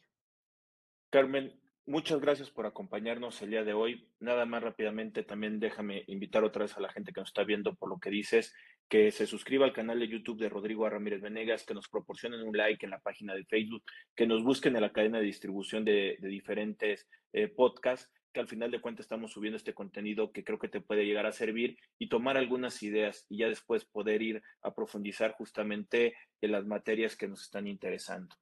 Carmen, 1.11 1.59
muchas 1.87 2.21
gracias 2.21 2.51
por 2.51 2.67
acompañarnos 2.67 3.41
el 3.43 3.51
día 3.51 3.65
de 3.65 3.73
hoy. 3.73 4.09
Nada 4.21 4.45
más 4.45 4.63
rápidamente, 4.63 5.23
también 5.23 5.61
déjame 5.61 6.05
invitar 6.09 6.45
otra 6.45 6.63
vez 6.63 6.77
a 6.77 6.81
la 6.81 6.93
gente 6.93 7.13
que 7.13 7.21
nos 7.21 7.31
está 7.31 7.45
viendo 7.45 7.75
por 7.75 7.89
lo 7.89 7.99
que 7.99 8.11
dices 8.11 8.55
que 8.89 9.11
se 9.11 9.27
suscriba 9.27 9.65
al 9.65 9.73
canal 9.73 9.99
de 9.99 10.09
YouTube 10.09 10.39
de 10.39 10.49
Rodrigo 10.49 10.89
Ramírez 10.89 11.21
Venegas, 11.21 11.65
que 11.65 11.75
nos 11.75 11.89
proporcionen 11.89 12.43
un 12.43 12.57
like 12.57 12.85
en 12.85 12.91
la 12.91 13.01
página 13.01 13.35
de 13.35 13.45
Facebook, 13.45 13.83
que 14.15 14.27
nos 14.27 14.45
busquen 14.45 14.77
en 14.77 14.83
la 14.83 14.93
cadena 14.93 15.19
de 15.19 15.25
distribución 15.25 15.85
de, 15.85 16.17
diferentes 16.21 17.09
eh, 17.33 17.49
podcasts, 17.49 18.13
que 18.33 18.41
al 18.41 18.49
final 18.49 18.71
de 18.71 18.81
cuentas 18.81 19.05
estamos 19.05 19.33
subiendo 19.33 19.57
este 19.57 19.75
contenido 19.75 20.31
que 20.31 20.45
creo 20.45 20.59
que 20.59 20.69
te 20.69 20.81
puede 20.81 21.07
llegar 21.07 21.27
a 21.27 21.33
servir 21.33 21.79
y 21.99 22.09
tomar 22.09 22.37
algunas 22.37 22.83
ideas 22.83 23.27
y 23.29 23.39
ya 23.39 23.49
después 23.49 23.85
poder 23.85 24.23
ir 24.23 24.43
a 24.63 24.75
profundizar 24.75 25.33
justamente 25.33 26.15
en 26.41 26.53
las 26.53 26.67
materias 26.67 27.17
que 27.17 27.29
nos 27.29 27.43
están 27.43 27.67
interesando. 27.67 28.37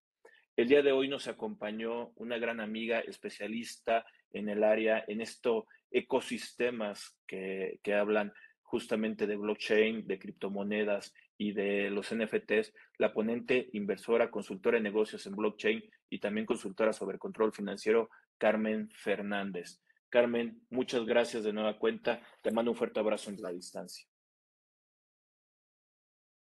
El 0.56 0.68
día 0.68 0.82
de 0.82 0.92
hoy 0.92 1.08
nos 1.08 1.26
acompañó 1.26 2.12
una 2.14 2.38
gran 2.38 2.60
amiga 2.60 3.00
especialista 3.00 4.06
en 4.32 4.48
el 4.48 4.62
área, 4.62 5.04
en 5.08 5.20
estos 5.20 5.64
ecosistemas 5.90 7.18
que, 7.26 7.80
hablan 7.92 8.32
justamente 8.62 9.26
de 9.26 9.36
blockchain, 9.36 10.06
de 10.06 10.18
criptomonedas 10.18 11.12
y 11.36 11.52
de 11.52 11.90
los 11.90 12.14
NFTs, 12.14 12.72
la 12.98 13.12
ponente 13.12 13.68
inversora, 13.72 14.30
consultora 14.30 14.76
de 14.76 14.84
negocios 14.84 15.26
en 15.26 15.34
blockchain 15.34 15.82
y 16.08 16.20
también 16.20 16.46
consultora 16.46 16.92
sobre 16.92 17.18
control 17.18 17.52
financiero, 17.52 18.10
Carmen 18.38 18.90
Fernández. 18.90 19.80
Carmen, 20.08 20.64
muchas 20.70 21.04
gracias 21.04 21.42
de 21.42 21.52
nueva 21.52 21.80
cuenta. 21.80 22.20
Te 22.42 22.52
mando 22.52 22.70
un 22.70 22.76
fuerte 22.76 23.00
abrazo 23.00 23.30
en 23.30 23.42
la 23.42 23.50
distancia. 23.50 24.06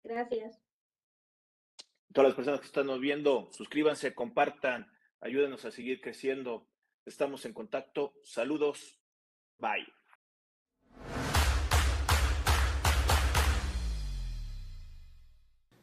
Gracias. 0.04 0.69
Todas 2.12 2.30
las 2.30 2.36
personas 2.36 2.60
que 2.60 2.66
están 2.66 3.00
viendo, 3.00 3.50
suscríbanse, 3.52 4.16
compartan, 4.16 4.92
ayúdenos 5.22 5.64
a 5.66 5.72
seguir 5.72 6.02
creciendo. 6.02 6.68
Estamos 7.06 7.46
en 7.46 7.54
contacto. 7.54 8.16
Saludos. 8.24 9.00
Bye. 9.60 9.86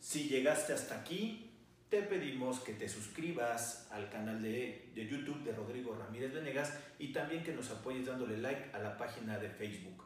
Si 0.00 0.28
llegaste 0.28 0.72
hasta 0.72 0.98
aquí, 0.98 1.52
te 1.88 2.02
pedimos 2.02 2.58
que 2.58 2.72
te 2.72 2.88
suscribas 2.88 3.88
al 3.92 4.10
canal 4.10 4.42
de, 4.42 4.90
YouTube 4.96 5.44
de 5.44 5.52
Rodrigo 5.52 5.94
Ramírez 5.94 6.32
Venegas 6.32 6.76
y 6.98 7.12
también 7.12 7.44
que 7.44 7.52
nos 7.52 7.70
apoyes 7.70 8.06
dándole 8.06 8.36
like 8.38 8.70
a 8.72 8.80
la 8.80 8.98
página 8.98 9.38
de 9.38 9.48
Facebook. 9.48 10.05